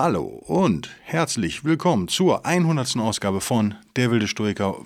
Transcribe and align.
Hallo 0.00 0.26
und 0.46 0.90
herzlich 1.02 1.64
willkommen 1.64 2.06
zur 2.06 2.46
100. 2.46 2.98
Ausgabe 2.98 3.40
von 3.40 3.74
Der 3.96 4.12
wilde 4.12 4.28
Stoiker. 4.28 4.76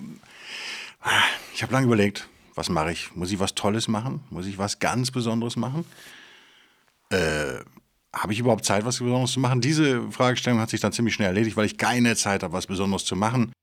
Ich 1.53 1.61
habe 1.61 1.71
lange 1.71 1.85
überlegt, 1.85 2.27
was 2.55 2.67
mache 2.67 2.93
ich? 2.93 3.15
Muss 3.15 3.31
ich 3.31 3.37
was 3.37 3.53
Tolles 3.53 3.87
machen? 3.87 4.21
Muss 4.31 4.47
ich 4.47 4.57
was 4.57 4.79
ganz 4.79 5.11
Besonderes 5.11 5.55
machen? 5.55 5.85
Äh, 7.11 7.59
habe 8.11 8.33
ich 8.33 8.39
überhaupt 8.39 8.65
Zeit, 8.65 8.85
was 8.85 8.97
Besonderes 8.97 9.33
zu 9.33 9.39
machen? 9.39 9.61
Diese 9.61 10.11
Fragestellung 10.11 10.59
hat 10.59 10.71
sich 10.71 10.81
dann 10.81 10.93
ziemlich 10.93 11.13
schnell 11.13 11.27
erledigt, 11.27 11.57
weil 11.57 11.67
ich 11.67 11.77
keine 11.77 12.15
Zeit 12.15 12.41
habe, 12.41 12.53
was 12.53 12.65
Besonderes 12.65 13.05
zu 13.05 13.15
machen. 13.15 13.53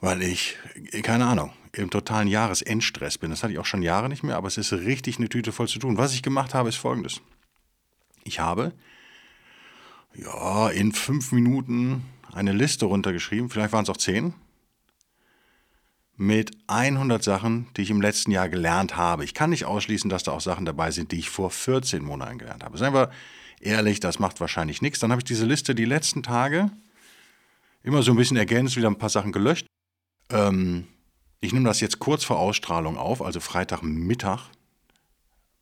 Weil 0.00 0.22
ich, 0.22 0.56
keine 1.02 1.26
Ahnung, 1.26 1.52
im 1.72 1.90
totalen 1.90 2.28
Jahresendstress 2.28 3.18
bin. 3.18 3.28
Das 3.28 3.42
hatte 3.42 3.52
ich 3.52 3.58
auch 3.58 3.66
schon 3.66 3.82
Jahre 3.82 4.08
nicht 4.08 4.22
mehr, 4.22 4.38
aber 4.38 4.48
es 4.48 4.56
ist 4.56 4.72
richtig 4.72 5.18
eine 5.18 5.28
Tüte 5.28 5.52
voll 5.52 5.68
zu 5.68 5.78
tun. 5.78 5.98
Was 5.98 6.14
ich 6.14 6.22
gemacht 6.22 6.54
habe, 6.54 6.70
ist 6.70 6.76
folgendes. 6.76 7.20
Ich 8.24 8.40
habe 8.40 8.72
ja, 10.14 10.68
in 10.68 10.92
fünf 10.92 11.32
Minuten 11.32 12.04
eine 12.32 12.52
Liste 12.52 12.86
runtergeschrieben, 12.86 13.50
vielleicht 13.50 13.72
waren 13.72 13.84
es 13.84 13.90
auch 13.90 13.96
zehn, 13.96 14.34
mit 16.16 16.50
100 16.66 17.22
Sachen, 17.22 17.68
die 17.76 17.82
ich 17.82 17.90
im 17.90 18.02
letzten 18.02 18.30
Jahr 18.30 18.50
gelernt 18.50 18.96
habe. 18.96 19.24
Ich 19.24 19.32
kann 19.32 19.50
nicht 19.50 19.64
ausschließen, 19.64 20.10
dass 20.10 20.22
da 20.22 20.32
auch 20.32 20.42
Sachen 20.42 20.66
dabei 20.66 20.90
sind, 20.90 21.12
die 21.12 21.18
ich 21.18 21.30
vor 21.30 21.50
14 21.50 22.04
Monaten 22.04 22.36
gelernt 22.38 22.62
habe. 22.62 22.76
Seien 22.76 22.92
wir 22.92 23.10
ehrlich, 23.60 24.00
das 24.00 24.18
macht 24.18 24.38
wahrscheinlich 24.38 24.82
nichts. 24.82 24.98
Dann 24.98 25.12
habe 25.12 25.20
ich 25.20 25.24
diese 25.24 25.46
Liste 25.46 25.74
die 25.74 25.86
letzten 25.86 26.22
Tage 26.22 26.70
immer 27.82 28.02
so 28.02 28.10
ein 28.10 28.18
bisschen 28.18 28.36
ergänzt, 28.36 28.76
wieder 28.76 28.88
ein 28.88 28.98
paar 28.98 29.08
Sachen 29.08 29.32
gelöscht. 29.32 29.66
Ähm, 30.30 30.88
ich 31.40 31.54
nehme 31.54 31.66
das 31.66 31.80
jetzt 31.80 32.00
kurz 32.00 32.22
vor 32.22 32.38
Ausstrahlung 32.38 32.98
auf, 32.98 33.22
also 33.22 33.40
Freitagmittag. 33.40 34.50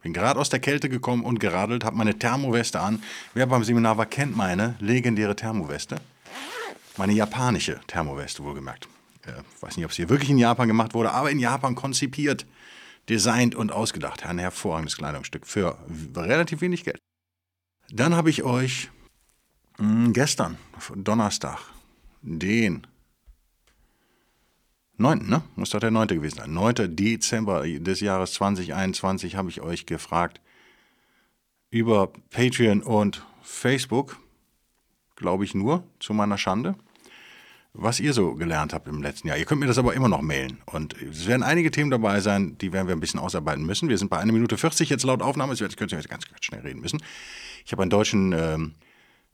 Bin 0.08 0.14
gerade 0.14 0.40
aus 0.40 0.48
der 0.48 0.58
Kälte 0.58 0.88
gekommen 0.88 1.22
und 1.22 1.38
geradelt, 1.38 1.84
habe 1.84 1.94
meine 1.94 2.18
Thermoweste 2.18 2.80
an. 2.80 3.02
Wer 3.34 3.46
beim 3.46 3.62
Seminar 3.62 3.98
war, 3.98 4.06
kennt 4.06 4.34
meine 4.34 4.74
legendäre 4.80 5.36
Thermoweste. 5.36 5.96
Meine 6.96 7.12
japanische 7.12 7.78
Thermoweste, 7.86 8.42
wohlgemerkt. 8.42 8.88
Äh, 9.26 9.32
weiß 9.60 9.76
nicht, 9.76 9.84
ob 9.84 9.90
es 9.90 9.98
hier 9.98 10.08
wirklich 10.08 10.30
in 10.30 10.38
Japan 10.38 10.66
gemacht 10.66 10.94
wurde, 10.94 11.10
aber 11.10 11.30
in 11.30 11.38
Japan 11.38 11.74
konzipiert, 11.74 12.46
designt 13.10 13.54
und 13.54 13.70
ausgedacht. 13.70 14.24
Ein 14.24 14.38
hervorragendes 14.38 14.96
Kleidungsstück 14.96 15.46
für 15.46 15.76
relativ 16.16 16.62
wenig 16.62 16.84
Geld. 16.84 16.98
Dann 17.90 18.14
habe 18.14 18.30
ich 18.30 18.44
euch 18.44 18.88
mh, 19.76 20.06
hm, 20.06 20.12
gestern, 20.14 20.56
Donnerstag, 20.96 21.58
den 22.22 22.86
9. 24.98 25.28
Ne? 25.28 25.42
Muss 25.54 25.70
doch 25.70 25.80
der 25.80 25.92
9. 25.92 26.08
gewesen 26.08 26.38
sein. 26.38 26.52
9. 26.52 26.96
Dezember 26.96 27.62
des 27.66 28.00
Jahres 28.00 28.32
2021 28.34 29.36
habe 29.36 29.48
ich 29.48 29.60
euch 29.60 29.86
gefragt 29.86 30.40
über 31.70 32.12
Patreon 32.30 32.82
und 32.82 33.24
Facebook, 33.42 34.18
glaube 35.16 35.44
ich 35.44 35.54
nur, 35.54 35.84
zu 36.00 36.14
meiner 36.14 36.36
Schande, 36.36 36.74
was 37.74 38.00
ihr 38.00 38.12
so 38.12 38.34
gelernt 38.34 38.72
habt 38.72 38.88
im 38.88 39.02
letzten 39.02 39.28
Jahr. 39.28 39.36
Ihr 39.36 39.44
könnt 39.44 39.60
mir 39.60 39.66
das 39.66 39.78
aber 39.78 39.94
immer 39.94 40.08
noch 40.08 40.22
mailen. 40.22 40.58
Und 40.66 41.00
es 41.00 41.26
werden 41.28 41.44
einige 41.44 41.70
Themen 41.70 41.90
dabei 41.90 42.20
sein, 42.20 42.58
die 42.58 42.72
werden 42.72 42.88
wir 42.88 42.96
ein 42.96 43.00
bisschen 43.00 43.20
ausarbeiten 43.20 43.64
müssen. 43.64 43.88
Wir 43.88 43.98
sind 43.98 44.08
bei 44.08 44.18
1 44.18 44.32
Minute 44.32 44.56
40 44.56 44.88
jetzt 44.88 45.04
laut 45.04 45.22
Aufnahme, 45.22 45.54
jetzt 45.54 45.76
könnt 45.76 45.92
ihr 45.92 45.98
ganz, 45.98 46.08
ganz 46.08 46.44
schnell 46.44 46.62
reden 46.62 46.80
müssen. 46.80 47.00
Ich 47.64 47.72
habe 47.72 47.82
einen 47.82 47.90
deutschen... 47.90 48.32
Ähm, 48.32 48.74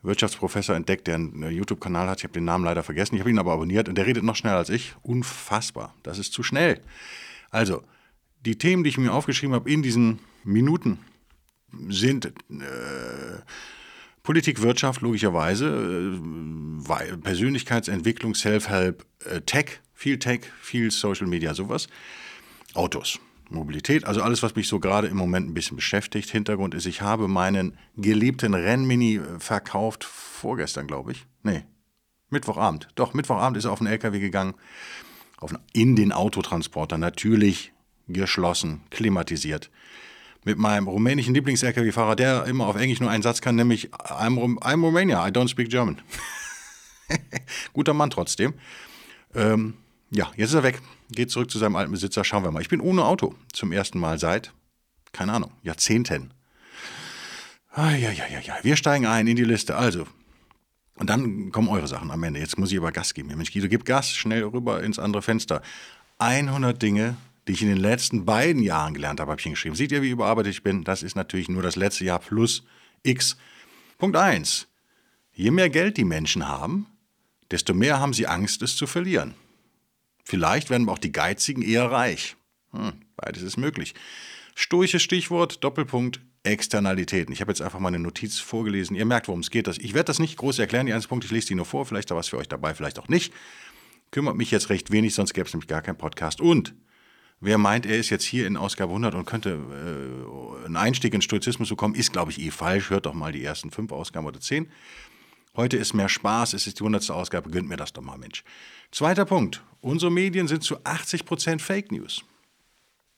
Wirtschaftsprofessor 0.04 0.76
entdeckt, 0.76 1.06
der 1.06 1.16
einen 1.16 1.50
YouTube-Kanal 1.50 2.08
hat. 2.08 2.18
Ich 2.18 2.24
habe 2.24 2.34
den 2.34 2.44
Namen 2.44 2.64
leider 2.64 2.82
vergessen. 2.82 3.14
Ich 3.14 3.20
habe 3.20 3.30
ihn 3.30 3.38
aber 3.38 3.52
abonniert 3.52 3.88
und 3.88 3.96
der 3.96 4.06
redet 4.06 4.22
noch 4.22 4.36
schneller 4.36 4.58
als 4.58 4.68
ich. 4.68 4.94
Unfassbar. 5.02 5.94
Das 6.02 6.18
ist 6.18 6.32
zu 6.32 6.42
schnell. 6.42 6.80
Also, 7.50 7.82
die 8.44 8.58
Themen, 8.58 8.84
die 8.84 8.90
ich 8.90 8.98
mir 8.98 9.12
aufgeschrieben 9.12 9.54
habe 9.54 9.70
in 9.70 9.82
diesen 9.82 10.20
Minuten, 10.44 10.98
sind 11.88 12.26
äh, 12.26 12.32
Politik, 14.22 14.62
Wirtschaft, 14.62 15.00
logischerweise, 15.00 16.18
äh, 16.88 17.16
Persönlichkeitsentwicklung, 17.16 18.34
Self-Help, 18.34 19.04
äh, 19.24 19.40
Tech, 19.40 19.80
viel 19.94 20.18
Tech, 20.18 20.40
viel 20.60 20.90
Social 20.90 21.26
Media, 21.26 21.54
sowas. 21.54 21.88
Autos. 22.74 23.18
Mobilität, 23.50 24.04
also 24.04 24.22
alles, 24.22 24.42
was 24.42 24.54
mich 24.54 24.68
so 24.68 24.80
gerade 24.80 25.08
im 25.08 25.16
Moment 25.16 25.48
ein 25.48 25.54
bisschen 25.54 25.76
beschäftigt. 25.76 26.30
Hintergrund 26.30 26.74
ist, 26.74 26.86
ich 26.86 27.02
habe 27.02 27.28
meinen 27.28 27.76
geliebten 27.96 28.54
Rennmini 28.54 29.20
verkauft, 29.38 30.04
vorgestern, 30.04 30.86
glaube 30.86 31.12
ich. 31.12 31.26
Nee, 31.42 31.64
Mittwochabend. 32.30 32.88
Doch, 32.94 33.14
Mittwochabend 33.14 33.56
ist 33.56 33.64
er 33.64 33.72
auf 33.72 33.78
den 33.78 33.86
LKW 33.86 34.18
gegangen, 34.18 34.54
auf, 35.38 35.54
in 35.72 35.96
den 35.96 36.12
Autotransporter, 36.12 36.98
natürlich 36.98 37.72
geschlossen, 38.08 38.82
klimatisiert. 38.90 39.70
Mit 40.44 40.58
meinem 40.58 40.88
rumänischen 40.88 41.34
Lieblings-LKW-Fahrer, 41.34 42.16
der 42.16 42.44
immer 42.44 42.66
auf 42.66 42.76
Englisch 42.76 43.00
nur 43.00 43.10
einen 43.10 43.22
Satz 43.22 43.40
kann, 43.40 43.56
nämlich 43.56 43.92
I'm, 43.94 44.58
I'm 44.58 44.82
Romania, 44.82 45.26
I 45.26 45.30
don't 45.30 45.48
speak 45.48 45.70
German. 45.70 46.00
Guter 47.72 47.94
Mann 47.94 48.10
trotzdem. 48.10 48.54
Ähm, 49.34 49.74
ja, 50.14 50.30
jetzt 50.36 50.50
ist 50.50 50.54
er 50.54 50.62
weg. 50.62 50.80
Geht 51.10 51.30
zurück 51.30 51.50
zu 51.50 51.58
seinem 51.58 51.76
alten 51.76 51.92
Besitzer. 51.92 52.24
Schauen 52.24 52.44
wir 52.44 52.50
mal. 52.50 52.62
Ich 52.62 52.68
bin 52.68 52.80
ohne 52.80 53.04
Auto 53.04 53.34
zum 53.52 53.72
ersten 53.72 53.98
Mal 53.98 54.18
seit, 54.18 54.52
keine 55.12 55.32
Ahnung, 55.32 55.50
Jahrzehnten. 55.62 56.32
Ah, 57.70 57.90
ja, 57.90 58.12
ja, 58.12 58.26
ja, 58.28 58.40
ja. 58.40 58.54
Wir 58.62 58.76
steigen 58.76 59.06
ein 59.06 59.26
in 59.26 59.36
die 59.36 59.44
Liste. 59.44 59.76
Also, 59.76 60.06
und 60.96 61.10
dann 61.10 61.50
kommen 61.50 61.68
eure 61.68 61.88
Sachen 61.88 62.12
am 62.12 62.22
Ende. 62.22 62.38
Jetzt 62.38 62.56
muss 62.56 62.70
ich 62.70 62.78
aber 62.78 62.92
Gas 62.92 63.14
geben. 63.14 63.28
Mensch, 63.28 63.52
Guido, 63.52 63.68
gib 63.68 63.84
Gas, 63.84 64.12
schnell 64.12 64.44
rüber 64.44 64.82
ins 64.82 65.00
andere 65.00 65.22
Fenster. 65.22 65.60
100 66.18 66.80
Dinge, 66.80 67.16
die 67.48 67.52
ich 67.52 67.62
in 67.62 67.68
den 67.68 67.78
letzten 67.78 68.24
beiden 68.24 68.62
Jahren 68.62 68.94
gelernt 68.94 69.18
habe, 69.18 69.32
habe 69.32 69.40
ich 69.40 69.44
hingeschrieben. 69.44 69.76
Seht 69.76 69.90
ihr, 69.90 70.02
wie 70.02 70.10
überarbeitet 70.10 70.52
ich 70.52 70.62
bin? 70.62 70.84
Das 70.84 71.02
ist 71.02 71.16
natürlich 71.16 71.48
nur 71.48 71.62
das 71.62 71.74
letzte 71.74 72.04
Jahr 72.04 72.20
plus 72.20 72.62
X. 73.02 73.36
Punkt 73.98 74.16
1. 74.16 74.68
Je 75.32 75.50
mehr 75.50 75.68
Geld 75.68 75.96
die 75.96 76.04
Menschen 76.04 76.46
haben, 76.46 76.86
desto 77.50 77.74
mehr 77.74 77.98
haben 77.98 78.12
sie 78.12 78.28
Angst, 78.28 78.62
es 78.62 78.76
zu 78.76 78.86
verlieren. 78.86 79.34
Vielleicht 80.24 80.70
werden 80.70 80.88
auch 80.88 80.98
die 80.98 81.12
Geizigen 81.12 81.62
eher 81.62 81.90
reich. 81.90 82.36
Hm, 82.72 82.92
beides 83.16 83.42
ist 83.42 83.56
möglich. 83.56 83.94
Stoisches 84.54 85.02
Stichwort, 85.02 85.62
Doppelpunkt, 85.62 86.20
Externalitäten. 86.44 87.32
Ich 87.32 87.40
habe 87.40 87.50
jetzt 87.50 87.62
einfach 87.62 87.78
mal 87.78 87.88
eine 87.88 87.98
Notiz 87.98 88.38
vorgelesen. 88.38 88.96
Ihr 88.96 89.04
merkt, 89.04 89.28
worum 89.28 89.40
es 89.40 89.50
geht. 89.50 89.66
Ich 89.68 89.94
werde 89.94 90.06
das 90.06 90.18
nicht 90.18 90.36
groß 90.36 90.58
erklären, 90.58 90.86
die 90.86 90.92
einzelnen 90.92 91.10
Punkte. 91.10 91.26
Ich 91.26 91.32
lese 91.32 91.48
die 91.48 91.54
nur 91.54 91.64
vor. 91.66 91.86
Vielleicht 91.86 92.10
da 92.10 92.16
was 92.16 92.28
für 92.28 92.38
euch 92.38 92.48
dabei, 92.48 92.74
vielleicht 92.74 92.98
auch 92.98 93.08
nicht. 93.08 93.32
Kümmert 94.10 94.36
mich 94.36 94.50
jetzt 94.50 94.68
recht 94.68 94.90
wenig, 94.90 95.14
sonst 95.14 95.34
gäbe 95.34 95.46
es 95.46 95.54
nämlich 95.54 95.68
gar 95.68 95.82
keinen 95.82 95.96
Podcast. 95.96 96.40
Und 96.40 96.74
wer 97.40 97.58
meint, 97.58 97.86
er 97.86 97.98
ist 97.98 98.10
jetzt 98.10 98.24
hier 98.24 98.46
in 98.46 98.56
Ausgabe 98.56 98.90
100 98.90 99.14
und 99.14 99.24
könnte 99.24 99.50
äh, 99.50 100.66
einen 100.66 100.76
Einstieg 100.76 101.14
in 101.14 101.22
Stoizismus 101.22 101.68
bekommen, 101.68 101.94
ist, 101.94 102.12
glaube 102.12 102.30
ich, 102.30 102.40
eh 102.40 102.50
falsch. 102.50 102.90
Hört 102.90 103.06
doch 103.06 103.14
mal 103.14 103.32
die 103.32 103.42
ersten 103.42 103.70
fünf 103.70 103.90
Ausgaben 103.92 104.26
oder 104.26 104.40
zehn. 104.40 104.70
Heute 105.56 105.76
ist 105.76 105.94
mehr 105.94 106.08
Spaß, 106.08 106.52
es 106.52 106.66
ist 106.66 106.80
die 106.80 106.82
100. 106.82 107.10
Ausgabe, 107.10 107.48
gönnt 107.50 107.68
mir 107.68 107.76
das 107.76 107.92
doch 107.92 108.02
mal, 108.02 108.18
Mensch. 108.18 108.42
Zweiter 108.90 109.24
Punkt. 109.24 109.62
Unsere 109.84 110.10
Medien 110.10 110.48
sind 110.48 110.62
zu 110.62 110.78
80% 110.78 111.60
Fake 111.60 111.92
News. 111.92 112.24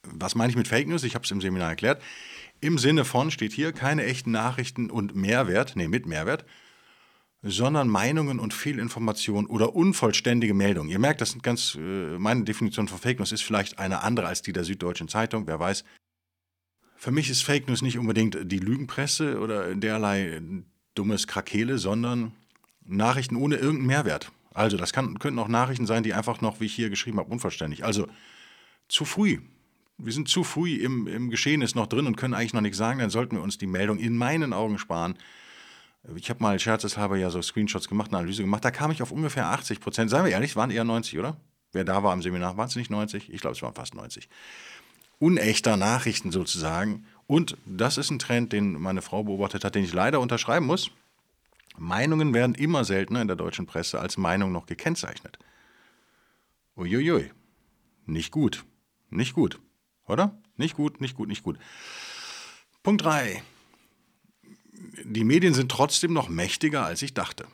Was 0.03 0.35
meine 0.35 0.51
ich 0.51 0.57
mit 0.57 0.67
Fake 0.67 0.89
News? 0.89 1.05
Ich 1.05 1.15
habe 1.15 1.25
es 1.25 1.31
im 1.31 1.41
Seminar 1.41 1.69
erklärt. 1.69 2.03
Im 2.61 2.77
Sinne 2.77 3.05
von 3.05 3.31
steht 3.31 3.53
hier 3.53 3.71
keine 3.71 4.05
echten 4.05 4.33
Nachrichten 4.33 4.91
und 4.91 5.15
Mehrwert, 5.15 5.77
nee, 5.77 5.87
mit 5.87 6.07
Mehrwert, 6.07 6.45
sondern 7.41 7.87
Meinungen 7.87 8.41
und 8.41 8.53
Fehlinformationen 8.53 9.49
oder 9.49 9.77
unvollständige 9.77 10.55
Meldungen. 10.55 10.91
Ihr 10.91 10.99
merkt, 10.99 11.21
das 11.21 11.31
sind 11.31 11.45
ganz, 11.45 11.77
äh, 11.77 12.19
meine 12.19 12.43
Definition 12.43 12.89
von 12.89 12.99
Fake 12.99 13.21
News 13.21 13.31
ist 13.31 13.45
vielleicht 13.45 13.79
eine 13.79 14.03
andere 14.03 14.27
als 14.27 14.43
die 14.43 14.53
der 14.53 14.65
Süddeutschen 14.65 15.07
Zeitung, 15.07 15.47
wer 15.47 15.61
weiß. 15.61 15.85
Für 16.97 17.13
mich 17.13 17.31
ist 17.31 17.43
Fake 17.43 17.69
News 17.69 17.81
nicht 17.81 17.97
unbedingt 17.97 18.39
die 18.43 18.59
Lügenpresse 18.59 19.39
oder 19.39 19.73
derlei 19.77 20.41
dummes 20.97 21.29
Krakele, 21.29 21.79
sondern 21.79 22.33
Nachrichten 22.85 23.37
ohne 23.37 23.55
irgendeinen 23.55 23.87
Mehrwert. 23.87 24.33
Also, 24.57 24.79
das 24.79 24.95
kann, 24.95 25.19
könnten 25.19 25.39
auch 25.39 25.49
Nachrichten 25.49 25.85
sein, 25.85 26.03
die 26.03 26.15
einfach 26.15 26.41
noch, 26.41 26.61
wie 26.61 26.65
ich 26.65 26.75
hier 26.75 26.89
geschrieben 26.89 27.19
habe, 27.19 27.31
unvollständig. 27.31 27.85
Also, 27.85 28.09
zu 28.89 29.05
früh. 29.05 29.41
Wir 29.99 30.13
sind 30.13 30.29
zu 30.29 30.45
früh 30.45 30.77
im, 30.77 31.07
im 31.07 31.31
Geschehnis 31.31 31.75
noch 31.75 31.87
drin 31.87 32.07
und 32.07 32.17
können 32.17 32.33
eigentlich 32.33 32.55
noch 32.55 32.63
nichts 32.63 32.79
sagen. 32.79 32.99
Dann 32.99 33.11
sollten 33.11 33.37
wir 33.37 33.43
uns 33.43 33.59
die 33.59 33.67
Meldung 33.67 33.99
in 33.99 34.17
meinen 34.17 34.55
Augen 34.55 34.79
sparen. 34.79 35.19
Ich 36.15 36.31
habe 36.31 36.43
mal 36.43 36.59
scherzeshalber 36.59 37.17
ja 37.17 37.29
so 37.29 37.43
Screenshots 37.43 37.89
gemacht, 37.89 38.09
eine 38.09 38.19
Analyse 38.19 38.43
gemacht. 38.43 38.65
Da 38.65 38.71
kam 38.71 38.91
ich 38.91 39.03
auf 39.03 39.13
ungefähr 39.13 39.47
80 39.49 39.81
Prozent. 39.81 40.11
Seien 40.11 40.25
wir 40.25 40.33
ehrlich, 40.33 40.51
es 40.51 40.57
waren 40.57 40.71
eher 40.71 40.85
90, 40.85 41.19
oder? 41.19 41.37
Wer 41.73 41.85
da 41.85 42.03
war 42.03 42.15
im 42.15 42.23
Seminar, 42.23 42.57
waren 42.57 42.69
es 42.69 42.77
nicht 42.77 42.91
90? 42.91 43.31
Ich 43.31 43.41
glaube, 43.43 43.57
es 43.57 43.63
waren 43.63 43.75
fast 43.75 43.95
90. 43.95 44.29
Unechter 45.19 45.77
Nachrichten 45.77 46.31
sozusagen 46.31 47.07
Und 47.27 47.57
das 47.67 47.99
ist 47.99 48.11
ein 48.11 48.19
Trend, 48.19 48.53
den 48.53 48.81
meine 48.81 49.03
Frau 49.03 49.25
beobachtet 49.25 49.65
hat, 49.65 49.75
den 49.75 49.85
ich 49.85 49.93
leider 49.93 50.21
unterschreiben 50.21 50.67
muss. 50.67 50.91
Meinungen 51.79 52.35
werden 52.35 52.55
immer 52.55 52.85
seltener 52.85 53.23
in 53.23 53.29
der 53.29 53.37
deutschen 53.37 53.67
Presse 53.67 54.01
als 54.01 54.17
Meinung 54.17 54.53
noch 54.53 54.67
gekennzeichnet. 54.67 55.39
Uiuiui. 56.77 57.31
Nicht 58.07 58.31
gut. 58.31 58.65
Nicht 59.11 59.35
gut. 59.35 59.61
Oder? 60.07 60.39
Nicht 60.57 60.77
gut, 60.77 61.01
nicht 61.01 61.17
gut, 61.17 61.29
nicht 61.29 61.43
gut. 61.43 61.59
Punkt 62.83 63.05
3. 63.05 63.43
Die 65.05 65.25
Medien 65.25 65.55
sind 65.55 65.71
trotzdem 65.71 66.13
noch 66.13 66.29
mächtiger, 66.29 66.85
als 66.85 67.03
ich 67.03 67.15
dachte. 67.15 67.47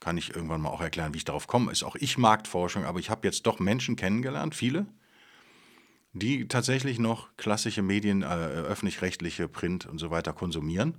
Kann 0.00 0.16
ich 0.16 0.34
irgendwann 0.34 0.60
mal 0.60 0.70
auch 0.70 0.80
erklären, 0.80 1.14
wie 1.14 1.18
ich 1.18 1.24
darauf 1.24 1.46
komme. 1.46 1.70
Ist 1.70 1.84
auch 1.84 1.96
ich 1.96 2.18
Marktforschung, 2.18 2.84
aber 2.84 2.98
ich 2.98 3.10
habe 3.10 3.26
jetzt 3.26 3.46
doch 3.46 3.60
Menschen 3.60 3.94
kennengelernt, 3.94 4.54
viele, 4.54 4.86
die 6.12 6.48
tatsächlich 6.48 6.98
noch 6.98 7.36
klassische 7.36 7.82
Medien, 7.82 8.22
äh, 8.22 8.26
öffentlich-rechtliche 8.26 9.48
Print 9.48 9.86
und 9.86 9.98
so 9.98 10.10
weiter 10.10 10.32
konsumieren 10.32 10.98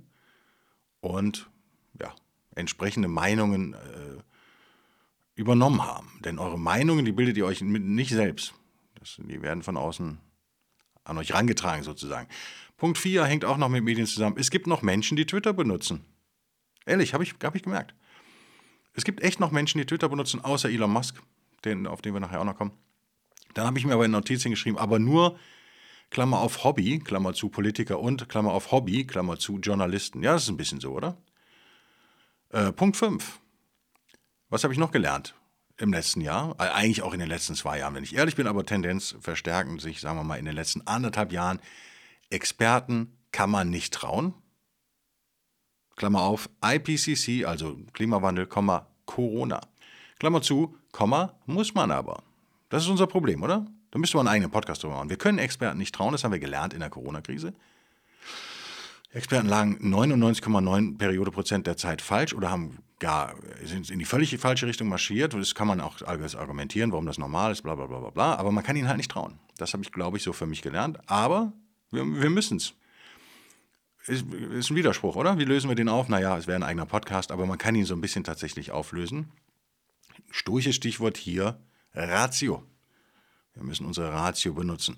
und 1.00 1.50
entsprechende 2.54 3.08
Meinungen 3.08 3.74
äh, 3.74 4.22
übernommen 5.34 5.82
haben. 5.82 6.20
Denn 6.24 6.38
eure 6.38 6.58
Meinungen, 6.58 7.04
die 7.04 7.12
bildet 7.12 7.36
ihr 7.36 7.46
euch 7.46 7.60
nicht 7.60 8.10
selbst. 8.10 8.54
Das, 8.98 9.16
die 9.18 9.42
werden 9.42 9.62
von 9.62 9.76
außen 9.76 10.18
an 11.04 11.18
euch 11.18 11.34
rangetragen 11.34 11.82
sozusagen. 11.82 12.28
Punkt 12.76 12.98
4 12.98 13.24
hängt 13.24 13.44
auch 13.44 13.56
noch 13.56 13.68
mit 13.68 13.84
Medien 13.84 14.06
zusammen. 14.06 14.36
Es 14.38 14.50
gibt 14.50 14.66
noch 14.66 14.82
Menschen, 14.82 15.16
die 15.16 15.26
Twitter 15.26 15.52
benutzen. 15.52 16.04
Ehrlich, 16.86 17.14
habe 17.14 17.24
ich, 17.24 17.34
hab 17.42 17.54
ich 17.54 17.62
gemerkt. 17.62 17.94
Es 18.94 19.04
gibt 19.04 19.22
echt 19.22 19.40
noch 19.40 19.50
Menschen, 19.50 19.78
die 19.78 19.86
Twitter 19.86 20.08
benutzen, 20.08 20.40
außer 20.40 20.70
Elon 20.70 20.90
Musk, 20.90 21.20
den, 21.64 21.86
auf 21.86 22.00
den 22.02 22.14
wir 22.14 22.20
nachher 22.20 22.40
auch 22.40 22.44
noch 22.44 22.56
kommen. 22.56 22.72
Dann 23.54 23.66
habe 23.66 23.78
ich 23.78 23.84
mir 23.84 23.94
aber 23.94 24.04
in 24.04 24.10
Notizen 24.10 24.50
geschrieben, 24.50 24.78
aber 24.78 24.98
nur 24.98 25.38
Klammer 26.10 26.40
auf 26.40 26.64
Hobby, 26.64 27.00
Klammer 27.00 27.34
zu 27.34 27.48
Politiker 27.48 28.00
und 28.00 28.28
Klammer 28.28 28.52
auf 28.52 28.72
Hobby, 28.72 29.06
Klammer 29.06 29.38
zu 29.38 29.58
Journalisten. 29.58 30.22
Ja, 30.22 30.34
das 30.34 30.44
ist 30.44 30.48
ein 30.48 30.56
bisschen 30.56 30.80
so, 30.80 30.92
oder? 30.92 31.16
Äh, 32.54 32.70
Punkt 32.70 32.96
5. 32.96 33.40
Was 34.48 34.62
habe 34.62 34.72
ich 34.72 34.78
noch 34.78 34.92
gelernt 34.92 35.34
im 35.76 35.92
letzten 35.92 36.20
Jahr? 36.20 36.54
Äh, 36.60 36.68
eigentlich 36.68 37.02
auch 37.02 37.12
in 37.12 37.18
den 37.18 37.28
letzten 37.28 37.56
zwei 37.56 37.80
Jahren, 37.80 37.96
wenn 37.96 38.04
ich 38.04 38.14
ehrlich 38.14 38.36
bin, 38.36 38.46
aber 38.46 38.64
Tendenz 38.64 39.16
verstärken 39.18 39.80
sich, 39.80 40.00
sagen 40.00 40.18
wir 40.18 40.22
mal, 40.22 40.38
in 40.38 40.44
den 40.44 40.54
letzten 40.54 40.86
anderthalb 40.86 41.32
Jahren. 41.32 41.58
Experten 42.30 43.18
kann 43.32 43.50
man 43.50 43.70
nicht 43.70 43.92
trauen. 43.92 44.34
Klammer 45.96 46.22
auf, 46.22 46.48
IPCC, 46.64 47.44
also 47.44 47.76
Klimawandel, 47.92 48.46
Corona. 48.46 49.60
Klammer 50.20 50.40
zu, 50.40 50.76
Komma, 50.92 51.34
muss 51.46 51.74
man 51.74 51.90
aber. 51.90 52.22
Das 52.68 52.84
ist 52.84 52.88
unser 52.88 53.08
Problem, 53.08 53.42
oder? 53.42 53.66
Da 53.90 53.98
müsste 53.98 54.16
man 54.16 54.28
einen 54.28 54.34
eigenen 54.34 54.52
Podcast 54.52 54.84
drüber 54.84 54.94
machen. 54.94 55.10
Wir 55.10 55.18
können 55.18 55.38
Experten 55.38 55.78
nicht 55.78 55.92
trauen, 55.92 56.12
das 56.12 56.22
haben 56.22 56.30
wir 56.30 56.38
gelernt 56.38 56.72
in 56.72 56.80
der 56.80 56.90
Corona-Krise. 56.90 57.52
Experten 59.14 59.48
lagen 59.48 59.78
99,9 59.80 60.98
Periode 60.98 61.30
Prozent 61.30 61.68
der 61.68 61.76
Zeit 61.76 62.02
falsch 62.02 62.34
oder 62.34 62.50
haben 62.50 62.78
gar, 62.98 63.36
sind 63.62 63.88
in 63.88 64.00
die 64.00 64.04
völlig 64.04 64.36
falsche 64.38 64.66
Richtung 64.66 64.88
marschiert. 64.88 65.34
Und 65.34 65.40
das 65.40 65.54
kann 65.54 65.68
man 65.68 65.80
auch 65.80 66.02
argumentieren, 66.02 66.90
warum 66.90 67.06
das 67.06 67.16
normal 67.16 67.52
ist, 67.52 67.62
bla 67.62 67.76
bla 67.76 67.86
bla 67.86 68.00
bla 68.00 68.10
bla. 68.10 68.34
Aber 68.34 68.50
man 68.50 68.64
kann 68.64 68.74
ihnen 68.74 68.88
halt 68.88 68.96
nicht 68.96 69.12
trauen. 69.12 69.38
Das 69.56 69.72
habe 69.72 69.84
ich, 69.84 69.92
glaube 69.92 70.16
ich, 70.16 70.24
so 70.24 70.32
für 70.32 70.46
mich 70.46 70.62
gelernt. 70.62 70.98
Aber 71.08 71.52
wir, 71.92 72.04
wir 72.04 72.28
müssen 72.28 72.56
es. 72.56 72.74
Ist, 74.06 74.26
ist 74.32 74.70
ein 74.70 74.76
Widerspruch, 74.76 75.14
oder? 75.14 75.38
Wie 75.38 75.44
lösen 75.44 75.68
wir 75.70 75.76
den 75.76 75.88
auf? 75.88 76.08
Naja, 76.08 76.36
es 76.36 76.48
wäre 76.48 76.56
ein 76.56 76.64
eigener 76.64 76.86
Podcast, 76.86 77.30
aber 77.30 77.46
man 77.46 77.56
kann 77.56 77.76
ihn 77.76 77.84
so 77.84 77.94
ein 77.94 78.00
bisschen 78.00 78.24
tatsächlich 78.24 78.72
auflösen. 78.72 79.30
Sturches 80.30 80.74
Stichwort 80.74 81.16
hier, 81.16 81.60
Ratio. 81.94 82.64
Wir 83.54 83.62
müssen 83.62 83.86
unsere 83.86 84.12
Ratio 84.12 84.54
benutzen. 84.54 84.96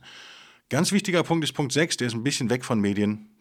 Ganz 0.70 0.90
wichtiger 0.90 1.22
Punkt 1.22 1.44
ist 1.44 1.52
Punkt 1.52 1.72
6, 1.72 1.98
der 1.98 2.06
ist 2.08 2.14
ein 2.14 2.24
bisschen 2.24 2.48
weg 2.48 2.64
von 2.64 2.80
Medien. 2.80 3.35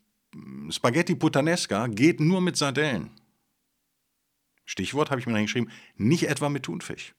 Spaghetti 0.70 1.16
Puttanesca 1.16 1.88
geht 1.88 2.20
nur 2.20 2.42
mit 2.42 2.58
Sardellen. 2.58 3.12
Stichwort 4.66 5.12
habe 5.12 5.20
ich 5.20 5.28
mir 5.28 5.42
geschrieben, 5.42 5.70
nicht 5.96 6.28
etwa 6.28 6.50
mit 6.50 6.64
Thunfisch. 6.64 7.14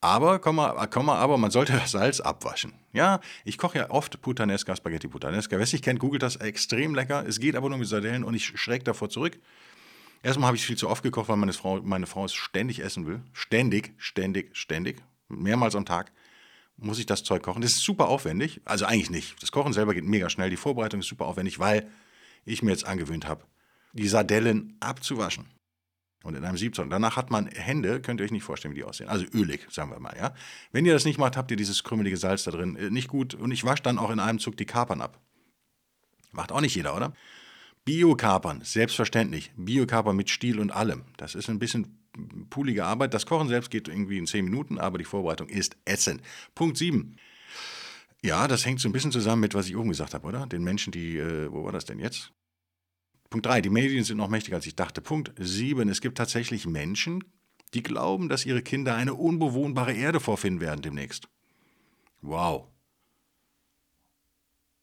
Aber, 0.00 0.38
Komma, 0.38 0.86
Komma, 0.86 1.16
aber 1.16 1.38
man 1.38 1.50
sollte 1.50 1.72
das 1.72 1.90
Salz 1.90 2.20
abwaschen. 2.20 2.74
Ja, 2.92 3.20
ich 3.44 3.58
koche 3.58 3.78
ja 3.78 3.90
oft 3.90 4.20
Puttanesca, 4.20 4.76
Spaghetti 4.76 5.08
Puttanesca. 5.08 5.56
Wer 5.56 5.64
es 5.64 5.72
nicht 5.72 5.84
kennt, 5.84 5.98
googelt 5.98 6.22
das 6.22 6.36
extrem 6.36 6.94
lecker. 6.94 7.24
Es 7.26 7.40
geht 7.40 7.56
aber 7.56 7.68
nur 7.68 7.78
mit 7.78 7.88
Sardellen 7.88 8.22
und 8.22 8.34
ich 8.34 8.46
schräg 8.46 8.84
davor 8.84 9.08
zurück. 9.08 9.38
Erstmal 10.22 10.48
habe 10.48 10.56
ich 10.56 10.66
viel 10.66 10.76
zu 10.76 10.88
oft 10.88 11.02
gekocht, 11.02 11.28
weil 11.28 11.36
meine 11.36 11.52
Frau, 11.52 11.80
meine 11.82 12.06
Frau 12.06 12.24
es 12.24 12.34
ständig 12.34 12.80
essen 12.80 13.06
will. 13.06 13.20
Ständig, 13.32 13.94
ständig, 13.98 14.56
ständig. 14.56 15.02
Mehrmals 15.28 15.74
am 15.74 15.84
Tag 15.84 16.12
muss 16.76 16.98
ich 16.98 17.06
das 17.06 17.24
Zeug 17.24 17.42
kochen. 17.42 17.62
Das 17.62 17.72
ist 17.72 17.82
super 17.82 18.08
aufwendig. 18.08 18.60
Also 18.64 18.84
eigentlich 18.84 19.10
nicht. 19.10 19.42
Das 19.42 19.50
Kochen 19.50 19.72
selber 19.72 19.94
geht 19.94 20.04
mega 20.04 20.28
schnell. 20.28 20.50
Die 20.50 20.56
Vorbereitung 20.56 21.00
ist 21.00 21.06
super 21.06 21.26
aufwendig, 21.26 21.58
weil 21.58 21.88
ich 22.46 22.62
mir 22.62 22.70
jetzt 22.70 22.86
angewöhnt 22.86 23.28
habe, 23.28 23.44
die 23.92 24.08
Sardellen 24.08 24.76
abzuwaschen. 24.80 25.46
Und 26.22 26.34
in 26.34 26.44
einem 26.44 26.56
Siebzoll. 26.56 26.88
Danach 26.88 27.16
hat 27.16 27.30
man 27.30 27.46
Hände, 27.46 28.00
könnt 28.00 28.20
ihr 28.20 28.24
euch 28.24 28.32
nicht 28.32 28.42
vorstellen, 28.42 28.74
wie 28.74 28.78
die 28.78 28.84
aussehen. 28.84 29.08
Also 29.08 29.26
ölig, 29.32 29.64
sagen 29.70 29.92
wir 29.92 30.00
mal, 30.00 30.16
ja. 30.16 30.34
Wenn 30.72 30.84
ihr 30.84 30.92
das 30.92 31.04
nicht 31.04 31.18
macht, 31.18 31.36
habt 31.36 31.52
ihr 31.52 31.56
dieses 31.56 31.84
krümelige 31.84 32.16
Salz 32.16 32.42
da 32.42 32.50
drin. 32.50 32.74
Äh, 32.74 32.90
nicht 32.90 33.06
gut. 33.06 33.34
Und 33.34 33.52
ich 33.52 33.62
wasche 33.62 33.84
dann 33.84 33.96
auch 33.96 34.10
in 34.10 34.18
einem 34.18 34.40
Zug 34.40 34.56
die 34.56 34.64
Kapern 34.64 35.00
ab. 35.00 35.20
Macht 36.32 36.50
auch 36.50 36.60
nicht 36.60 36.74
jeder, 36.74 36.96
oder? 36.96 37.12
Bio-Kapern, 37.84 38.62
selbstverständlich. 38.64 39.52
Bio-Kapern 39.56 40.16
mit 40.16 40.28
Stiel 40.28 40.58
und 40.58 40.72
allem. 40.72 41.04
Das 41.16 41.36
ist 41.36 41.48
ein 41.48 41.60
bisschen 41.60 41.96
poolige 42.50 42.84
Arbeit. 42.84 43.14
Das 43.14 43.26
Kochen 43.26 43.46
selbst 43.46 43.70
geht 43.70 43.86
irgendwie 43.86 44.18
in 44.18 44.26
10 44.26 44.44
Minuten, 44.44 44.78
aber 44.78 44.98
die 44.98 45.04
Vorbereitung 45.04 45.48
ist 45.48 45.76
ätzend. 45.84 46.22
Punkt 46.56 46.76
7. 46.76 47.16
Ja, 48.26 48.48
das 48.48 48.66
hängt 48.66 48.80
so 48.80 48.88
ein 48.88 48.92
bisschen 48.92 49.12
zusammen 49.12 49.40
mit, 49.40 49.54
was 49.54 49.68
ich 49.68 49.76
oben 49.76 49.90
gesagt 49.90 50.12
habe, 50.12 50.26
oder? 50.26 50.48
Den 50.48 50.64
Menschen, 50.64 50.90
die, 50.90 51.16
äh, 51.16 51.48
wo 51.52 51.62
war 51.62 51.70
das 51.70 51.84
denn 51.84 52.00
jetzt? 52.00 52.32
Punkt 53.30 53.46
3, 53.46 53.60
die 53.60 53.70
Medien 53.70 54.02
sind 54.02 54.16
noch 54.16 54.28
mächtiger 54.28 54.56
als 54.56 54.66
ich 54.66 54.74
dachte. 54.74 55.00
Punkt 55.00 55.32
7, 55.38 55.88
es 55.88 56.00
gibt 56.00 56.18
tatsächlich 56.18 56.66
Menschen, 56.66 57.22
die 57.72 57.84
glauben, 57.84 58.28
dass 58.28 58.44
ihre 58.44 58.62
Kinder 58.62 58.96
eine 58.96 59.14
unbewohnbare 59.14 59.92
Erde 59.92 60.18
vorfinden 60.18 60.60
werden 60.60 60.82
demnächst. 60.82 61.28
Wow. 62.20 62.66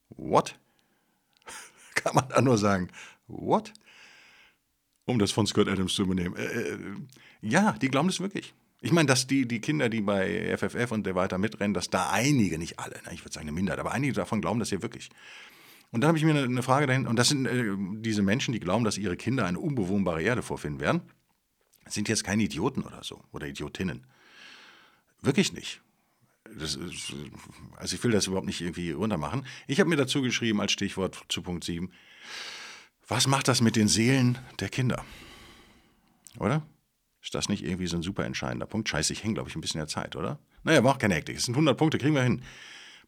What? 0.08 0.58
Kann 1.96 2.16
man 2.16 2.30
da 2.30 2.40
nur 2.40 2.58
sagen, 2.58 2.92
what? 3.28 3.74
Um 5.04 5.20
das 5.20 5.32
von 5.32 5.48
Scott 5.48 5.68
Adams 5.68 5.96
zu 5.96 6.04
übernehmen. 6.04 6.38
Äh, 6.38 6.46
äh, 6.46 6.78
ja, 7.42 7.74
die 7.74 7.90
glauben 7.90 8.08
das 8.08 8.22
wirklich. 8.22 8.54
Ich 8.84 8.92
meine, 8.92 9.08
dass 9.08 9.28
die, 9.28 9.48
die 9.48 9.62
Kinder, 9.62 9.88
die 9.88 10.02
bei 10.02 10.58
FFF 10.58 10.92
und 10.92 11.06
der 11.06 11.16
weiter 11.16 11.38
mitrennen, 11.38 11.74
dass 11.74 11.90
da 11.90 12.10
einige, 12.10 12.58
nicht 12.58 12.80
alle, 12.80 13.00
ich 13.14 13.24
würde 13.24 13.34
sagen 13.34 13.48
eine 13.48 13.54
Minderheit, 13.54 13.80
aber 13.80 13.94
einige 13.94 14.12
davon 14.12 14.42
glauben 14.42 14.60
das 14.60 14.70
hier 14.70 14.82
wirklich. 14.82 15.10
Und 15.92 16.02
dann 16.02 16.10
habe 16.10 16.18
ich 16.18 16.26
mir 16.26 16.32
eine, 16.32 16.44
eine 16.44 16.64
Frage 16.64 16.86
dahin, 16.86 17.08
und 17.08 17.16
das 17.16 17.30
sind 17.30 17.46
äh, 17.46 17.76
diese 18.02 18.24
Menschen, 18.24 18.52
die 18.52 18.60
glauben, 18.60 18.84
dass 18.84 18.98
ihre 18.98 19.16
Kinder 19.16 19.46
eine 19.46 19.58
unbewohnbare 19.58 20.22
Erde 20.22 20.44
vorfinden 20.44 20.82
werden, 20.82 21.02
sind 21.88 22.10
jetzt 22.10 22.26
keine 22.26 22.44
Idioten 22.44 22.84
oder 22.84 23.02
so, 23.06 23.24
oder 23.32 23.48
Idiotinnen. 23.48 24.06
Wirklich 25.22 25.54
nicht. 25.54 25.82
Ist, 26.60 26.78
also 27.78 27.96
ich 27.96 28.04
will 28.04 28.12
das 28.12 28.28
überhaupt 28.28 28.48
nicht 28.48 28.60
irgendwie 28.60 28.92
runtermachen. 28.92 29.46
Ich 29.66 29.80
habe 29.80 29.90
mir 29.90 29.96
dazu 29.96 30.22
geschrieben 30.22 30.60
als 30.60 30.74
Stichwort 30.74 31.24
zu 31.30 31.42
Punkt 31.42 31.64
7, 31.64 31.90
was 33.08 33.28
macht 33.28 33.48
das 33.48 33.62
mit 33.62 33.78
den 33.78 33.88
Seelen 33.88 34.40
der 34.60 34.68
Kinder? 34.68 35.06
Oder? 36.38 36.64
Ist 37.24 37.34
das 37.34 37.48
nicht 37.48 37.64
irgendwie 37.64 37.88
so 37.88 37.96
ein 37.96 38.04
super 38.04 38.26
entscheidender 38.26 38.66
Punkt? 38.66 38.90
Scheiße, 38.90 39.14
ich 39.14 39.24
hänge, 39.24 39.36
glaube 39.36 39.50
ich, 39.50 39.56
ein 39.56 39.62
bisschen 39.62 39.80
der 39.80 39.88
Zeit, 39.88 40.18
oder? 40.18 40.40
Naja, 40.64 40.84
auch 40.84 40.98
keine 40.98 41.16
Hektik. 41.16 41.38
Es 41.38 41.46
sind 41.46 41.56
100 41.56 41.78
Punkte, 41.78 41.98
kriegen 41.98 42.16
wir 42.16 42.24
hin. 42.24 42.42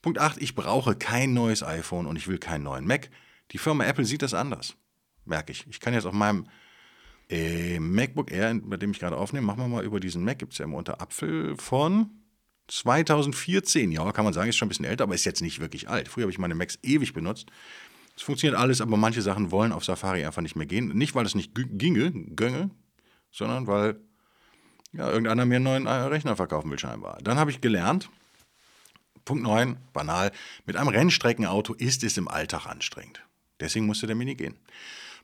Punkt 0.01 0.19
8, 0.19 0.41
ich 0.41 0.55
brauche 0.55 0.95
kein 0.95 1.34
neues 1.34 1.63
iPhone 1.63 2.05
und 2.05 2.15
ich 2.15 2.27
will 2.27 2.38
keinen 2.38 2.63
neuen 2.63 2.88
Mac. 2.88 3.10
Die 3.51 3.57
Firma 3.57 3.84
Apple 3.84 4.05
sieht 4.05 4.22
das 4.22 4.34
anders. 4.34 4.75
Merke 5.25 5.51
ich. 5.51 5.65
Ich 5.69 5.81
kann 5.81 5.93
jetzt 5.93 6.05
auf 6.05 6.13
meinem 6.13 6.48
äh, 7.29 7.79
MacBook 7.79 8.31
Air, 8.31 8.55
bei 8.63 8.77
dem 8.77 8.91
ich 8.91 9.00
gerade 9.00 9.17
aufnehme, 9.17 9.45
machen 9.45 9.60
wir 9.60 9.67
mal 9.67 9.84
über 9.84 10.00
diesen 10.00 10.24
Mac, 10.24 10.39
gibt 10.39 10.53
es 10.53 10.60
ja 10.60 10.65
immer 10.65 10.77
unter 10.77 11.01
Apfel 11.01 11.57
von 11.57 12.10
2014. 12.67 13.91
Ja, 13.91 14.10
kann 14.13 14.24
man 14.24 14.34
sagen, 14.34 14.50
ist 14.50 14.55
schon 14.55 14.67
ein 14.67 14.69
bisschen 14.69 14.86
älter, 14.86 15.03
aber 15.03 15.15
ist 15.15 15.25
jetzt 15.25 15.41
nicht 15.41 15.60
wirklich 15.60 15.89
alt. 15.89 16.07
Früher 16.07 16.24
habe 16.24 16.31
ich 16.31 16.39
meine 16.39 16.55
Macs 16.55 16.79
ewig 16.84 17.13
benutzt. 17.13 17.50
Es 18.15 18.24
funktioniert 18.24 18.57
alles, 18.57 18.79
aber 18.79 18.95
manche 18.95 19.22
Sachen 19.22 19.51
wollen 19.51 19.74
auf 19.74 19.84
Safari 19.84 20.25
einfach 20.25 20.41
nicht 20.41 20.55
mehr 20.55 20.65
gehen. 20.65 20.89
Nicht, 20.89 21.15
weil 21.15 21.25
es 21.25 21.36
nicht 21.36 21.51
ginge, 21.53 22.12
gönge, 22.12 22.69
sondern 23.36 23.68
weil 23.68 24.00
ja, 24.94 25.10
irgendeiner 25.10 25.46
mir 25.46 25.58
einen 25.58 25.65
neuen 25.65 25.86
äh, 25.88 25.92
Rechner 25.92 26.36
verkaufen 26.36 26.72
will 26.72 26.80
scheinbar. 26.80 27.18
Dann 27.22 27.38
habe 27.38 27.51
ich 27.51 27.60
gelernt, 27.60 28.10
Punkt 29.25 29.44
9, 29.44 29.77
banal, 29.92 30.32
mit 30.65 30.77
einem 30.77 30.88
Rennstreckenauto 30.88 31.74
ist 31.74 32.04
es 32.04 32.18
im 32.18 32.27
Alltag 32.27 32.65
anstrengend. 32.65 33.22
Deswegen 33.60 33.86
musste 33.86 34.08
der 34.08 34.15
Mini 34.15 34.36
gehen. 34.36 34.56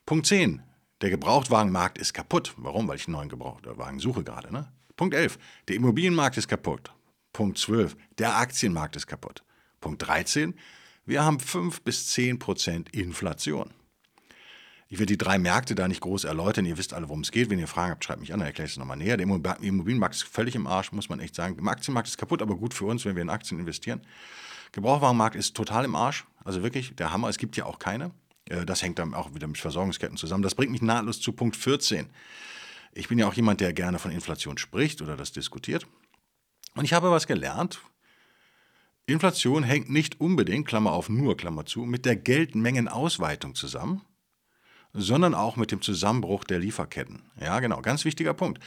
Punkt 0.04 0.26
10, 0.26 0.62
der 1.00 1.10
Gebrauchtwagenmarkt 1.10 1.98
ist 1.98 2.12
kaputt. 2.12 2.52
Warum? 2.56 2.86
Weil 2.86 2.96
ich 2.96 3.06
einen 3.06 3.16
neuen 3.16 3.28
Gebrauchtwagen 3.28 3.98
suche 3.98 4.24
gerade. 4.24 4.52
Ne? 4.52 4.70
Punkt 4.96 5.14
11, 5.14 5.38
der 5.68 5.76
Immobilienmarkt 5.76 6.36
ist 6.36 6.48
kaputt. 6.48 6.92
Punkt 7.32 7.56
12, 7.58 7.96
der 8.18 8.36
Aktienmarkt 8.36 8.96
ist 8.96 9.06
kaputt. 9.06 9.42
Punkt 9.80 10.06
13, 10.06 10.54
wir 11.06 11.24
haben 11.24 11.40
5 11.40 11.80
bis 11.82 12.08
10 12.08 12.38
Prozent 12.38 12.94
Inflation. 12.94 13.70
Ich 14.92 14.98
werde 14.98 15.06
die 15.06 15.16
drei 15.16 15.38
Märkte 15.38 15.74
da 15.74 15.88
nicht 15.88 16.02
groß 16.02 16.24
erläutern. 16.24 16.66
Ihr 16.66 16.76
wisst 16.76 16.92
alle, 16.92 17.08
worum 17.08 17.22
es 17.22 17.30
geht. 17.30 17.48
Wenn 17.48 17.58
ihr 17.58 17.66
Fragen 17.66 17.92
habt, 17.92 18.04
schreibt 18.04 18.20
mich 18.20 18.34
an, 18.34 18.40
dann 18.40 18.48
erkläre 18.48 18.66
ich 18.66 18.72
es 18.72 18.76
nochmal 18.76 18.98
näher. 18.98 19.16
Der 19.16 19.26
Immobilienmarkt 19.26 20.16
ist 20.16 20.24
völlig 20.24 20.54
im 20.54 20.66
Arsch, 20.66 20.92
muss 20.92 21.08
man 21.08 21.18
echt 21.18 21.34
sagen. 21.34 21.56
Der 21.56 21.66
Aktienmarkt 21.66 22.08
ist 22.10 22.18
kaputt, 22.18 22.42
aber 22.42 22.56
gut 22.56 22.74
für 22.74 22.84
uns, 22.84 23.06
wenn 23.06 23.14
wir 23.16 23.22
in 23.22 23.30
Aktien 23.30 23.58
investieren. 23.58 24.02
Gebrauchwarenmarkt 24.72 25.34
ist 25.34 25.56
total 25.56 25.86
im 25.86 25.94
Arsch. 25.94 26.26
Also 26.44 26.62
wirklich 26.62 26.94
der 26.94 27.10
Hammer. 27.10 27.30
Es 27.30 27.38
gibt 27.38 27.56
ja 27.56 27.64
auch 27.64 27.78
keine. 27.78 28.10
Äh, 28.50 28.66
das 28.66 28.82
hängt 28.82 28.98
dann 28.98 29.14
auch 29.14 29.34
wieder 29.34 29.46
mit 29.46 29.56
Versorgungsketten 29.56 30.18
zusammen. 30.18 30.42
Das 30.42 30.54
bringt 30.54 30.72
mich 30.72 30.82
nahtlos 30.82 31.22
zu 31.22 31.32
Punkt 31.32 31.56
14. 31.56 32.10
Ich 32.92 33.08
bin 33.08 33.18
ja 33.18 33.26
auch 33.26 33.34
jemand, 33.34 33.62
der 33.62 33.72
gerne 33.72 33.98
von 33.98 34.10
Inflation 34.10 34.58
spricht 34.58 35.00
oder 35.00 35.16
das 35.16 35.32
diskutiert. 35.32 35.86
Und 36.74 36.84
ich 36.84 36.92
habe 36.92 37.10
was 37.10 37.26
gelernt. 37.26 37.80
Inflation 39.06 39.62
hängt 39.62 39.88
nicht 39.88 40.20
unbedingt, 40.20 40.68
Klammer 40.68 40.92
auf, 40.92 41.08
nur 41.08 41.34
Klammer 41.34 41.64
zu, 41.64 41.86
mit 41.86 42.04
der 42.04 42.16
Geldmengenausweitung 42.16 43.54
zusammen, 43.54 44.02
sondern 44.92 45.34
auch 45.34 45.56
mit 45.56 45.72
dem 45.72 45.80
Zusammenbruch 45.80 46.44
der 46.44 46.58
Lieferketten. 46.58 47.22
Ja, 47.40 47.60
genau, 47.60 47.80
ganz 47.80 48.04
wichtiger 48.04 48.34
Punkt. 48.34 48.62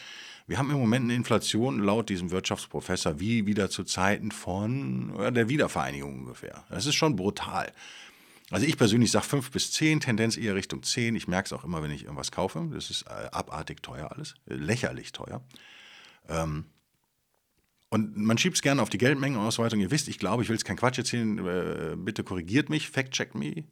Wir 0.47 0.59
haben 0.59 0.69
im 0.69 0.77
Moment 0.77 1.05
eine 1.05 1.15
Inflation 1.15 1.79
laut 1.79 2.09
diesem 2.09 2.29
Wirtschaftsprofessor 2.29 3.19
wie 3.19 3.47
wieder 3.47 3.69
zu 3.69 3.83
Zeiten 3.83 4.31
von 4.31 5.33
der 5.33 5.49
Wiedervereinigung 5.49 6.19
ungefähr. 6.19 6.63
Das 6.69 6.85
ist 6.85 6.95
schon 6.95 7.15
brutal. 7.15 7.71
Also 8.51 8.67
ich 8.67 8.77
persönlich 8.77 9.09
sage 9.09 9.25
5 9.25 9.49
bis 9.49 9.71
10, 9.71 10.01
Tendenz 10.01 10.37
eher 10.37 10.53
Richtung 10.53 10.83
10. 10.83 11.15
Ich 11.15 11.27
merke 11.27 11.47
es 11.47 11.53
auch 11.53 11.63
immer, 11.63 11.81
wenn 11.81 11.89
ich 11.89 12.03
irgendwas 12.03 12.31
kaufe. 12.31 12.69
Das 12.71 12.91
ist 12.91 13.03
äh, 13.03 13.29
abartig 13.31 13.81
teuer 13.81 14.11
alles, 14.11 14.35
äh, 14.47 14.53
lächerlich 14.53 15.13
teuer. 15.13 15.41
Ähm, 16.29 16.65
und 17.89 18.17
man 18.17 18.37
schiebt 18.37 18.55
es 18.55 18.61
gerne 18.61 18.81
auf 18.81 18.89
die 18.89 18.97
Geldmengenausweitung. 18.97 19.79
Ihr 19.79 19.89
wisst, 19.89 20.09
ich 20.09 20.19
glaube, 20.19 20.43
ich 20.43 20.49
will 20.49 20.55
jetzt 20.55 20.65
keinen 20.65 20.77
Quatsch 20.77 20.99
erzählen. 20.99 21.39
Äh, 21.39 21.95
bitte 21.97 22.23
korrigiert 22.23 22.69
mich, 22.69 22.89
fact-check 22.89 23.33
me. 23.33 23.63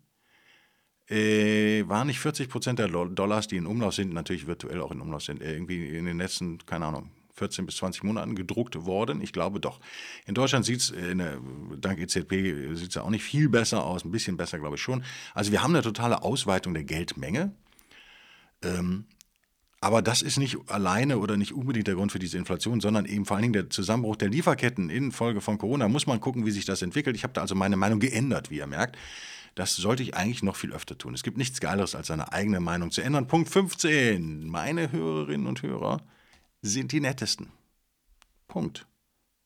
Äh, 1.13 1.87
waren 1.87 2.07
nicht 2.07 2.19
40 2.19 2.49
Prozent 2.49 2.79
der 2.79 2.87
Dollars, 2.87 3.47
die 3.47 3.57
in 3.57 3.67
Umlauf 3.67 3.93
sind, 3.93 4.13
natürlich 4.13 4.47
virtuell 4.47 4.81
auch 4.81 4.91
in 4.91 4.99
Umlauf 4.99 5.21
sind, 5.21 5.41
irgendwie 5.43 5.87
in 5.89 6.05
den 6.05 6.17
letzten, 6.17 6.57
keine 6.65 6.87
Ahnung, 6.87 7.11
14 7.35 7.67
bis 7.67 7.75
20 7.77 8.03
Monaten 8.03 8.35
gedruckt 8.35 8.85
worden. 8.85 9.21
Ich 9.21 9.31
glaube 9.31 9.59
doch. 9.59 9.79
In 10.25 10.33
Deutschland 10.33 10.65
sieht 10.65 10.79
es, 10.79 10.91
äh, 10.91 11.15
dank 11.77 11.99
EZB, 11.99 12.73
sieht 12.75 12.89
es 12.89 12.97
auch 12.97 13.11
nicht 13.11 13.23
viel 13.23 13.47
besser 13.47 13.83
aus, 13.83 14.03
ein 14.03 14.11
bisschen 14.11 14.37
besser, 14.37 14.57
glaube 14.57 14.75
ich 14.75 14.81
schon. 14.81 15.03
Also 15.35 15.51
wir 15.51 15.61
haben 15.61 15.75
eine 15.75 15.83
totale 15.83 16.23
Ausweitung 16.23 16.73
der 16.73 16.83
Geldmenge. 16.83 17.53
Ähm, 18.63 19.05
aber 19.83 20.01
das 20.01 20.21
ist 20.21 20.37
nicht 20.37 20.57
alleine 20.69 21.17
oder 21.17 21.35
nicht 21.35 21.51
unbedingt 21.51 21.87
der 21.87 21.95
Grund 21.95 22.13
für 22.13 22.17
diese 22.17 22.37
Inflation, 22.37 22.79
sondern 22.79 23.05
eben 23.05 23.25
vor 23.25 23.35
allen 23.35 23.41
Dingen 23.41 23.53
der 23.53 23.69
Zusammenbruch 23.69 24.15
der 24.15 24.29
Lieferketten 24.29 24.89
infolge 24.89 25.41
von 25.41 25.57
Corona. 25.57 25.89
Muss 25.89 26.07
man 26.07 26.21
gucken, 26.21 26.45
wie 26.45 26.51
sich 26.51 26.63
das 26.63 26.81
entwickelt. 26.81 27.17
Ich 27.17 27.23
habe 27.23 27.33
da 27.33 27.41
also 27.41 27.53
meine 27.53 27.75
Meinung 27.75 27.99
geändert, 27.99 28.49
wie 28.49 28.59
ihr 28.59 28.67
merkt. 28.67 28.97
Das 29.55 29.75
sollte 29.75 30.01
ich 30.01 30.15
eigentlich 30.15 30.41
noch 30.41 30.55
viel 30.55 30.71
öfter 30.71 30.97
tun. 30.97 31.13
Es 31.13 31.21
gibt 31.21 31.37
nichts 31.37 31.59
Geileres, 31.59 31.95
als 31.95 32.07
seine 32.07 32.31
eigene 32.31 32.61
Meinung 32.61 32.91
zu 32.91 33.01
ändern. 33.01 33.27
Punkt 33.27 33.49
15. 33.49 34.47
Meine 34.47 34.93
Hörerinnen 34.93 35.47
und 35.47 35.61
Hörer 35.61 36.01
sind 36.61 36.93
die 36.93 37.01
nettesten. 37.01 37.51
Punkt. 38.47 38.87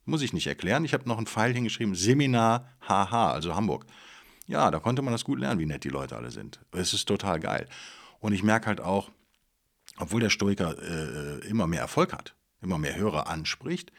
Muss 0.06 0.22
ich 0.22 0.34
nicht 0.34 0.46
erklären. 0.46 0.86
Ich 0.86 0.94
habe 0.94 1.10
noch 1.10 1.18
einen 1.18 1.26
Pfeil 1.26 1.52
hingeschrieben, 1.52 1.96
Seminar 1.96 2.70
HH, 2.88 3.32
also 3.32 3.56
Hamburg. 3.56 3.88
Ja, 4.46 4.70
da 4.70 4.78
konnte 4.78 5.02
man 5.02 5.14
das 5.14 5.24
gut 5.24 5.40
lernen, 5.40 5.60
wie 5.60 5.66
nett 5.66 5.84
die 5.84 5.90
Leute 5.90 6.16
alle 6.16 6.30
sind. 6.30 6.60
Es 6.74 6.94
ist 6.94 7.08
total 7.08 7.40
geil. 7.40 7.68
Und 8.20 8.34
ich 8.34 8.44
merke 8.44 8.68
halt 8.68 8.82
auch, 8.82 9.10
obwohl 9.98 10.22
der 10.22 10.30
Stoiker 10.30 10.76
äh, 10.82 11.48
immer 11.48 11.68
mehr 11.68 11.82
Erfolg 11.82 12.14
hat, 12.14 12.36
immer 12.62 12.78
mehr 12.78 12.96
Hörer 12.96 13.28
anspricht, 13.28 13.92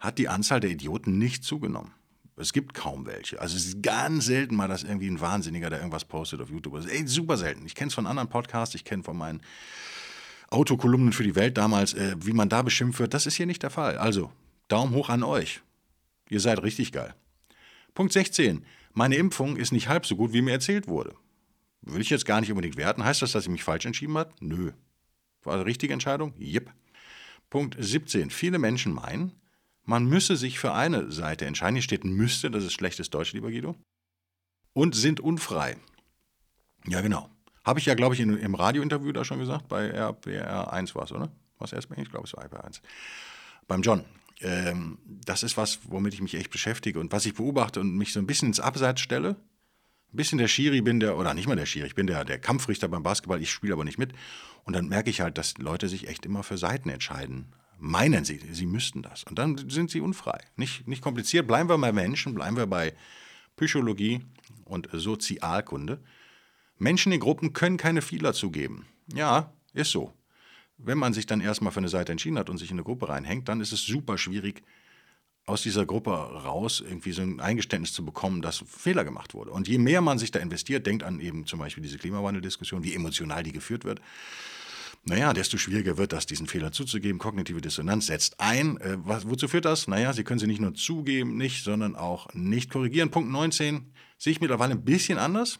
hat 0.00 0.18
die 0.18 0.28
Anzahl 0.28 0.60
der 0.60 0.70
Idioten 0.70 1.18
nicht 1.18 1.44
zugenommen. 1.44 1.92
Es 2.36 2.52
gibt 2.52 2.74
kaum 2.74 3.06
welche. 3.06 3.40
Also 3.40 3.56
es 3.56 3.66
ist 3.66 3.82
ganz 3.82 4.24
selten 4.24 4.56
mal, 4.56 4.68
dass 4.68 4.82
irgendwie 4.82 5.08
ein 5.08 5.20
Wahnsinniger, 5.20 5.70
der 5.70 5.78
irgendwas 5.80 6.04
postet 6.04 6.40
auf 6.40 6.50
YouTube. 6.50 6.74
Das 6.74 6.86
ist 6.86 6.92
ey, 6.92 7.06
super 7.06 7.36
selten. 7.36 7.66
Ich 7.66 7.74
kenne 7.74 7.88
es 7.88 7.94
von 7.94 8.06
anderen 8.06 8.28
Podcasts, 8.28 8.74
ich 8.74 8.84
kenne 8.84 9.02
von 9.02 9.16
meinen 9.16 9.42
Autokolumnen 10.48 11.12
für 11.12 11.24
die 11.24 11.34
Welt 11.34 11.56
damals, 11.58 11.94
äh, 11.94 12.16
wie 12.18 12.32
man 12.32 12.48
da 12.48 12.62
beschimpft 12.62 12.98
wird. 12.98 13.14
Das 13.14 13.26
ist 13.26 13.36
hier 13.36 13.46
nicht 13.46 13.62
der 13.62 13.70
Fall. 13.70 13.98
Also, 13.98 14.32
Daumen 14.68 14.94
hoch 14.94 15.08
an 15.08 15.22
euch. 15.22 15.60
Ihr 16.28 16.40
seid 16.40 16.62
richtig 16.62 16.92
geil. 16.92 17.14
Punkt 17.94 18.12
16. 18.12 18.64
Meine 18.94 19.16
Impfung 19.16 19.56
ist 19.56 19.72
nicht 19.72 19.88
halb 19.88 20.06
so 20.06 20.16
gut, 20.16 20.32
wie 20.32 20.42
mir 20.42 20.52
erzählt 20.52 20.88
wurde. 20.88 21.14
Würde 21.82 22.02
ich 22.02 22.10
jetzt 22.10 22.26
gar 22.26 22.40
nicht 22.40 22.50
unbedingt 22.50 22.76
werten. 22.76 23.04
Heißt 23.04 23.22
das, 23.22 23.32
dass 23.32 23.44
ich 23.44 23.50
mich 23.50 23.64
falsch 23.64 23.86
entschieden 23.86 24.16
habe? 24.16 24.32
Nö. 24.40 24.72
War 25.44 25.54
eine 25.54 25.66
richtige 25.66 25.92
Entscheidung? 25.92 26.34
Jep. 26.38 26.70
Punkt 27.50 27.76
17. 27.78 28.30
Viele 28.30 28.58
Menschen 28.58 28.92
meinen, 28.92 29.32
man 29.84 30.06
müsse 30.06 30.36
sich 30.36 30.58
für 30.58 30.72
eine 30.72 31.10
Seite 31.10 31.44
entscheiden. 31.44 31.76
Hier 31.76 31.82
steht 31.82 32.04
müsste, 32.04 32.50
das 32.50 32.64
ist 32.64 32.72
schlechtes 32.72 33.10
Deutsch, 33.10 33.32
lieber 33.32 33.50
Guido. 33.50 33.74
Und 34.72 34.94
sind 34.94 35.20
unfrei. 35.20 35.76
Ja, 36.86 37.00
genau. 37.00 37.28
Habe 37.64 37.78
ich 37.78 37.86
ja, 37.86 37.94
glaube 37.94 38.14
ich, 38.14 38.20
in, 38.20 38.36
im 38.36 38.54
Radiointerview 38.54 39.12
da 39.12 39.24
schon 39.24 39.38
gesagt, 39.38 39.68
bei 39.68 39.92
RBR1 39.94 40.94
war 40.94 41.04
es, 41.04 41.12
oder? 41.12 41.30
Was 41.58 41.72
erst 41.72 41.88
Ich 41.96 42.10
glaube, 42.10 42.26
es 42.26 42.34
war 42.34 42.44
RBR1. 42.44 42.80
Beim 43.68 43.82
John. 43.82 44.04
Ähm, 44.40 44.98
das 45.04 45.42
ist 45.42 45.56
was, 45.56 45.78
womit 45.84 46.14
ich 46.14 46.20
mich 46.20 46.34
echt 46.34 46.50
beschäftige 46.50 46.98
und 46.98 47.12
was 47.12 47.26
ich 47.26 47.34
beobachte 47.34 47.80
und 47.80 47.96
mich 47.96 48.12
so 48.12 48.18
ein 48.18 48.26
bisschen 48.26 48.48
ins 48.48 48.60
Abseits 48.60 49.00
stelle. 49.00 49.36
Ein 50.12 50.16
bisschen 50.16 50.38
der 50.38 50.48
Schiri 50.48 50.82
bin 50.82 51.00
der, 51.00 51.16
oder 51.16 51.32
nicht 51.32 51.48
mal 51.48 51.56
der 51.56 51.64
Schiri, 51.64 51.86
ich 51.86 51.94
bin 51.94 52.06
der, 52.06 52.24
der 52.26 52.38
Kampfrichter 52.38 52.86
beim 52.86 53.02
Basketball, 53.02 53.40
ich 53.40 53.50
spiele 53.50 53.72
aber 53.72 53.84
nicht 53.84 53.98
mit. 53.98 54.12
Und 54.64 54.74
dann 54.74 54.86
merke 54.86 55.08
ich 55.08 55.22
halt, 55.22 55.38
dass 55.38 55.56
Leute 55.56 55.88
sich 55.88 56.06
echt 56.06 56.26
immer 56.26 56.42
für 56.42 56.58
Seiten 56.58 56.90
entscheiden. 56.90 57.54
Meinen 57.78 58.24
sie, 58.24 58.40
sie 58.52 58.66
müssten 58.66 59.02
das. 59.02 59.24
Und 59.24 59.38
dann 59.38 59.56
sind 59.70 59.90
sie 59.90 60.00
unfrei. 60.00 60.38
Nicht, 60.56 60.86
nicht 60.86 61.02
kompliziert. 61.02 61.46
Bleiben 61.46 61.68
wir 61.68 61.78
bei 61.78 61.92
Menschen, 61.92 62.34
bleiben 62.34 62.56
wir 62.56 62.66
bei 62.66 62.94
Psychologie 63.56 64.20
und 64.64 64.88
Sozialkunde. 64.92 66.02
Menschen 66.78 67.10
in 67.12 67.20
Gruppen 67.20 67.54
können 67.54 67.78
keine 67.78 68.02
Fehler 68.02 68.34
zugeben. 68.34 68.86
Ja, 69.14 69.52
ist 69.72 69.92
so. 69.92 70.12
Wenn 70.76 70.98
man 70.98 71.14
sich 71.14 71.26
dann 71.26 71.40
erstmal 71.40 71.72
für 71.72 71.80
eine 71.80 71.88
Seite 71.88 72.12
entschieden 72.12 72.38
hat 72.38 72.50
und 72.50 72.58
sich 72.58 72.70
in 72.70 72.76
eine 72.76 72.84
Gruppe 72.84 73.08
reinhängt, 73.08 73.48
dann 73.48 73.60
ist 73.60 73.72
es 73.72 73.86
super 73.86 74.18
schwierig, 74.18 74.62
aus 75.44 75.62
dieser 75.62 75.86
Gruppe 75.86 76.10
raus 76.10 76.82
irgendwie 76.86 77.12
so 77.12 77.22
ein 77.22 77.40
Eingeständnis 77.40 77.92
zu 77.92 78.04
bekommen, 78.04 78.42
dass 78.42 78.64
Fehler 78.66 79.04
gemacht 79.04 79.34
wurde. 79.34 79.50
Und 79.50 79.66
je 79.66 79.78
mehr 79.78 80.00
man 80.00 80.18
sich 80.18 80.30
da 80.30 80.38
investiert, 80.38 80.86
denkt 80.86 81.02
an 81.02 81.20
eben 81.20 81.46
zum 81.46 81.58
Beispiel 81.58 81.82
diese 81.82 81.98
Klimawandeldiskussion, 81.98 82.84
wie 82.84 82.94
emotional 82.94 83.42
die 83.42 83.52
geführt 83.52 83.84
wird, 83.84 84.00
naja, 85.04 85.32
desto 85.32 85.58
schwieriger 85.58 85.98
wird 85.98 86.12
das, 86.12 86.26
diesen 86.26 86.46
Fehler 86.46 86.70
zuzugeben. 86.70 87.18
Kognitive 87.18 87.60
Dissonanz 87.60 88.06
setzt 88.06 88.38
ein. 88.38 88.76
Äh, 88.80 88.98
was, 88.98 89.28
wozu 89.28 89.48
führt 89.48 89.64
das? 89.64 89.88
Naja, 89.88 90.12
Sie 90.12 90.22
können 90.22 90.38
sie 90.38 90.46
nicht 90.46 90.60
nur 90.60 90.74
zugeben, 90.74 91.36
nicht, 91.36 91.64
sondern 91.64 91.96
auch 91.96 92.32
nicht 92.34 92.70
korrigieren. 92.70 93.10
Punkt 93.10 93.28
19 93.30 93.92
sehe 94.16 94.30
ich 94.30 94.40
mittlerweile 94.40 94.74
ein 94.74 94.84
bisschen 94.84 95.18
anders. 95.18 95.58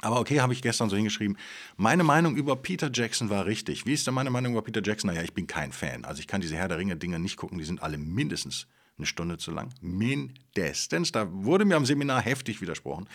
Aber 0.00 0.18
okay, 0.18 0.40
habe 0.40 0.52
ich 0.52 0.60
gestern 0.60 0.90
so 0.90 0.96
hingeschrieben. 0.96 1.38
Meine 1.76 2.02
Meinung 2.02 2.36
über 2.36 2.56
Peter 2.56 2.90
Jackson 2.92 3.30
war 3.30 3.46
richtig. 3.46 3.86
Wie 3.86 3.92
ist 3.92 4.08
denn 4.08 4.14
meine 4.14 4.30
Meinung 4.30 4.52
über 4.52 4.62
Peter 4.62 4.82
Jackson? 4.84 5.08
Naja, 5.08 5.22
ich 5.22 5.34
bin 5.34 5.46
kein 5.46 5.70
Fan. 5.70 6.04
Also 6.04 6.18
ich 6.18 6.26
kann 6.26 6.40
diese 6.40 6.56
Herr 6.56 6.66
der 6.66 6.78
Ringe-Dinge 6.78 7.20
nicht 7.20 7.36
gucken. 7.36 7.58
Die 7.58 7.64
sind 7.64 7.80
alle 7.80 7.96
mindestens 7.96 8.66
eine 8.96 9.06
Stunde 9.06 9.38
zu 9.38 9.50
lang. 9.50 9.70
Mindestens. 9.80 11.12
Da 11.12 11.28
wurde 11.30 11.64
mir 11.64 11.76
am 11.76 11.86
Seminar 11.86 12.20
heftig 12.22 12.60
widersprochen. 12.60 13.08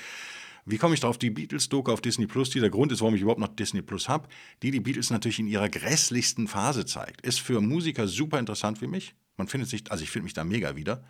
Wie 0.65 0.77
komme 0.77 0.93
ich 0.93 1.00
drauf? 1.00 1.17
Die 1.17 1.29
Beatles-Doku 1.29 1.91
auf 1.91 2.01
Disney 2.01 2.27
Plus, 2.27 2.50
die 2.50 2.59
der 2.59 2.69
Grund 2.69 2.91
ist, 2.91 3.01
warum 3.01 3.15
ich 3.15 3.21
überhaupt 3.21 3.39
noch 3.39 3.48
Disney 3.48 3.81
Plus 3.81 4.07
habe, 4.07 4.27
die 4.62 4.71
die 4.71 4.79
Beatles 4.79 5.09
natürlich 5.09 5.39
in 5.39 5.48
ihrer 5.48 5.69
grässlichsten 5.69 6.48
Phase 6.48 6.86
zeigt. 6.86 7.21
Ist 7.21 7.39
für 7.39 7.62
Musiker 7.62 8.07
super 8.07 8.39
interessant 8.39 8.81
wie 8.81 8.88
mich. 8.88 9.15
Man 9.38 9.48
findet 9.48 9.69
sich, 9.69 9.89
also 9.91 10.03
ich 10.03 10.12
finde 10.12 10.25
mich 10.25 10.33
da 10.33 10.43
mega 10.43 10.75
wieder. 10.75 11.03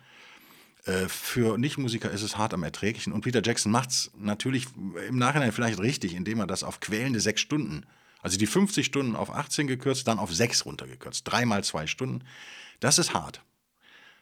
Äh, 0.84 1.08
für 1.08 1.58
Nichtmusiker 1.58 2.10
ist 2.10 2.22
es 2.22 2.38
hart 2.38 2.54
am 2.54 2.62
Erträglichen. 2.62 3.12
Und 3.12 3.22
Peter 3.22 3.42
Jackson 3.44 3.72
macht 3.72 3.90
es 3.90 4.10
natürlich 4.16 4.66
im 5.08 5.18
Nachhinein 5.18 5.52
vielleicht 5.52 5.80
richtig, 5.80 6.14
indem 6.14 6.40
er 6.40 6.46
das 6.46 6.62
auf 6.62 6.80
quälende 6.80 7.20
sechs 7.20 7.40
Stunden, 7.40 7.84
also 8.22 8.38
die 8.38 8.46
50 8.46 8.86
Stunden 8.86 9.16
auf 9.16 9.30
18 9.30 9.66
gekürzt, 9.66 10.06
dann 10.06 10.18
auf 10.18 10.32
sechs 10.32 10.64
runtergekürzt. 10.64 11.22
Dreimal 11.26 11.64
zwei 11.64 11.86
Stunden. 11.86 12.24
Das 12.78 12.98
ist 12.98 13.14
hart. 13.14 13.42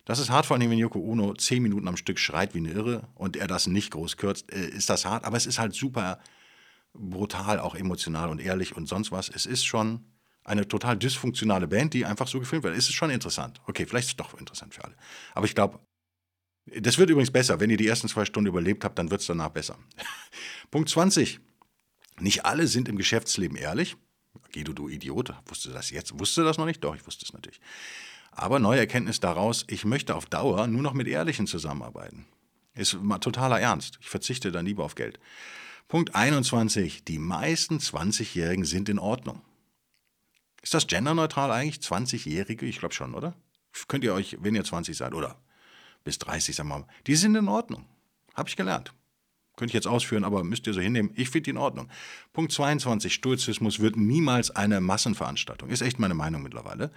Das 0.09 0.19
ist 0.19 0.31
hart, 0.31 0.47
vor 0.47 0.57
allem 0.57 0.71
wenn 0.71 0.79
Yoko 0.79 1.01
Ono 1.01 1.35
zehn 1.35 1.63
Minuten 1.63 1.87
am 1.87 1.99
Stück 1.99 2.19
schreit 2.19 2.55
wie 2.55 2.59
eine 2.61 2.71
Irre 2.71 3.07
und 3.15 3.37
er 3.37 3.47
das 3.47 3.67
nicht 3.67 3.91
groß 3.91 4.17
kürzt, 4.17 4.51
äh, 4.51 4.67
ist 4.67 4.89
das 4.89 5.05
hart. 5.05 5.27
Aber 5.27 5.37
es 5.37 5.45
ist 5.45 5.59
halt 5.59 5.75
super 5.75 6.19
brutal, 6.95 7.59
auch 7.59 7.75
emotional 7.75 8.31
und 8.31 8.41
ehrlich 8.41 8.75
und 8.75 8.89
sonst 8.89 9.13
was. 9.13 9.29
Es 9.29 9.45
ist 9.45 9.67
schon 9.67 10.07
eine 10.45 10.67
total 10.67 10.97
dysfunktionale 10.97 11.69
Band, 11.69 11.93
die 11.93 12.07
einfach 12.07 12.27
so 12.27 12.41
gefilmt 12.41 12.65
wird. 12.65 12.75
Es 12.75 12.89
ist 12.89 12.95
schon 12.95 13.11
interessant. 13.11 13.61
Okay, 13.67 13.85
vielleicht 13.85 14.07
ist 14.07 14.13
es 14.13 14.17
doch 14.17 14.33
interessant 14.41 14.73
für 14.73 14.83
alle. 14.83 14.97
Aber 15.35 15.45
ich 15.45 15.55
glaube, 15.55 15.79
das 16.81 16.97
wird 16.97 17.11
übrigens 17.11 17.31
besser. 17.31 17.61
Wenn 17.61 17.69
ihr 17.69 17.77
die 17.77 17.87
ersten 17.87 18.09
zwei 18.09 18.25
Stunden 18.25 18.49
überlebt 18.49 18.85
habt, 18.85 18.99
dann 18.99 19.11
wird 19.11 19.21
es 19.21 19.27
danach 19.27 19.51
besser. 19.51 19.77
Punkt 20.71 20.89
20. 20.89 21.39
Nicht 22.19 22.47
alle 22.47 22.67
sind 22.67 22.89
im 22.89 22.97
Geschäftsleben 22.97 23.59
ehrlich. 23.59 23.99
Guido, 24.55 24.73
du 24.73 24.89
Idiot, 24.89 25.35
wusste 25.45 25.69
das 25.69 25.91
jetzt? 25.91 26.19
Wusste 26.19 26.45
das 26.45 26.57
noch 26.57 26.65
nicht? 26.65 26.83
Doch, 26.83 26.97
ich 26.97 27.07
wusste 27.07 27.27
es 27.27 27.35
natürlich. 27.35 27.61
Aber 28.39 28.61
neue 28.61 28.79
Erkenntnis 28.79 29.19
daraus, 29.19 29.65
ich 29.67 29.85
möchte 29.85 30.15
auf 30.15 30.27
Dauer 30.27 30.69
nur 30.69 30.81
noch 30.81 30.95
mit 30.95 31.09
Ehrlichen 31.09 31.49
zusammenarbeiten. 31.49 32.25
Ist 32.75 32.95
mal 33.03 33.19
totaler 33.19 33.61
Ernst. 33.61 33.99
Ich 34.01 34.09
verzichte 34.09 34.53
dann 34.53 34.65
lieber 34.65 34.85
auf 34.85 34.95
Geld. 34.95 35.19
Punkt 35.89 36.15
21. 36.15 37.03
Die 37.03 37.19
meisten 37.19 37.79
20-Jährigen 37.79 38.65
sind 38.65 38.89
in 38.89 39.01
Ordnung. 39.01 39.43
Ist 40.63 40.73
das 40.73 40.87
genderneutral 40.87 41.51
eigentlich? 41.51 41.85
20-Jährige? 41.85 42.65
Ich 42.65 42.79
glaube 42.79 42.95
schon, 42.95 43.15
oder? 43.15 43.35
Könnt 43.89 44.05
ihr 44.05 44.15
euch, 44.15 44.37
wenn 44.41 44.55
ihr 44.55 44.63
20 44.63 44.97
seid, 44.97 45.15
oder 45.15 45.37
bis 46.05 46.19
30, 46.19 46.55
sagen 46.55 46.69
wir 46.69 46.79
mal, 46.79 46.87
die 47.09 47.17
sind 47.17 47.35
in 47.35 47.49
Ordnung. 47.49 47.87
Habe 48.35 48.49
ich 48.49 48.55
gelernt. 48.55 48.95
Könnte 49.57 49.71
ich 49.71 49.75
jetzt 49.75 49.89
ausführen, 49.89 50.23
aber 50.23 50.45
müsst 50.45 50.65
ihr 50.69 50.75
so 50.75 50.81
hinnehmen. 50.81 51.11
Ich 51.17 51.31
finde 51.31 51.43
die 51.43 51.51
in 51.51 51.57
Ordnung. 51.57 51.89
Punkt 52.33 52.53
22. 52.53 53.13
Stoizismus 53.13 53.81
wird 53.81 53.97
niemals 53.97 54.53
eine 54.53 54.81
Massenveranstaltung. 54.81 55.71
Ist 55.71 55.83
echt 55.83 55.99
meine 55.99 56.15
Meinung 56.15 56.45
mittlerweile. 56.45 56.93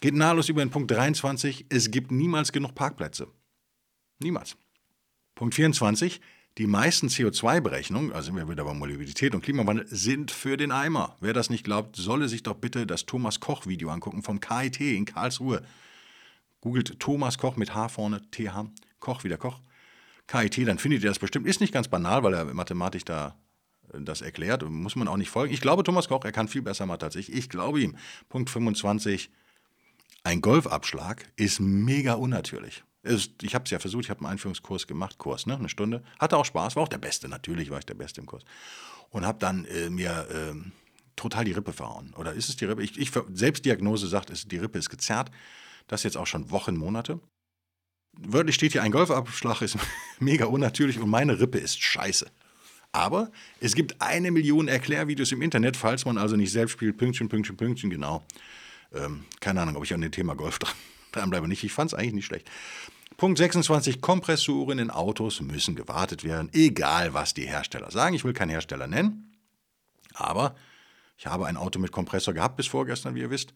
Geht 0.00 0.14
nahtlos 0.14 0.48
über 0.48 0.64
den 0.64 0.70
Punkt 0.70 0.90
23. 0.90 1.66
Es 1.68 1.90
gibt 1.90 2.10
niemals 2.12 2.52
genug 2.52 2.74
Parkplätze. 2.74 3.28
Niemals. 4.18 4.56
Punkt 5.34 5.54
24. 5.54 6.20
Die 6.58 6.66
meisten 6.66 7.08
CO2-Berechnungen, 7.08 8.12
also 8.12 8.26
sind 8.26 8.36
wir 8.36 8.48
wieder 8.48 8.64
bei 8.64 8.72
Mobilität 8.72 9.34
und 9.34 9.42
Klimawandel, 9.42 9.86
sind 9.88 10.30
für 10.30 10.56
den 10.56 10.72
Eimer. 10.72 11.14
Wer 11.20 11.34
das 11.34 11.50
nicht 11.50 11.64
glaubt, 11.64 11.96
solle 11.96 12.28
sich 12.28 12.42
doch 12.42 12.54
bitte 12.54 12.86
das 12.86 13.04
Thomas 13.04 13.40
Koch-Video 13.40 13.90
angucken 13.90 14.22
vom 14.22 14.40
KIT 14.40 14.80
in 14.80 15.04
Karlsruhe. 15.04 15.62
Googelt 16.62 16.98
Thomas 16.98 17.36
Koch 17.36 17.56
mit 17.56 17.74
H 17.74 17.88
vorne, 17.90 18.22
TH, 18.30 18.70
Koch, 19.00 19.22
wieder 19.22 19.36
Koch. 19.36 19.60
KIT, 20.26 20.66
dann 20.66 20.78
findet 20.78 21.02
ihr 21.02 21.10
das 21.10 21.18
bestimmt. 21.18 21.46
Ist 21.46 21.60
nicht 21.60 21.74
ganz 21.74 21.88
banal, 21.88 22.22
weil 22.22 22.32
er 22.32 22.46
Mathematik 22.46 23.04
da 23.04 23.36
äh, 23.92 24.00
das 24.00 24.22
erklärt. 24.22 24.68
Muss 24.68 24.96
man 24.96 25.08
auch 25.08 25.18
nicht 25.18 25.30
folgen. 25.30 25.52
Ich 25.52 25.60
glaube 25.60 25.82
Thomas 25.84 26.08
Koch, 26.08 26.24
er 26.24 26.32
kann 26.32 26.48
viel 26.48 26.62
besser 26.62 26.86
Mathe 26.86 27.04
als 27.04 27.16
ich. 27.16 27.32
Ich 27.32 27.50
glaube 27.50 27.80
ihm. 27.80 27.96
Punkt 28.30 28.48
25. 28.48 29.30
Ein 30.26 30.40
Golfabschlag 30.40 31.24
ist 31.36 31.60
mega 31.60 32.14
unnatürlich. 32.14 32.82
Ich 33.42 33.54
habe 33.54 33.64
es 33.64 33.70
ja 33.70 33.78
versucht, 33.78 34.06
ich 34.06 34.10
habe 34.10 34.22
einen 34.22 34.32
Einführungskurs 34.32 34.88
gemacht, 34.88 35.18
Kurs, 35.18 35.46
ne, 35.46 35.54
eine 35.54 35.68
Stunde. 35.68 36.02
Hatte 36.18 36.36
auch 36.36 36.44
Spaß, 36.44 36.74
war 36.74 36.82
auch 36.82 36.88
der 36.88 36.98
Beste, 36.98 37.28
natürlich 37.28 37.70
war 37.70 37.78
ich 37.78 37.86
der 37.86 37.94
Beste 37.94 38.22
im 38.22 38.26
Kurs. 38.26 38.42
Und 39.10 39.24
habe 39.24 39.38
dann 39.38 39.66
äh, 39.66 39.88
mir 39.88 40.26
äh, 40.28 40.56
total 41.14 41.44
die 41.44 41.52
Rippe 41.52 41.72
verhauen. 41.72 42.12
Oder 42.16 42.32
ist 42.32 42.48
es 42.48 42.56
die 42.56 42.64
Rippe? 42.64 42.82
Ich, 42.82 42.98
ich 42.98 43.12
Selbstdiagnose 43.34 44.08
sagt, 44.08 44.30
es, 44.30 44.48
die 44.48 44.56
Rippe 44.56 44.80
ist 44.80 44.90
gezerrt. 44.90 45.30
Das 45.86 46.02
jetzt 46.02 46.16
auch 46.16 46.26
schon 46.26 46.50
Wochen, 46.50 46.76
Monate. 46.76 47.20
Wörtlich 48.18 48.56
steht 48.56 48.72
hier, 48.72 48.82
ein 48.82 48.90
Golfabschlag 48.90 49.62
ist 49.62 49.78
mega 50.18 50.46
unnatürlich 50.46 50.98
und 50.98 51.08
meine 51.08 51.38
Rippe 51.38 51.58
ist 51.58 51.80
scheiße. 51.80 52.26
Aber 52.90 53.30
es 53.60 53.76
gibt 53.76 54.02
eine 54.02 54.32
Million 54.32 54.66
Erklärvideos 54.66 55.30
im 55.30 55.40
Internet, 55.40 55.76
falls 55.76 56.04
man 56.04 56.18
also 56.18 56.34
nicht 56.34 56.50
selbst 56.50 56.72
spielt, 56.72 56.96
Pünktchen, 56.96 57.28
Pünktchen, 57.28 57.56
Pünktchen, 57.56 57.90
genau. 57.90 58.26
Ähm, 58.94 59.24
keine 59.40 59.60
Ahnung, 59.60 59.76
ob 59.76 59.84
ich 59.84 59.94
an 59.94 60.00
dem 60.00 60.12
Thema 60.12 60.34
Golf 60.34 60.58
dran, 60.60 60.74
dranbleibe 61.12 61.48
nicht. 61.48 61.64
Ich 61.64 61.72
fand 61.72 61.92
es 61.92 61.98
eigentlich 61.98 62.14
nicht 62.14 62.26
schlecht. 62.26 62.50
Punkt 63.16 63.38
26. 63.38 64.00
Kompressoren 64.00 64.78
in 64.78 64.90
Autos 64.90 65.40
müssen 65.40 65.74
gewartet 65.74 66.22
werden, 66.22 66.50
egal 66.52 67.14
was 67.14 67.32
die 67.32 67.46
Hersteller 67.46 67.90
sagen. 67.90 68.14
Ich 68.14 68.24
will 68.24 68.34
keinen 68.34 68.50
Hersteller 68.50 68.86
nennen, 68.86 69.36
aber 70.14 70.54
ich 71.16 71.26
habe 71.26 71.46
ein 71.46 71.56
Auto 71.56 71.78
mit 71.78 71.92
Kompressor 71.92 72.34
gehabt 72.34 72.56
bis 72.56 72.66
vorgestern, 72.66 73.14
wie 73.14 73.20
ihr 73.20 73.30
wisst, 73.30 73.54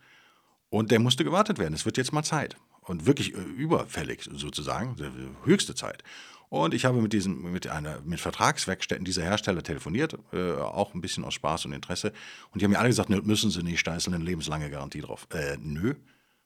und 0.71 0.91
der 0.91 1.01
musste 1.01 1.25
gewartet 1.25 1.59
werden. 1.59 1.75
Es 1.75 1.85
wird 1.85 1.99
jetzt 1.99 2.13
mal 2.13 2.23
Zeit. 2.23 2.57
Und 2.83 3.07
wirklich 3.07 3.35
äh, 3.35 3.39
überfällig 3.39 4.23
sozusagen, 4.33 4.97
höchste 5.45 5.75
Zeit. 5.75 6.03
Und 6.51 6.75
ich 6.75 6.85
habe 6.85 7.01
mit, 7.01 7.13
diesen, 7.13 7.53
mit, 7.53 7.69
einer, 7.69 8.01
mit 8.05 8.19
Vertragswerkstätten 8.19 9.05
dieser 9.05 9.23
Hersteller 9.23 9.63
telefoniert, 9.63 10.19
äh, 10.33 10.55
auch 10.55 10.95
ein 10.95 11.01
bisschen 11.01 11.25
aus 11.25 11.35
Spaß 11.35 11.67
und 11.67 11.73
Interesse. 11.73 12.13
Und 12.51 12.61
die 12.61 12.65
haben 12.65 12.73
mir 12.73 12.81
alle 12.81 12.89
gesagt, 12.89 13.09
nö, 13.09 13.21
müssen 13.23 13.51
sie 13.51 13.63
nicht, 13.63 13.87
da 13.87 13.95
ist 13.95 14.09
eine 14.09 14.19
lebenslange 14.19 14.69
Garantie 14.69 15.01
drauf. 15.01 15.29
Äh, 15.33 15.57
nö, 15.61 15.95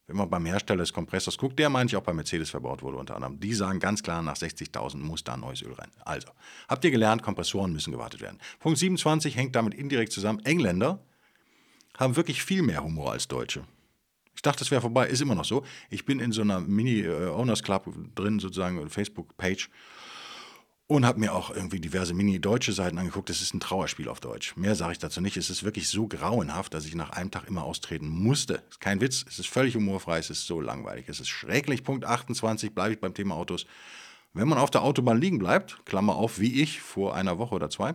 wenn 0.06 0.16
man 0.16 0.28
beim 0.28 0.44
Hersteller 0.44 0.80
des 0.80 0.92
Kompressors 0.92 1.38
guckt, 1.38 1.58
der 1.58 1.70
meine 1.70 1.88
ich 1.88 1.96
auch 1.96 2.02
bei 2.02 2.12
Mercedes 2.12 2.50
verbaut 2.50 2.82
wurde 2.82 2.98
unter 2.98 3.16
anderem, 3.16 3.40
die 3.40 3.54
sagen 3.54 3.80
ganz 3.80 4.02
klar, 4.02 4.20
nach 4.20 4.36
60.000 4.36 4.98
muss 4.98 5.24
da 5.24 5.38
neues 5.38 5.62
Öl 5.62 5.72
rein. 5.72 5.90
Also, 6.04 6.28
habt 6.68 6.84
ihr 6.84 6.90
gelernt, 6.90 7.22
Kompressoren 7.22 7.72
müssen 7.72 7.90
gewartet 7.90 8.20
werden. 8.20 8.38
Punkt 8.58 8.78
27 8.78 9.34
hängt 9.34 9.56
damit 9.56 9.72
indirekt 9.72 10.12
zusammen. 10.12 10.44
Engländer 10.44 11.02
haben 11.96 12.16
wirklich 12.16 12.44
viel 12.44 12.60
mehr 12.60 12.84
Humor 12.84 13.12
als 13.12 13.26
Deutsche. 13.26 13.64
Ich 14.34 14.42
dachte, 14.42 14.60
das 14.60 14.70
wäre 14.70 14.80
vorbei, 14.80 15.06
ist 15.08 15.22
immer 15.22 15.34
noch 15.34 15.44
so. 15.44 15.64
Ich 15.90 16.04
bin 16.04 16.20
in 16.20 16.32
so 16.32 16.42
einer 16.42 16.60
Mini-Owners 16.60 17.62
Club 17.62 17.88
drin, 18.14 18.40
sozusagen, 18.40 18.88
Facebook-Page 18.88 19.70
und 20.86 21.06
habe 21.06 21.18
mir 21.18 21.32
auch 21.32 21.50
irgendwie 21.50 21.80
diverse 21.80 22.12
mini-deutsche 22.12 22.72
Seiten 22.72 22.98
angeguckt. 22.98 23.30
Es 23.30 23.40
ist 23.40 23.54
ein 23.54 23.60
Trauerspiel 23.60 24.08
auf 24.08 24.20
Deutsch. 24.20 24.54
Mehr 24.56 24.74
sage 24.74 24.92
ich 24.92 24.98
dazu 24.98 25.20
nicht. 25.20 25.36
Es 25.36 25.48
ist 25.48 25.64
wirklich 25.64 25.88
so 25.88 26.06
grauenhaft, 26.08 26.74
dass 26.74 26.84
ich 26.84 26.94
nach 26.94 27.10
einem 27.10 27.30
Tag 27.30 27.48
immer 27.48 27.64
austreten 27.64 28.08
musste. 28.08 28.62
Ist 28.68 28.80
kein 28.80 29.00
Witz, 29.00 29.24
es 29.26 29.38
ist 29.38 29.48
völlig 29.48 29.74
humorfrei, 29.76 30.18
es 30.18 30.28
ist 30.28 30.46
so 30.46 30.60
langweilig. 30.60 31.08
Es 31.08 31.20
ist 31.20 31.28
schrecklich. 31.28 31.84
Punkt 31.84 32.04
28 32.04 32.74
bleibe 32.74 32.94
ich 32.94 33.00
beim 33.00 33.14
Thema 33.14 33.34
Autos. 33.34 33.66
Wenn 34.34 34.48
man 34.48 34.58
auf 34.58 34.70
der 34.70 34.82
Autobahn 34.82 35.20
liegen 35.20 35.38
bleibt, 35.38 35.84
Klammer 35.86 36.16
auf, 36.16 36.38
wie 36.38 36.60
ich 36.60 36.80
vor 36.80 37.14
einer 37.14 37.38
Woche 37.38 37.54
oder 37.54 37.70
zwei, 37.70 37.94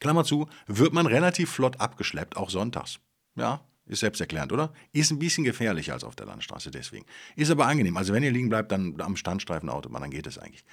Klammer 0.00 0.24
zu, 0.24 0.48
wird 0.66 0.94
man 0.94 1.06
relativ 1.06 1.50
flott 1.50 1.80
abgeschleppt, 1.80 2.36
auch 2.36 2.48
sonntags. 2.48 3.00
Ja, 3.34 3.60
ist 3.86 4.00
selbsterklärend, 4.00 4.52
oder? 4.52 4.72
Ist 4.92 5.10
ein 5.10 5.18
bisschen 5.18 5.44
gefährlicher 5.44 5.92
als 5.94 6.04
auf 6.04 6.16
der 6.16 6.26
Landstraße 6.26 6.70
deswegen. 6.70 7.04
Ist 7.36 7.50
aber 7.50 7.66
angenehm. 7.66 7.96
Also 7.96 8.12
wenn 8.12 8.22
ihr 8.22 8.30
liegen 8.30 8.48
bleibt, 8.48 8.72
dann 8.72 9.00
am 9.00 9.16
Standstreifen 9.16 9.68
Autobahn, 9.68 10.02
dann 10.02 10.10
geht 10.10 10.26
es 10.26 10.38
eigentlich. 10.38 10.64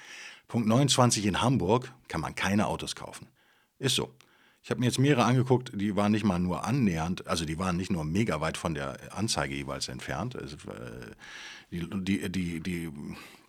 Punkt 0.48 0.68
29 0.68 1.26
in 1.26 1.40
Hamburg 1.40 1.92
kann 2.08 2.20
man 2.20 2.34
keine 2.34 2.66
Autos 2.66 2.94
kaufen. 2.94 3.28
Ist 3.78 3.96
so. 3.96 4.12
Ich 4.62 4.70
habe 4.70 4.80
mir 4.80 4.86
jetzt 4.86 4.98
mehrere 4.98 5.24
angeguckt, 5.24 5.72
die 5.74 5.96
waren 5.96 6.12
nicht 6.12 6.24
mal 6.24 6.38
nur 6.38 6.64
annähernd, 6.64 7.26
also 7.26 7.46
die 7.46 7.58
waren 7.58 7.78
nicht 7.78 7.90
nur 7.90 8.04
mega 8.04 8.42
weit 8.42 8.58
von 8.58 8.74
der 8.74 9.16
Anzeige 9.16 9.54
jeweils 9.54 9.88
entfernt. 9.88 10.36
Also, 10.36 10.56
äh, 10.68 11.14
die, 11.70 11.88
die, 11.88 12.28
die, 12.28 12.60
die, 12.60 12.92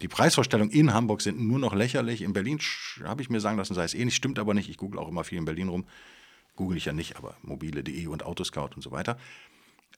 die 0.01 0.07
Preisvorstellungen 0.07 0.71
in 0.71 0.93
Hamburg 0.93 1.21
sind 1.21 1.39
nur 1.39 1.59
noch 1.59 1.73
lächerlich. 1.73 2.21
In 2.21 2.33
Berlin 2.33 2.59
habe 3.03 3.21
ich 3.21 3.29
mir 3.29 3.41
sagen 3.41 3.57
lassen, 3.57 3.73
sei 3.73 3.83
es 3.83 3.93
ähnlich, 3.93 4.15
stimmt 4.15 4.39
aber 4.39 4.53
nicht. 4.53 4.69
Ich 4.69 4.77
google 4.77 4.99
auch 4.99 5.09
immer 5.09 5.23
viel 5.23 5.37
in 5.37 5.45
Berlin 5.45 5.67
rum. 5.67 5.85
Google 6.55 6.77
ich 6.77 6.85
ja 6.85 6.93
nicht, 6.93 7.17
aber 7.17 7.35
mobile.de 7.41 8.07
und 8.07 8.23
Autoscout 8.23 8.69
und 8.75 8.81
so 8.81 8.91
weiter. 8.91 9.17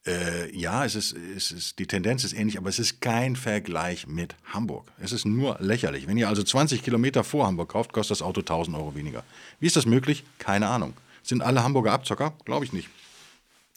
Äh, 0.05 0.53
ja, 0.55 0.83
es 0.83 0.95
ist, 0.95 1.13
es 1.13 1.51
ist, 1.51 1.79
die 1.79 1.87
Tendenz 1.87 2.23
ist 2.25 2.33
ähnlich, 2.33 2.57
aber 2.57 2.69
es 2.69 2.77
ist 2.77 2.99
kein 2.99 3.35
Vergleich 3.35 4.05
mit 4.05 4.35
Hamburg. 4.45 4.91
Es 4.99 5.13
ist 5.13 5.25
nur 5.25 5.57
lächerlich. 5.59 6.07
Wenn 6.07 6.17
ihr 6.17 6.27
also 6.27 6.43
20 6.43 6.83
Kilometer 6.83 7.23
vor 7.23 7.47
Hamburg 7.47 7.69
kauft, 7.69 7.93
kostet 7.93 8.17
das 8.17 8.21
Auto 8.21 8.41
1000 8.41 8.75
Euro 8.75 8.95
weniger. 8.95 9.23
Wie 9.59 9.67
ist 9.67 9.77
das 9.77 9.85
möglich? 9.85 10.25
Keine 10.39 10.67
Ahnung. 10.67 10.93
Sind 11.21 11.41
alle 11.41 11.63
Hamburger 11.63 11.93
Abzocker? 11.93 12.33
Glaube 12.43 12.65
ich 12.65 12.73
nicht. 12.73 12.89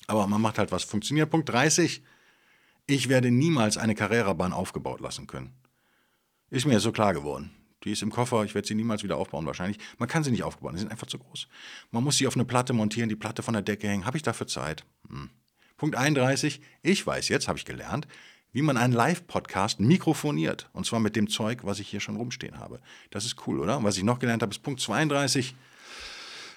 Aber 0.09 0.27
man 0.27 0.41
macht 0.41 0.59
halt 0.59 0.73
was. 0.73 0.83
Funktioniert. 0.83 1.31
Punkt 1.31 1.49
30. 1.49 2.03
Ich 2.87 3.09
werde 3.09 3.31
niemals 3.31 3.77
eine 3.77 3.95
Carrera-Bahn 3.95 4.53
aufgebaut 4.53 5.01
lassen 5.01 5.29
können. 5.29 5.53
Ist 6.51 6.67
mir 6.67 6.81
so 6.81 6.93
klar 6.93 7.15
geworden. 7.15 7.53
Die 7.85 7.93
ist 7.93 8.03
im 8.03 8.11
Koffer, 8.11 8.45
ich 8.45 8.55
werde 8.55 8.67
sie 8.67 8.75
niemals 8.75 9.05
wieder 9.05 9.17
aufbauen 9.17 9.47
wahrscheinlich. 9.47 9.79
Man 9.99 10.09
kann 10.09 10.25
sie 10.25 10.33
nicht 10.33 10.43
aufbauen, 10.43 10.75
die 10.75 10.81
sind 10.81 10.91
einfach 10.91 11.07
zu 11.07 11.19
groß. 11.19 11.47
Man 11.93 12.03
muss 12.03 12.17
sie 12.17 12.27
auf 12.27 12.35
eine 12.35 12.45
Platte 12.45 12.73
montieren, 12.73 13.09
die 13.09 13.17
Platte 13.17 13.43
von 13.43 13.55
der 13.55 13.63
Decke 13.63 13.89
hängen. 13.89 14.07
Habe 14.07 14.17
ich 14.17 14.25
dafür 14.25 14.49
Zeit? 14.49 14.85
Hm. 15.09 15.31
Punkt 15.77 15.97
31. 15.97 16.61
Ich 16.83 17.07
weiß 17.07 17.29
jetzt, 17.29 17.49
habe 17.49 17.59
ich 17.59 17.65
gelernt, 17.65 18.07
wie 18.53 18.63
man 18.63 18.77
einen 18.77 18.93
Live-Podcast 18.93 19.81
mikrofoniert. 19.81 20.71
Und 20.73 20.87
zwar 20.87 21.01
mit 21.01 21.17
dem 21.17 21.29
Zeug, 21.29 21.61
was 21.63 21.79
ich 21.79 21.89
hier 21.89 22.01
schon 22.01 22.17
rumstehen 22.17 22.59
habe. 22.59 22.81
Das 23.11 23.25
ist 23.25 23.47
cool, 23.47 23.61
oder? 23.61 23.83
Was 23.85 23.99
ich 23.99 24.05
noch 24.05 24.19
gelernt 24.19 24.43
habe, 24.43 24.53
ist 24.53 24.63
Punkt 24.63 24.81
32. 24.81 25.55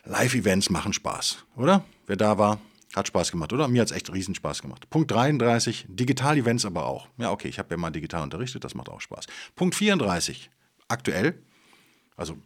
Live-Events 0.06 0.70
machen 0.70 0.94
Spaß, 0.94 1.46
oder? 1.56 1.84
Wer 2.08 2.16
da 2.16 2.38
war, 2.38 2.60
hat 2.96 3.08
Spaß 3.08 3.32
gemacht, 3.32 3.54
oder? 3.54 3.68
Mir 3.68 3.82
hat 3.82 3.92
es 3.92 3.96
echt 3.96 4.12
riesen 4.14 4.34
Spaß 4.34 4.62
gemacht. 4.62 4.90
Punkt 4.90 5.12
33, 5.12 5.86
Digital-Events 5.90 6.66
aber 6.66 6.86
auch. 6.86 7.10
Ja, 7.18 7.32
okay, 7.32 7.48
ich 7.48 7.60
habe 7.60 7.72
ja 7.72 7.78
mal 7.78 7.92
digital 7.92 8.24
unterrichtet, 8.24 8.64
das 8.64 8.76
macht 8.76 8.90
auch 8.90 9.02
Spaß. 9.02 9.26
Punkt 9.56 9.76
34, 9.76 10.50
aktuell, 10.88 11.38
also 12.16 12.38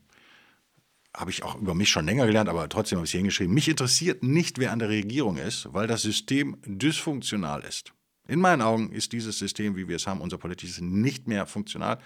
habe 1.15 1.32
ich 1.32 1.43
auch 1.43 1.56
über 1.56 1.76
mich 1.76 1.89
schon 1.89 2.06
länger 2.06 2.26
gelernt, 2.26 2.49
aber 2.49 2.67
trotzdem 2.69 2.97
habe 2.97 3.06
ich 3.06 3.10
es 3.10 3.12
hier 3.12 3.19
hingeschrieben. 3.19 3.54
Mich 3.54 3.69
interessiert 3.69 4.23
nicht, 4.23 4.58
wer 4.58 4.71
an 4.71 4.80
der 4.80 4.89
Regierung 4.89 5.38
ist, 5.38 5.71
weil 5.71 5.88
das 5.88 6.02
System 6.02 6.58
dysfunktional 6.65 7.62
ist. 7.62 7.93
In 8.28 8.39
meinen 8.39 8.62
Augen 8.62 8.91
ist 8.91 9.12
dieses 9.12 9.38
System, 9.38 9.76
wie 9.76 9.88
wir 9.88 9.97
es 9.97 10.08
haben, 10.08 10.21
unser 10.21 10.38
politisches, 10.38 10.82
nicht 10.82 11.28
mehr 11.28 11.45
funktional. 11.45 11.99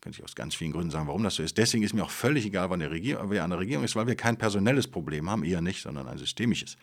Könnte 0.00 0.18
ich 0.18 0.24
aus 0.24 0.36
ganz 0.36 0.54
vielen 0.54 0.72
Gründen 0.72 0.90
sagen, 0.90 1.08
warum 1.08 1.24
das 1.24 1.34
so 1.34 1.42
ist. 1.42 1.58
Deswegen 1.58 1.82
ist 1.82 1.92
mir 1.92 2.04
auch 2.04 2.10
völlig 2.10 2.46
egal, 2.46 2.70
wer 2.70 3.44
an 3.44 3.50
der 3.50 3.58
Regierung 3.58 3.84
ist, 3.84 3.96
weil 3.96 4.06
wir 4.06 4.14
kein 4.14 4.36
personelles 4.36 4.86
Problem 4.86 5.28
haben, 5.28 5.42
eher 5.44 5.60
nicht, 5.60 5.82
sondern 5.82 6.06
ein 6.06 6.18
systemisches. 6.18 6.76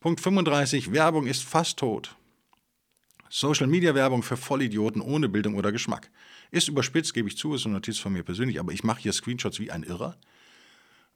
Punkt 0.00 0.20
35. 0.20 0.92
Werbung 0.92 1.26
ist 1.26 1.44
fast 1.44 1.78
tot. 1.78 2.16
Social 3.28 3.66
Media 3.66 3.94
Werbung 3.94 4.22
für 4.22 4.36
Vollidioten 4.36 5.02
ohne 5.02 5.28
Bildung 5.28 5.54
oder 5.56 5.70
Geschmack. 5.70 6.10
Ist 6.50 6.68
überspitzt, 6.68 7.12
gebe 7.12 7.28
ich 7.28 7.36
zu, 7.36 7.54
ist 7.54 7.66
eine 7.66 7.74
Notiz 7.74 7.98
von 7.98 8.12
mir 8.12 8.22
persönlich, 8.22 8.58
aber 8.58 8.72
ich 8.72 8.84
mache 8.84 9.02
hier 9.02 9.12
Screenshots 9.12 9.60
wie 9.60 9.70
ein 9.70 9.82
Irrer 9.82 10.16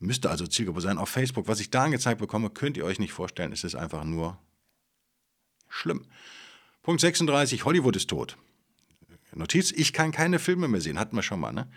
müsste 0.01 0.31
also 0.31 0.47
Zielgruppe 0.47 0.81
sein. 0.81 0.99
Auf 0.99 1.09
Facebook, 1.09 1.47
was 1.47 1.61
ich 1.61 1.71
da 1.71 1.85
angezeigt 1.85 2.21
bekomme, 2.21 2.51
könnt 2.51 2.77
ihr 2.77 2.85
euch 2.85 2.99
nicht 2.99 3.13
vorstellen. 3.13 3.53
Es 3.53 3.65
ist 3.65 3.75
einfach 3.75 4.05
nur 4.05 4.39
schlimm. 5.69 6.07
Punkt 6.83 7.01
36, 7.01 7.65
Hollywood 7.65 7.97
ist 7.97 8.09
tot. 8.09 8.37
Notiz, 9.33 9.71
ich 9.71 9.93
kann 9.93 10.11
keine 10.11 10.39
Filme 10.39 10.67
mehr 10.67 10.81
sehen, 10.81 10.99
hatten 10.99 11.15
wir 11.15 11.23
schon 11.23 11.39
mal, 11.39 11.53
ne? 11.53 11.71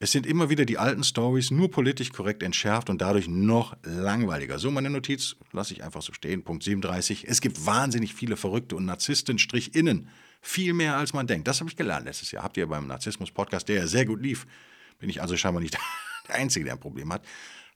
Es 0.00 0.10
sind 0.10 0.26
immer 0.26 0.50
wieder 0.50 0.64
die 0.64 0.76
alten 0.76 1.04
Stories, 1.04 1.52
nur 1.52 1.70
politisch 1.70 2.10
korrekt 2.10 2.42
entschärft 2.42 2.90
und 2.90 3.00
dadurch 3.00 3.28
noch 3.28 3.76
langweiliger. 3.84 4.58
So 4.58 4.70
meine 4.72 4.90
Notiz, 4.90 5.36
lasse 5.52 5.72
ich 5.72 5.84
einfach 5.84 6.02
so 6.02 6.12
stehen. 6.12 6.42
Punkt 6.42 6.64
37, 6.64 7.28
es 7.28 7.40
gibt 7.40 7.64
wahnsinnig 7.64 8.12
viele 8.12 8.36
Verrückte 8.36 8.74
und 8.74 8.84
Narzissten, 8.84 9.38
Strich 9.38 9.74
innen. 9.74 10.08
Viel 10.42 10.74
mehr 10.74 10.96
als 10.96 11.14
man 11.14 11.28
denkt. 11.28 11.46
Das 11.46 11.60
habe 11.60 11.70
ich 11.70 11.76
gelernt 11.76 12.06
letztes 12.06 12.32
Jahr. 12.32 12.42
Habt 12.42 12.56
ihr 12.56 12.66
beim 12.66 12.88
Narzissmus-Podcast, 12.88 13.68
der 13.68 13.76
ja 13.76 13.86
sehr 13.86 14.04
gut 14.04 14.20
lief. 14.20 14.46
Bin 14.98 15.08
ich 15.08 15.22
also 15.22 15.36
scheinbar 15.36 15.62
nicht 15.62 15.78
der 16.28 16.36
Einzige, 16.36 16.64
der 16.64 16.74
ein 16.74 16.80
Problem 16.80 17.12
hat. 17.12 17.24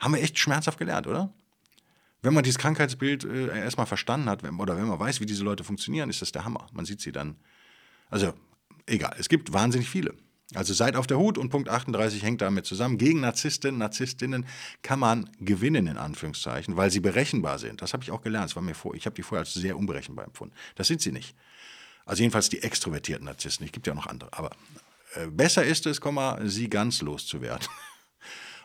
Haben 0.00 0.14
wir 0.14 0.22
echt 0.22 0.38
schmerzhaft 0.38 0.78
gelernt, 0.78 1.06
oder? 1.06 1.32
Wenn 2.22 2.34
man 2.34 2.42
dieses 2.42 2.58
Krankheitsbild 2.58 3.24
äh, 3.24 3.58
erstmal 3.58 3.86
verstanden 3.86 4.28
hat 4.28 4.42
oder 4.44 4.76
wenn 4.76 4.88
man 4.88 4.98
weiß, 4.98 5.20
wie 5.20 5.26
diese 5.26 5.44
Leute 5.44 5.64
funktionieren, 5.64 6.10
ist 6.10 6.22
das 6.22 6.32
der 6.32 6.44
Hammer. 6.44 6.66
Man 6.72 6.84
sieht 6.84 7.00
sie 7.00 7.12
dann. 7.12 7.36
Also, 8.10 8.34
egal, 8.86 9.14
es 9.18 9.28
gibt 9.28 9.52
wahnsinnig 9.52 9.88
viele. 9.88 10.14
Also 10.54 10.72
seid 10.72 10.96
auf 10.96 11.06
der 11.06 11.18
Hut 11.18 11.36
und 11.36 11.50
Punkt 11.50 11.68
38 11.68 12.22
hängt 12.22 12.40
damit 12.40 12.64
zusammen. 12.64 12.96
Gegen 12.96 13.20
Narzissten, 13.20 13.76
Narzisstinnen 13.76 14.46
kann 14.82 14.98
man 14.98 15.28
gewinnen, 15.40 15.86
in 15.86 15.98
Anführungszeichen, 15.98 16.76
weil 16.76 16.90
sie 16.90 17.00
berechenbar 17.00 17.58
sind. 17.58 17.82
Das 17.82 17.92
habe 17.92 18.02
ich 18.02 18.10
auch 18.10 18.22
gelernt. 18.22 18.46
Das 18.46 18.56
war 18.56 18.62
mir 18.62 18.74
vor, 18.74 18.94
ich 18.94 19.04
habe 19.04 19.14
die 19.14 19.22
vorher 19.22 19.40
als 19.40 19.52
sehr 19.52 19.76
unberechenbar 19.76 20.24
empfunden. 20.24 20.54
Das 20.74 20.88
sind 20.88 21.02
sie 21.02 21.12
nicht. 21.12 21.36
Also 22.06 22.22
jedenfalls 22.22 22.48
die 22.48 22.62
extrovertierten 22.62 23.26
Narzissten. 23.26 23.66
Es 23.66 23.72
gibt 23.72 23.86
ja 23.86 23.94
noch 23.94 24.06
andere. 24.06 24.32
Aber 24.32 24.50
äh, 25.16 25.26
besser 25.26 25.64
ist 25.64 25.84
es, 25.84 26.00
sie 26.44 26.70
ganz 26.70 27.02
loszuwerden. 27.02 27.68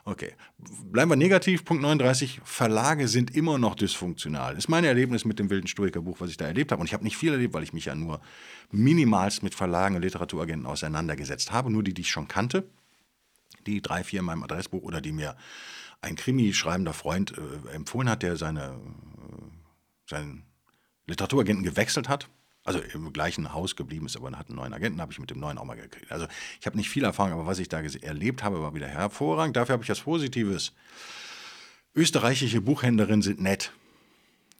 Okay. 0.06 0.34
Bleiben 0.92 1.12
wir 1.12 1.16
negativ. 1.16 1.64
Punkt 1.64 1.82
39. 1.82 2.42
Verlage 2.44 3.08
sind 3.08 3.34
immer 3.36 3.58
noch 3.58 3.76
dysfunktional. 3.76 4.56
Das 4.56 4.66
ist 4.66 4.70
mein 4.70 4.84
Erlebnis 4.84 5.24
mit 5.24 5.40
dem 5.40 5.50
wilden 5.50 5.68
Stoiker-Buch, 5.68 6.18
was 6.20 6.30
ich 6.30 6.38
da 6.38 6.46
erlebt 6.46 6.72
habe. 6.72 6.82
Und 6.82 6.88
ich 6.88 6.94
habe 6.94 7.06
nicht 7.06 7.16
viel 7.16 7.32
erlebt, 7.32 7.54
weil 7.54 7.64
ich 7.64 7.72
mich 7.72 7.86
ja 7.86 7.96
nur 7.96 8.20
minimalst 8.72 9.44
mit 9.44 9.56
Verlagen 9.56 9.96
und 9.96 10.02
Literaturagenten 10.02 10.66
auseinandergesetzt 10.66 11.52
habe. 11.54 11.72
Nur 11.72 11.84
die, 11.84 11.94
die 11.94 12.02
ich 12.02 12.12
schon 12.12 12.28
kannte. 12.28 12.68
Die 13.66 13.82
drei, 13.82 14.04
vier 14.04 14.20
in 14.20 14.26
meinem 14.26 14.44
Adressbuch 14.44 14.84
oder 14.84 15.00
die 15.00 15.14
mir 15.14 15.38
ein 16.02 16.18
Krimi-schreibender 16.18 16.94
Freund 16.94 17.34
äh, 17.38 17.74
empfohlen 17.74 18.10
hat, 18.10 18.24
der 18.24 18.36
seine, 18.36 18.62
äh, 18.64 20.10
seinen 20.10 20.44
Literaturagenten 21.08 21.64
gewechselt 21.64 22.10
hat 22.10 22.30
also 22.64 22.80
im 22.80 23.12
gleichen 23.12 23.54
Haus 23.54 23.76
geblieben 23.76 24.06
ist, 24.06 24.16
aber 24.16 24.32
hat 24.32 24.48
einen 24.48 24.56
neuen 24.56 24.74
Agenten, 24.74 25.02
habe 25.02 25.12
ich 25.12 25.20
mit 25.20 25.30
dem 25.30 25.40
neuen 25.40 25.58
auch 25.58 25.66
mal 25.66 25.76
gekriegt. 25.76 26.12
Also 26.12 26.28
ich 26.60 26.66
habe 26.66 26.78
nicht 26.78 26.90
viel 26.90 27.04
Erfahrung, 27.04 27.34
aber 27.34 27.46
was 27.46 27.60
ich 27.60 27.68
da 27.68 27.82
erlebt 27.82 28.44
habe, 28.44 28.62
war 28.62 28.74
wieder 28.74 28.88
hervorragend. 28.88 29.56
Dafür 29.56 29.74
habe 29.74 29.84
ich 29.84 29.90
was 29.90 30.02
Positives. 30.02 30.72
Österreichische 31.96 32.62
Buchhändlerinnen 32.62 33.22
sind 33.22 33.42
nett. 33.42 33.72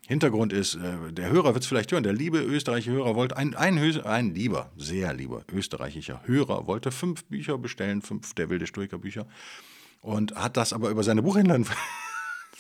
Hintergrund 0.06 0.52
ist, 0.52 0.76
äh, 0.76 1.14
der 1.14 1.30
Hörer 1.30 1.54
wird 1.54 1.64
es 1.64 1.68
vielleicht 1.68 1.92
hören, 1.94 2.04
der 2.04 2.12
liebe 2.12 2.40
österreichische 2.40 2.92
Hörer 2.92 3.16
wollte, 3.16 3.38
ein, 3.38 3.56
ein, 3.56 3.78
ein 3.78 4.36
lieber, 4.36 4.70
sehr 4.76 5.14
lieber 5.14 5.46
österreichischer 5.50 6.22
Hörer 6.26 6.68
wollte 6.68 6.92
fünf 6.92 7.24
Bücher 7.26 7.58
bestellen, 7.58 8.02
fünf 8.02 8.34
der 8.34 8.50
wilde 8.50 8.68
Stoiker 8.68 8.98
Bücher 8.98 9.26
und 10.02 10.36
hat 10.36 10.58
das 10.58 10.74
aber 10.74 10.90
über 10.90 11.04
seine 11.04 11.24
Buchhändlerin 11.24 11.66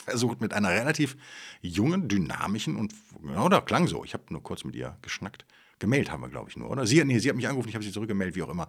versucht 0.04 0.42
mit 0.42 0.54
einer 0.54 0.70
relativ 0.70 1.18
jungen, 1.62 2.08
dynamischen 2.08 2.76
und, 2.76 2.94
oder 3.38 3.62
klang 3.62 3.88
so, 3.88 4.04
ich 4.04 4.14
habe 4.14 4.24
nur 4.30 4.44
kurz 4.44 4.64
mit 4.64 4.76
ihr 4.76 4.98
geschnackt. 5.02 5.46
Gemeldet 5.80 6.12
haben 6.12 6.22
wir, 6.22 6.30
glaube 6.30 6.50
ich, 6.50 6.58
nur, 6.58 6.70
oder? 6.70 6.86
Sie, 6.86 7.04
nee, 7.04 7.20
sie 7.20 7.30
hat 7.30 7.36
mich 7.36 7.48
angerufen, 7.48 7.70
ich 7.70 7.76
habe 7.76 7.84
sie 7.84 7.92
zurückgemeldet, 7.92 8.36
wie 8.36 8.44
auch 8.44 8.50
immer. 8.50 8.68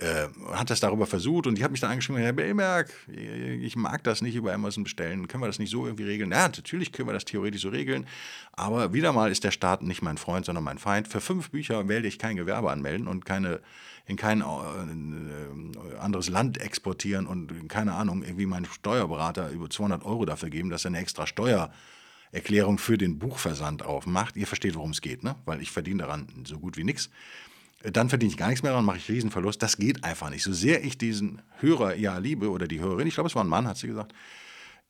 Äh, 0.00 0.28
hat 0.52 0.70
das 0.70 0.78
darüber 0.78 1.06
versucht 1.06 1.48
und 1.48 1.58
die 1.58 1.64
hat 1.64 1.72
mich 1.72 1.80
dann 1.80 1.90
angeschrieben, 1.90 2.22
Herr 2.22 2.32
Bellberg, 2.32 2.92
ich 3.08 3.74
mag 3.74 4.04
das 4.04 4.22
nicht 4.22 4.36
über 4.36 4.52
Amazon 4.52 4.84
bestellen, 4.84 5.26
können 5.26 5.42
wir 5.42 5.48
das 5.48 5.58
nicht 5.58 5.70
so 5.70 5.86
irgendwie 5.86 6.04
regeln? 6.04 6.30
Ja, 6.30 6.42
natürlich 6.46 6.92
können 6.92 7.08
wir 7.08 7.14
das 7.14 7.24
theoretisch 7.24 7.62
so 7.62 7.70
regeln, 7.70 8.06
aber 8.52 8.92
wieder 8.92 9.12
mal 9.12 9.32
ist 9.32 9.42
der 9.42 9.50
Staat 9.50 9.82
nicht 9.82 10.00
mein 10.00 10.16
Freund, 10.16 10.46
sondern 10.46 10.62
mein 10.62 10.78
Feind. 10.78 11.08
Für 11.08 11.20
fünf 11.20 11.50
Bücher 11.50 11.88
werde 11.88 12.06
ich 12.06 12.20
kein 12.20 12.36
Gewerbe 12.36 12.70
anmelden 12.70 13.08
und 13.08 13.24
keine 13.24 13.60
in 14.08 14.16
kein 14.16 14.40
äh, 14.40 15.98
anderes 15.98 16.28
Land 16.30 16.58
exportieren 16.58 17.26
und 17.26 17.68
keine 17.68 17.92
Ahnung, 17.92 18.22
irgendwie 18.22 18.46
meinen 18.46 18.64
Steuerberater 18.64 19.50
über 19.50 19.68
200 19.68 20.04
Euro 20.04 20.24
dafür 20.24 20.48
geben, 20.48 20.70
dass 20.70 20.84
er 20.86 20.88
eine 20.88 20.98
extra 20.98 21.26
Steuererklärung 21.26 22.78
für 22.78 22.96
den 22.96 23.18
Buchversand 23.18 23.84
aufmacht. 23.84 24.36
Ihr 24.36 24.46
versteht, 24.46 24.76
worum 24.76 24.92
es 24.92 25.02
geht, 25.02 25.24
ne? 25.24 25.36
weil 25.44 25.60
ich 25.60 25.70
verdiene 25.70 26.04
daran 26.04 26.26
so 26.44 26.58
gut 26.58 26.78
wie 26.78 26.84
nichts. 26.84 27.10
Dann 27.82 28.08
verdiene 28.08 28.32
ich 28.32 28.36
gar 28.36 28.48
nichts 28.48 28.62
mehr 28.62 28.72
daran, 28.72 28.84
mache 28.84 28.96
ich 28.96 29.08
Riesenverlust. 29.08 29.62
Das 29.62 29.76
geht 29.76 30.02
einfach 30.02 30.30
nicht. 30.30 30.42
So 30.42 30.52
sehr 30.52 30.84
ich 30.84 30.98
diesen 30.98 31.42
Hörer 31.60 31.94
ja 31.94 32.18
liebe 32.18 32.50
oder 32.50 32.66
die 32.66 32.80
Hörerin, 32.80 33.06
ich 33.06 33.14
glaube, 33.14 33.28
es 33.28 33.36
war 33.36 33.44
ein 33.44 33.48
Mann, 33.48 33.68
hat 33.68 33.76
sie 33.76 33.86
gesagt, 33.86 34.12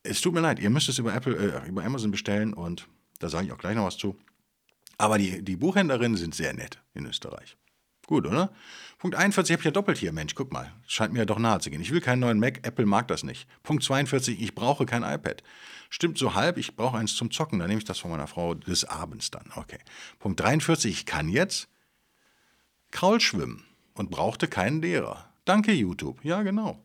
es 0.03 0.21
tut 0.21 0.33
mir 0.33 0.41
leid, 0.41 0.59
ihr 0.59 0.71
müsst 0.71 0.89
es 0.89 0.99
über, 0.99 1.15
Apple, 1.15 1.37
äh, 1.37 1.69
über 1.69 1.85
Amazon 1.85 2.11
bestellen 2.11 2.55
und 2.55 2.89
da 3.19 3.29
sage 3.29 3.47
ich 3.47 3.53
auch 3.53 3.59
gleich 3.59 3.77
noch 3.77 3.85
was 3.85 3.99
zu. 3.99 4.17
Aber 4.97 5.19
die, 5.19 5.45
die 5.45 5.57
Buchhändlerinnen 5.57 6.17
sind 6.17 6.35
sehr 6.35 6.55
nett 6.55 6.83
in 6.95 7.07
Österreich. 7.07 7.57
Gut, 8.07 8.27
oder? 8.27 8.51
Punkt 8.97 9.17
41 9.17 9.53
habe 9.53 9.61
ich 9.61 9.65
ja 9.67 9.71
doppelt 9.71 9.99
hier. 9.99 10.13
Mensch, 10.13 10.35
guck 10.35 10.51
mal. 10.51 10.73
Scheint 10.87 11.13
mir 11.13 11.21
ja 11.21 11.25
doch 11.27 11.39
nahe 11.39 11.61
zu 11.61 11.69
gehen. 11.71 11.83
Ich 11.83 11.93
will 11.93 12.01
keinen 12.01 12.21
neuen 12.21 12.41
Mac. 12.41 12.67
Apple 12.67 12.87
mag 12.87 13.07
das 13.07 13.23
nicht. 13.23 13.47
Punkt 13.63 13.85
42, 13.85 14.41
ich 14.41 14.55
brauche 14.55 14.87
kein 14.87 15.03
iPad. 15.03 15.43
Stimmt 15.91 16.17
so 16.17 16.35
halb, 16.35 16.57
ich 16.57 16.75
brauche 16.75 16.97
eins 16.97 17.15
zum 17.15 17.31
Zocken. 17.31 17.59
Dann 17.59 17.69
nehme 17.69 17.79
ich 17.79 17.85
das 17.85 17.99
von 17.99 18.11
meiner 18.11 18.27
Frau 18.27 18.55
des 18.55 18.85
Abends 18.87 19.31
dann. 19.31 19.53
Okay. 19.57 19.79
Punkt 20.19 20.41
43, 20.41 20.91
ich 20.91 21.07
kann 21.07 21.29
jetzt 21.29 21.69
Kraul 22.91 23.21
schwimmen 23.21 23.65
und 23.95 24.11
brauchte 24.11 24.49
keinen 24.49 24.83
Lehrer. 24.83 25.33
Danke, 25.45 25.73
YouTube. 25.73 26.25
Ja, 26.25 26.43
genau. 26.43 26.83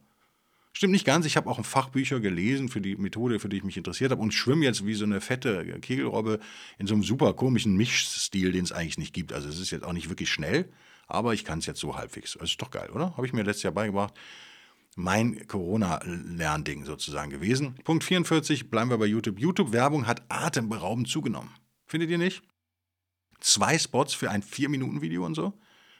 Stimmt 0.75 0.93
nicht 0.93 1.05
ganz. 1.05 1.27
Ich 1.27 1.37
habe 1.37 1.49
auch 1.49 1.59
ein 1.59 1.63
Fachbücher 1.63 2.19
gelesen 2.19 2.67
für 2.67 2.81
die 2.81 2.95
Methode, 2.95 3.39
für 3.39 3.47
die 3.47 3.57
ich 3.57 3.63
mich 3.63 3.77
interessiert 3.77 4.11
habe 4.11 4.21
und 4.21 4.33
schwimme 4.33 4.65
jetzt 4.65 4.85
wie 4.85 4.95
so 4.95 5.05
eine 5.05 5.21
fette 5.21 5.79
Kegelrobbe 5.79 6.39
in 6.79 6.87
so 6.87 6.95
einem 6.95 7.03
super 7.03 7.33
komischen 7.33 7.77
Mischstil, 7.77 8.51
den 8.51 8.63
es 8.63 8.71
eigentlich 8.71 8.97
nicht 8.97 9.13
gibt. 9.13 9.33
Also 9.33 9.49
es 9.49 9.59
ist 9.59 9.69
jetzt 9.69 9.83
auch 9.83 9.93
nicht 9.93 10.09
wirklich 10.09 10.31
schnell, 10.31 10.71
aber 11.07 11.35
ich 11.35 11.45
kann 11.45 11.59
es 11.59 11.67
jetzt 11.67 11.79
so 11.79 11.95
halbwegs. 11.95 12.33
Das 12.39 12.49
ist 12.49 12.61
doch 12.61 12.71
geil, 12.71 12.89
oder? 12.89 13.15
Habe 13.15 13.27
ich 13.27 13.33
mir 13.33 13.43
letztes 13.43 13.63
Jahr 13.63 13.73
beigebracht. 13.73 14.15
Mein 14.95 15.47
Corona-Lernding 15.47 16.85
sozusagen 16.85 17.29
gewesen. 17.29 17.75
Punkt 17.83 18.03
44, 18.03 18.71
bleiben 18.71 18.89
wir 18.89 18.97
bei 18.97 19.05
YouTube. 19.05 19.39
YouTube-Werbung 19.39 20.07
hat 20.07 20.23
atemberaubend 20.29 21.07
zugenommen. 21.07 21.51
Findet 21.85 22.09
ihr 22.09 22.17
nicht? 22.17 22.41
Zwei 23.39 23.77
Spots 23.77 24.13
für 24.15 24.31
ein 24.31 24.41
4-Minuten-Video 24.41 25.23
und 25.25 25.35
so? 25.35 25.53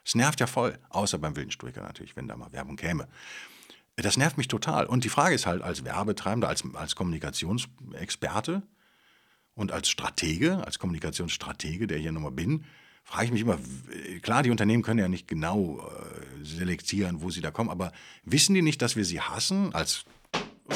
Es 0.05 0.15
nervt 0.15 0.39
ja 0.39 0.47
voll, 0.47 0.77
außer 0.89 1.17
beim 1.17 1.35
wilden 1.35 1.51
Stoiker 1.51 1.81
natürlich, 1.81 2.15
wenn 2.15 2.27
da 2.27 2.35
mal 2.35 2.51
Werbung 2.51 2.75
käme. 2.75 3.07
Das 3.95 4.17
nervt 4.17 4.37
mich 4.37 4.47
total. 4.47 4.85
Und 4.85 5.03
die 5.03 5.09
Frage 5.09 5.35
ist 5.35 5.45
halt, 5.45 5.61
als 5.61 5.85
Werbetreibender, 5.85 6.47
als, 6.47 6.63
als 6.73 6.95
Kommunikationsexperte 6.95 8.63
und 9.53 9.71
als 9.71 9.89
Stratege, 9.89 10.65
als 10.65 10.79
Kommunikationsstratege, 10.79 11.87
der 11.87 11.99
hier 11.99 12.11
nun 12.11 12.23
mal 12.23 12.31
bin, 12.31 12.65
frage 13.03 13.25
ich 13.25 13.31
mich 13.31 13.41
immer, 13.41 13.59
klar, 14.21 14.43
die 14.43 14.49
Unternehmen 14.49 14.81
können 14.81 14.99
ja 14.99 15.07
nicht 15.07 15.27
genau 15.27 15.79
äh, 15.79 16.43
selektieren, 16.45 17.21
wo 17.21 17.29
sie 17.29 17.41
da 17.41 17.51
kommen, 17.51 17.69
aber 17.69 17.91
wissen 18.23 18.55
die 18.55 18.61
nicht, 18.61 18.81
dass 18.81 18.95
wir 18.95 19.05
sie 19.05 19.21
hassen 19.21 19.73
als 19.73 20.05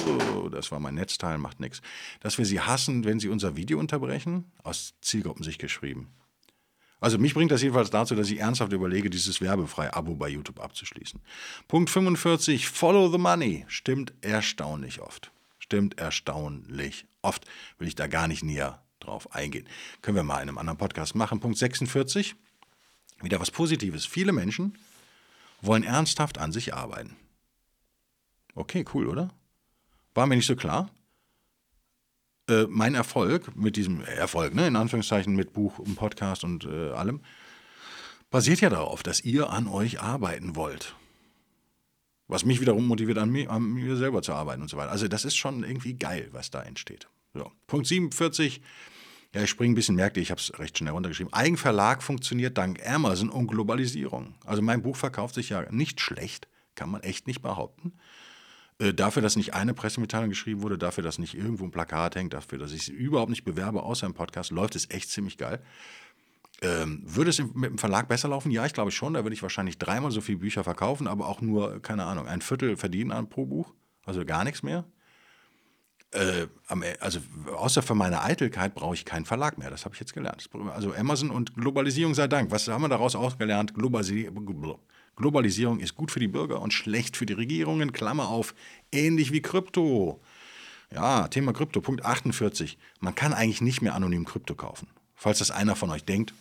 Oh, 0.06 0.50
das 0.50 0.70
war 0.72 0.82
mein 0.82 0.96
Netzteil, 0.96 1.38
macht 1.38 1.62
nichts. 1.62 1.82
Dass 2.20 2.38
wir 2.38 2.46
sie 2.46 2.60
hassen, 2.60 3.06
wenn 3.06 3.22
sie 3.22 3.30
unser 3.30 3.56
Video 3.56 3.80
unterbrechen? 3.80 4.52
Aus 4.62 4.94
Zielgruppensicht 5.02 5.60
geschrieben. 5.60 6.10
Also 7.00 7.18
mich 7.20 7.34
bringt 7.34 7.52
das 7.52 7.62
jedenfalls 7.62 7.92
dazu, 7.92 8.16
dass 8.16 8.30
ich 8.30 8.40
ernsthaft 8.40 8.74
überlege, 8.74 9.10
dieses 9.10 9.40
werbefreie 9.40 9.94
Abo 9.94 10.16
bei 10.16 10.30
YouTube 10.30 10.60
abzuschließen. 10.60 11.20
Punkt 11.68 11.90
45, 11.90 12.70
Follow 12.70 13.12
the 13.12 13.20
Money. 13.20 13.66
Stimmt 13.68 14.14
erstaunlich 14.22 15.00
oft. 15.00 15.32
Stimmt 15.60 16.00
erstaunlich 16.00 17.06
oft. 17.22 17.46
Will 17.78 17.88
ich 17.88 17.96
da 17.96 18.08
gar 18.08 18.28
nicht 18.28 18.44
näher 18.44 18.82
drauf 19.00 19.34
eingehen. 19.34 19.68
Können 20.02 20.18
wir 20.18 20.24
mal 20.24 20.42
in 20.42 20.50
einem 20.50 20.58
anderen 20.58 20.78
Podcast 20.78 21.16
machen. 21.16 21.40
Punkt 21.40 21.58
46, 21.58 22.36
wieder 23.22 23.40
was 23.40 23.52
Positives. 23.52 24.06
Viele 24.06 24.32
Menschen 24.32 24.78
wollen 25.62 25.84
ernsthaft 25.84 26.38
an 26.38 26.52
sich 26.52 26.74
arbeiten. 26.74 27.16
Okay, 28.54 28.86
cool, 28.94 29.08
oder? 29.08 29.30
War 30.14 30.26
mir 30.26 30.36
nicht 30.36 30.48
so 30.48 30.56
klar? 30.56 30.90
Äh, 32.50 32.66
mein 32.70 32.96
Erfolg 32.96 33.56
mit 33.56 33.76
diesem 33.76 34.02
Erfolg, 34.04 34.56
ne, 34.56 34.68
in 34.68 34.76
Anführungszeichen 34.76 35.36
mit 35.36 35.54
Buch 35.54 35.80
und 35.80 35.96
Podcast 35.96 36.44
und 36.44 36.66
äh, 36.66 36.92
allem, 36.92 37.22
basiert 38.30 38.62
ja 38.62 38.70
darauf, 38.70 39.04
dass 39.04 39.22
ihr 39.22 39.50
an 39.50 39.68
euch 39.68 40.02
arbeiten 40.02 40.56
wollt. 40.56 40.96
Was 42.28 42.46
mich 42.46 42.60
wiederum 42.62 42.88
motiviert, 42.88 43.18
an 43.18 43.30
mir, 43.30 43.50
an 43.50 43.64
mir 43.64 43.96
selber 43.96 44.22
zu 44.22 44.34
arbeiten 44.34 44.62
und 44.62 44.70
so 44.70 44.78
weiter. 44.78 44.92
Also 44.92 45.08
das 45.08 45.26
ist 45.26 45.36
schon 45.36 45.64
irgendwie 45.64 45.94
geil, 45.94 46.30
was 46.32 46.50
da 46.50 46.62
entsteht. 46.62 47.08
So. 47.34 47.52
Punkt 47.68 47.88
47. 47.88 48.62
Ja, 49.34 49.44
ich 49.44 49.50
springe 49.50 49.74
ein 49.74 49.76
bisschen, 49.76 49.96
merkt 49.96 50.18
ihr, 50.18 50.24
ich 50.24 50.32
habe 50.32 50.40
es 50.40 50.58
recht 50.58 50.78
schnell 50.78 50.94
runtergeschrieben. 50.94 51.34
Eigenverlag 51.34 52.02
funktioniert 52.02 52.58
dank 52.58 52.86
Amazon 52.88 53.30
und 53.30 53.48
Globalisierung. 53.48 54.36
Also 54.46 54.62
mein 54.62 54.82
Buch 54.82 54.96
verkauft 54.96 55.36
sich 55.36 55.50
ja 55.50 55.70
nicht 55.72 56.00
schlecht, 56.00 56.48
kann 56.76 56.90
man 56.90 57.02
echt 57.02 57.28
nicht 57.28 57.42
behaupten. 57.42 57.94
Äh, 58.80 58.94
dafür, 58.94 59.22
dass 59.22 59.36
nicht 59.36 59.54
eine 59.54 59.74
Pressemitteilung 59.74 60.30
geschrieben 60.30 60.62
wurde, 60.62 60.78
dafür, 60.78 61.04
dass 61.04 61.18
nicht 61.18 61.34
irgendwo 61.34 61.66
ein 61.66 61.72
Plakat 61.72 62.16
hängt, 62.16 62.34
dafür, 62.34 62.60
dass 62.60 62.72
ich 62.72 62.82
es 62.84 62.88
überhaupt 62.88 63.30
nicht 63.30 63.44
bewerbe, 63.44 63.84
außer 63.84 64.06
im 64.06 64.14
Podcast, 64.14 64.52
läuft 64.52 64.76
es 64.76 64.90
echt 64.90 65.10
ziemlich 65.10 65.38
geil. 65.38 65.62
Ähm, 66.62 67.04
würde 67.06 67.30
es 67.30 67.40
mit 67.40 67.70
dem 67.70 67.78
Verlag 67.78 68.08
besser 68.08 68.30
laufen? 68.30 68.52
Ja, 68.52 68.66
ich 68.66 68.74
glaube 68.74 68.92
schon. 68.92 69.14
Da 69.14 69.24
würde 69.24 69.36
ich 69.36 69.44
wahrscheinlich 69.44 69.78
dreimal 69.78 70.12
so 70.12 70.22
viele 70.22 70.40
Bücher 70.40 70.64
verkaufen, 70.64 71.08
aber 71.08 71.28
auch 71.28 71.42
nur, 71.42 71.82
keine 71.82 72.06
Ahnung, 72.06 72.28
ein 72.28 72.42
Viertel 72.42 72.78
verdienen 72.78 73.30
pro 73.30 73.46
Buch. 73.46 73.74
Also 74.06 74.26
gar 74.26 74.44
nichts 74.44 74.64
mehr. 74.64 74.86
Äh, 76.14 76.44
e, 76.44 76.48
also 77.00 77.20
außer 77.56 77.82
für 77.82 77.94
meine 77.94 78.24
Eitelkeit 78.24 78.74
brauche 78.74 78.96
ich 78.96 79.06
keinen 79.06 79.26
Verlag 79.26 79.58
mehr. 79.58 79.70
Das 79.70 79.86
habe 79.86 79.94
ich 79.94 80.00
jetzt 80.00 80.14
gelernt. 80.14 80.50
Also 80.74 80.94
Amazon 80.94 81.30
und 81.30 81.54
Globalisierung 81.56 82.16
sei 82.16 82.28
Dank. 82.28 82.50
Was 82.50 82.68
haben 82.68 82.82
wir 82.82 82.90
daraus 82.90 83.16
auch 83.16 83.38
gelernt? 83.38 83.76
Globalisierung 83.76 84.46
Globalisierung 85.18 85.80
ist 85.80 85.96
gut 85.96 86.12
für 86.12 86.20
die 86.20 86.28
Bürger 86.28 86.62
und 86.62 86.74
schlecht 86.74 87.18
für 87.18 87.26
die 87.26 87.34
Regierungen. 87.34 87.92
Klammer 87.92 88.30
auf, 88.30 88.54
ähnlich 88.92 89.32
wie 89.32 89.42
Krypto. 89.42 90.22
Ja, 90.94 91.28
Thema 91.28 91.54
Krypto, 91.54 91.82
Punkt 91.82 92.06
48. 92.06 92.78
Man 93.00 93.16
kann 93.16 93.34
eigentlich 93.34 93.62
nicht 93.62 93.82
mehr 93.82 93.96
anonym 93.96 94.26
Krypto 94.26 94.56
kaufen. 94.56 94.88
Falls 95.16 95.40
das 95.40 95.52
einer 95.52 95.76
von 95.76 95.90
euch 95.90 96.06
denkt, 96.06 96.34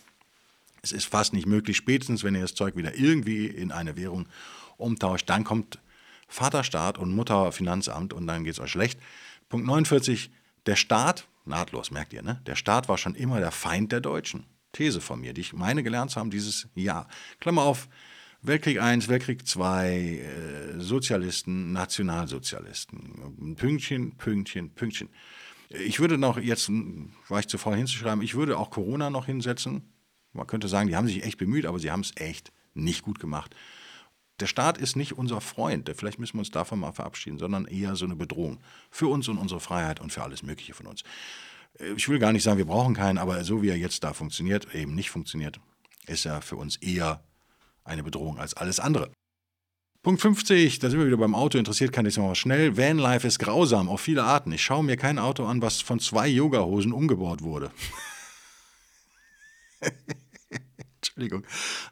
es 0.83 0.93
ist 0.93 1.07
fast 1.07 1.33
nicht 1.33 1.47
möglich. 1.47 1.77
Spätestens, 1.77 2.23
wenn 2.23 2.35
ihr 2.35 2.43
das 2.43 2.55
Zeug 2.55 2.77
wieder 2.77 2.95
irgendwie 2.95 3.47
in 3.47 3.73
eine 3.73 3.97
Währung 3.97 4.29
umtauscht, 4.77 5.29
dann 5.29 5.43
kommt 5.43 5.79
Vaterstaat 6.29 6.99
und 6.99 7.15
Mutterfinanzamt 7.15 8.13
und 8.13 8.27
dann 8.27 8.45
geht 8.45 8.53
es 8.53 8.61
euch 8.61 8.71
schlecht. 8.71 9.01
Punkt 9.49 9.67
49. 9.67 10.31
Der 10.67 10.77
Staat, 10.77 11.27
nahtlos, 11.45 11.91
merkt 11.91 12.13
ihr, 12.13 12.23
ne? 12.23 12.43
Der 12.47 12.57
Staat 12.57 12.89
war 12.89 12.99
schon 12.99 13.15
immer 13.15 13.41
der 13.41 13.53
Feind 13.53 13.91
der 13.91 14.01
Deutschen. 14.01 14.45
These 14.73 15.01
von 15.01 15.21
mir, 15.21 15.33
die 15.33 15.41
ich 15.41 15.55
meine 15.55 15.83
gelernt 15.83 16.11
zu 16.11 16.21
haben 16.21 16.31
dieses 16.31 16.69
Jahr. 16.75 17.09
Klammer 17.41 17.63
auf, 17.63 17.89
Weltkrieg 18.43 18.77
I, 18.77 19.09
Weltkrieg 19.09 19.43
II, 19.57 20.21
äh, 20.21 20.81
Sozialisten, 20.81 21.73
Nationalsozialisten. 21.73 23.57
Pünktchen, 23.57 24.17
Pünktchen, 24.17 24.71
Pünktchen. 24.71 25.09
Ich 25.69 25.99
würde 25.99 26.17
noch, 26.17 26.39
jetzt 26.39 26.71
war 27.29 27.41
ich 27.41 27.49
zu 27.49 27.59
faul 27.59 27.77
hinzuschreiben, 27.77 28.23
ich 28.23 28.35
würde 28.35 28.57
auch 28.59 28.71
Corona 28.71 29.11
noch 29.11 29.27
hinsetzen. 29.27 29.93
Man 30.33 30.47
könnte 30.47 30.69
sagen, 30.69 30.89
die 30.89 30.97
haben 30.97 31.09
sich 31.09 31.25
echt 31.25 31.39
bemüht, 31.39 31.67
aber 31.67 31.79
sie 31.79 31.91
haben 31.91 32.01
es 32.01 32.13
echt 32.17 32.53
nicht 32.75 33.03
gut 33.03 33.19
gemacht. 33.19 33.55
Der 34.39 34.47
Staat 34.47 34.79
ist 34.79 34.97
nicht 34.97 35.15
unser 35.15 35.41
Freund, 35.41 35.91
vielleicht 35.97 36.19
müssen 36.19 36.35
wir 36.35 36.41
uns 36.41 36.51
davon 36.51 36.79
mal 36.79 36.93
verabschieden, 36.93 37.39
sondern 37.39 37.65
eher 37.65 37.97
so 37.97 38.05
eine 38.05 38.17
Bedrohung 38.17 38.61
für 38.91 39.09
uns 39.09 39.29
und 39.29 39.39
unsere 39.39 39.61
Freiheit 39.61 40.01
und 40.01 40.13
für 40.13 40.23
alles 40.23 40.43
Mögliche 40.43 40.75
von 40.75 40.87
uns. 40.87 41.03
Äh, 41.79 41.93
ich 41.97 42.09
will 42.09 42.19
gar 42.19 42.33
nicht 42.33 42.43
sagen, 42.43 42.59
wir 42.59 42.67
brauchen 42.67 42.95
keinen, 42.95 43.19
aber 43.19 43.43
so 43.45 43.63
wie 43.63 43.71
er 43.71 43.79
jetzt 43.79 44.05
da 44.05 44.13
funktioniert, 44.13 44.73
eben 44.75 44.95
nicht 44.95 45.11
funktioniert, 45.11 45.59
ist 46.07 46.27
er 46.27 46.43
für 46.43 46.57
uns 46.57 46.77
eher 46.77 47.25
eine 47.87 48.03
Bedrohung 48.03 48.39
als 48.39 48.55
alles 48.55 48.81
andere. 48.81 49.11
Punkt 50.03 50.21
50, 50.21 50.79
da 50.79 50.89
sind 50.89 51.01
wir 51.01 51.07
wieder 51.07 51.17
beim 51.17 51.35
Auto, 51.35 51.59
interessiert 51.59 51.93
kann 51.93 52.07
ich 52.07 52.17
mal 52.17 52.35
schnell. 52.35 52.77
Vanlife 52.77 53.27
ist 53.27 53.41
grausam 53.41 53.89
auf 53.89 54.01
viele 54.01 54.23
Arten. 54.23 54.53
Ich 54.53 54.63
schaue 54.63 54.85
mir 54.85 54.97
kein 54.97 55.19
Auto 55.19 55.45
an, 55.45 55.63
was 55.63 55.81
von 55.81 55.99
zwei 55.99 56.29
Yogahosen 56.29 56.93
umgebaut 56.93 57.43
wurde. 57.43 57.73
Entschuldigung. 60.97 61.45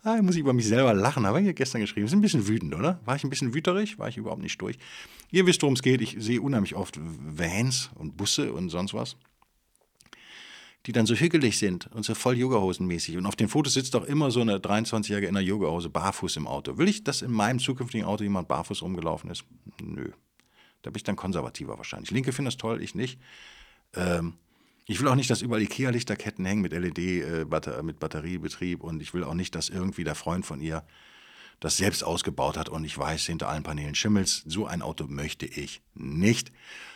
Ah, 0.02 0.22
muss 0.22 0.34
ich 0.34 0.40
über 0.40 0.52
mich 0.52 0.66
selber 0.66 0.94
lachen. 0.94 1.26
Habe 1.26 1.40
ich 1.40 1.56
gestern 1.56 1.80
geschrieben. 1.80 2.06
Ist 2.06 2.12
ein 2.12 2.20
bisschen 2.20 2.46
wütend, 2.46 2.74
oder? 2.74 3.00
War 3.04 3.16
ich 3.16 3.24
ein 3.24 3.30
bisschen 3.30 3.52
wüterig? 3.52 3.98
War 3.98 4.08
ich 4.08 4.16
überhaupt 4.16 4.42
nicht 4.42 4.60
durch? 4.60 4.78
Ihr 5.30 5.46
wisst, 5.46 5.62
worum 5.62 5.74
es 5.74 5.82
geht. 5.82 6.00
Ich 6.00 6.16
sehe 6.18 6.40
unheimlich 6.40 6.76
oft 6.76 7.00
Vans 7.00 7.90
und 7.96 8.16
Busse 8.16 8.52
und 8.52 8.70
sonst 8.70 8.94
was 8.94 9.16
die 10.86 10.92
dann 10.92 11.06
so 11.06 11.14
hügelig 11.14 11.58
sind 11.58 11.86
und 11.92 12.04
so 12.04 12.14
voll 12.14 12.36
Yogahosenmäßig. 12.36 13.16
Und 13.16 13.26
auf 13.26 13.36
den 13.36 13.48
Fotos 13.48 13.74
sitzt 13.74 13.94
doch 13.94 14.04
immer 14.04 14.30
so 14.30 14.40
eine 14.40 14.58
23-Jährige 14.58 15.28
in 15.28 15.36
einer 15.36 15.44
Yogahose 15.44 15.88
barfuß 15.88 16.36
im 16.36 16.46
Auto. 16.46 16.76
Will 16.76 16.88
ich, 16.88 17.04
dass 17.04 17.22
in 17.22 17.32
meinem 17.32 17.58
zukünftigen 17.58 18.06
Auto 18.06 18.22
jemand 18.22 18.48
barfuß 18.48 18.82
rumgelaufen 18.82 19.30
ist? 19.30 19.44
Nö. 19.82 20.10
Da 20.82 20.90
bin 20.90 20.96
ich 20.96 21.04
dann 21.04 21.16
konservativer 21.16 21.78
wahrscheinlich. 21.78 22.10
Linke 22.10 22.32
finden 22.32 22.46
das 22.46 22.58
toll, 22.58 22.82
ich 22.82 22.94
nicht. 22.94 23.18
Ähm, 23.94 24.34
ich 24.86 25.00
will 25.00 25.08
auch 25.08 25.14
nicht, 25.14 25.30
dass 25.30 25.40
überall 25.40 25.62
Ikea-Lichterketten 25.62 26.44
hängen 26.44 26.60
mit 26.60 26.72
LED, 26.72 26.98
äh, 26.98 27.44
Batter 27.46 27.82
mit 27.82 27.98
Batteriebetrieb. 27.98 28.82
Und 28.82 29.00
ich 29.00 29.14
will 29.14 29.24
auch 29.24 29.32
nicht, 29.32 29.54
dass 29.54 29.70
irgendwie 29.70 30.04
der 30.04 30.14
Freund 30.14 30.44
von 30.44 30.60
ihr 30.60 30.84
das 31.64 31.78
selbst 31.78 32.04
ausgebaut 32.04 32.58
hat 32.58 32.68
und 32.68 32.84
ich 32.84 32.96
weiß, 32.98 33.24
hinter 33.24 33.48
allen 33.48 33.62
Paneelen 33.62 33.94
schimmelt. 33.94 34.28
So 34.28 34.66
ein 34.66 34.82
Auto 34.82 35.06
möchte 35.08 35.46
ich 35.46 35.80
nicht. 35.94 36.52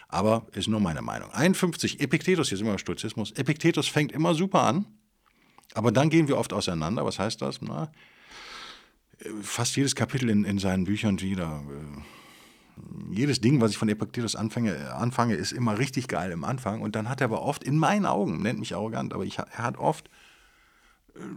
Aber 0.09 0.47
ist 0.53 0.69
nur 0.69 0.79
meine 0.79 1.01
Meinung. 1.01 1.31
51, 1.31 2.01
Epiktetus, 2.01 2.51
hier 2.51 2.59
sind 2.59 2.67
wir 2.67 2.73
beim 2.73 2.79
Stoizismus. 2.79 3.33
Epiktetus 3.33 3.89
fängt 3.89 4.13
immer 4.13 4.35
super 4.35 4.65
an, 4.65 4.85
aber 5.73 5.91
dann 5.91 6.11
gehen 6.11 6.29
wir 6.29 6.37
oft 6.37 6.53
auseinander. 6.53 7.07
Was 7.07 7.19
heißt 7.19 7.41
das? 7.41 7.63
Na, 7.63 7.91
fast 9.41 9.75
jedes 9.75 9.95
Kapitel 9.95 10.29
in, 10.29 10.45
in 10.45 10.59
seinen 10.59 10.85
Büchern 10.85 11.19
wieder. 11.23 11.63
Äh, 11.67 13.15
jedes 13.15 13.41
Ding, 13.41 13.63
was 13.63 13.71
ich 13.71 13.79
von 13.79 13.89
Epiktetus 13.89 14.37
anfange, 14.37 14.95
anfange, 14.95 15.35
ist 15.35 15.53
immer 15.53 15.79
richtig 15.79 16.09
geil 16.09 16.31
im 16.31 16.45
Anfang. 16.45 16.83
Und 16.83 16.95
dann 16.95 17.09
hat 17.09 17.23
er 17.23 17.25
aber 17.25 17.41
oft, 17.41 17.65
in 17.65 17.79
meinen 17.79 18.05
Augen, 18.05 18.43
nennt 18.43 18.59
mich 18.59 18.75
arrogant, 18.75 19.15
aber 19.15 19.25
ich, 19.25 19.39
er 19.39 19.59
hat 19.59 19.79
oft 19.79 20.09
äh, 20.09 20.11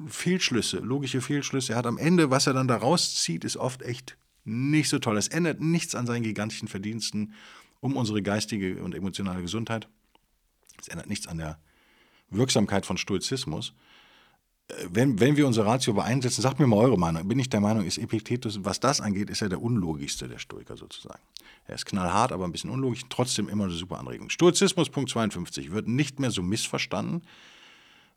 Fehlschlüsse, 0.07 0.79
logische 0.79 1.21
Fehlschlüsse. 1.21 1.73
Er 1.73 1.77
hat 1.77 1.85
am 1.85 1.97
Ende, 1.97 2.29
was 2.29 2.47
er 2.47 2.53
dann 2.53 2.67
da 2.67 2.77
rauszieht, 2.77 3.43
ist 3.43 3.57
oft 3.57 3.81
echt 3.81 4.17
nicht 4.43 4.89
so 4.89 4.99
toll. 4.99 5.17
Es 5.17 5.27
ändert 5.27 5.61
nichts 5.61 5.95
an 5.95 6.05
seinen 6.05 6.23
gigantischen 6.23 6.67
Verdiensten 6.67 7.33
um 7.79 7.95
unsere 7.95 8.21
geistige 8.21 8.83
und 8.83 8.95
emotionale 8.95 9.41
Gesundheit. 9.41 9.87
Es 10.79 10.87
ändert 10.87 11.07
nichts 11.07 11.27
an 11.27 11.37
der 11.37 11.59
Wirksamkeit 12.29 12.85
von 12.85 12.97
Stoizismus. 12.97 13.73
Äh, 14.67 14.73
wenn, 14.89 15.19
wenn 15.19 15.35
wir 15.35 15.47
unsere 15.47 15.65
Ratio 15.65 15.93
aber 15.93 16.05
einsetzen, 16.05 16.41
sagt 16.41 16.59
mir 16.59 16.67
mal 16.67 16.77
eure 16.77 16.97
Meinung. 16.97 17.27
Bin 17.27 17.39
ich 17.39 17.49
der 17.49 17.59
Meinung, 17.59 17.85
ist 17.85 17.97
Epiktetus, 17.97 18.63
was 18.63 18.79
das 18.79 19.01
angeht, 19.01 19.29
ist 19.29 19.41
er 19.41 19.49
der 19.49 19.61
unlogischste 19.61 20.27
der 20.27 20.39
Stoiker 20.39 20.77
sozusagen. 20.77 21.21
Er 21.65 21.75
ist 21.75 21.85
knallhart, 21.85 22.31
aber 22.31 22.45
ein 22.45 22.51
bisschen 22.51 22.69
unlogisch, 22.69 23.01
trotzdem 23.09 23.49
immer 23.49 23.65
eine 23.65 23.73
super 23.73 23.99
Anregung. 23.99 24.29
Stoizismus, 24.29 24.89
Punkt 24.89 25.09
52, 25.09 25.71
wird 25.71 25.87
nicht 25.87 26.19
mehr 26.19 26.31
so 26.31 26.41
missverstanden 26.41 27.23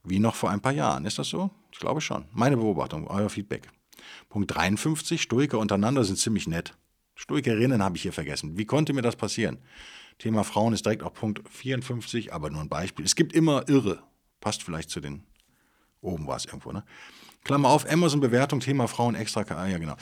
wie 0.04 0.18
noch 0.18 0.34
vor 0.34 0.50
ein 0.50 0.60
paar 0.60 0.72
Jahren. 0.72 1.04
Ist 1.06 1.18
das 1.18 1.28
so? 1.28 1.50
Ich 1.72 1.78
glaube 1.78 2.00
schon. 2.00 2.26
Meine 2.32 2.56
Beobachtung, 2.56 3.06
euer 3.08 3.28
Feedback. 3.28 3.68
Punkt 4.28 4.54
53, 4.54 5.22
Stoiker 5.22 5.58
untereinander 5.58 6.04
sind 6.04 6.18
ziemlich 6.18 6.46
nett. 6.46 6.76
Stoikerinnen 7.16 7.82
habe 7.82 7.96
ich 7.96 8.02
hier 8.02 8.12
vergessen. 8.12 8.58
Wie 8.58 8.66
konnte 8.66 8.92
mir 8.92 9.02
das 9.02 9.16
passieren? 9.16 9.58
Thema 10.18 10.44
Frauen 10.44 10.72
ist 10.72 10.84
direkt 10.84 11.02
auf 11.02 11.14
Punkt 11.14 11.42
54, 11.48 12.32
aber 12.32 12.50
nur 12.50 12.60
ein 12.60 12.68
Beispiel. 12.68 13.04
Es 13.04 13.16
gibt 13.16 13.32
immer 13.32 13.68
Irre. 13.68 14.02
Passt 14.40 14.62
vielleicht 14.62 14.90
zu 14.90 15.00
den. 15.00 15.24
Oben 16.00 16.26
war 16.26 16.36
es 16.36 16.44
irgendwo, 16.44 16.72
ne? 16.72 16.84
Klammer 17.44 17.68
auf, 17.68 17.90
Amazon-Bewertung, 17.90 18.60
Thema 18.60 18.88
Frauen 18.88 19.14
extra. 19.14 19.68
Ja, 19.68 19.78
genau. 19.78 19.96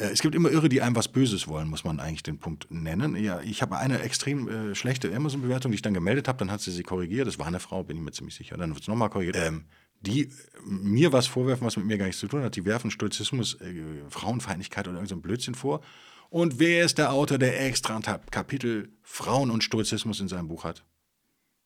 Äh, 0.00 0.10
es 0.10 0.20
gibt 0.20 0.34
immer 0.34 0.50
Irre, 0.50 0.68
die 0.68 0.82
einem 0.82 0.96
was 0.96 1.08
Böses 1.08 1.46
wollen, 1.46 1.68
muss 1.68 1.84
man 1.84 2.00
eigentlich 2.00 2.22
den 2.22 2.38
Punkt 2.38 2.66
nennen. 2.70 3.16
Ja, 3.16 3.40
ich 3.40 3.62
habe 3.62 3.76
eine 3.76 4.00
extrem 4.00 4.48
äh, 4.48 4.74
schlechte 4.74 5.14
Amazon-Bewertung, 5.14 5.70
die 5.70 5.76
ich 5.76 5.82
dann 5.82 5.94
gemeldet 5.94 6.28
habe, 6.28 6.38
dann 6.38 6.50
hat 6.50 6.60
sie 6.60 6.72
sie 6.72 6.82
korrigiert. 6.82 7.26
Das 7.26 7.38
war 7.38 7.46
eine 7.46 7.60
Frau, 7.60 7.82
bin 7.84 7.96
ich 7.96 8.02
mir 8.02 8.12
ziemlich 8.12 8.34
sicher. 8.34 8.56
Dann 8.56 8.70
wird 8.70 8.82
es 8.82 8.88
nochmal 8.88 9.10
korrigiert. 9.10 9.36
Ähm, 9.36 9.64
die 10.00 10.32
mir 10.62 11.12
was 11.12 11.26
vorwerfen, 11.26 11.66
was 11.66 11.76
mit 11.76 11.84
mir 11.84 11.98
gar 11.98 12.06
nichts 12.06 12.20
zu 12.20 12.28
tun 12.28 12.42
hat. 12.42 12.56
Die 12.56 12.64
werfen 12.64 12.90
Stoizismus, 12.90 13.60
äh, 13.60 14.02
Frauenfeindlichkeit 14.08 14.88
oder 14.88 14.96
irgendein 14.96 15.18
so 15.18 15.22
Blödsinn 15.22 15.54
vor. 15.54 15.82
Und 16.30 16.58
wer 16.58 16.84
ist 16.84 16.96
der 16.96 17.12
Autor, 17.12 17.38
der 17.38 17.60
extra 17.66 17.96
ein 17.96 18.02
Kapitel 18.30 18.92
Frauen 19.02 19.50
und 19.50 19.62
Stoizismus 19.62 20.20
in 20.20 20.28
seinem 20.28 20.48
Buch 20.48 20.64
hat? 20.64 20.84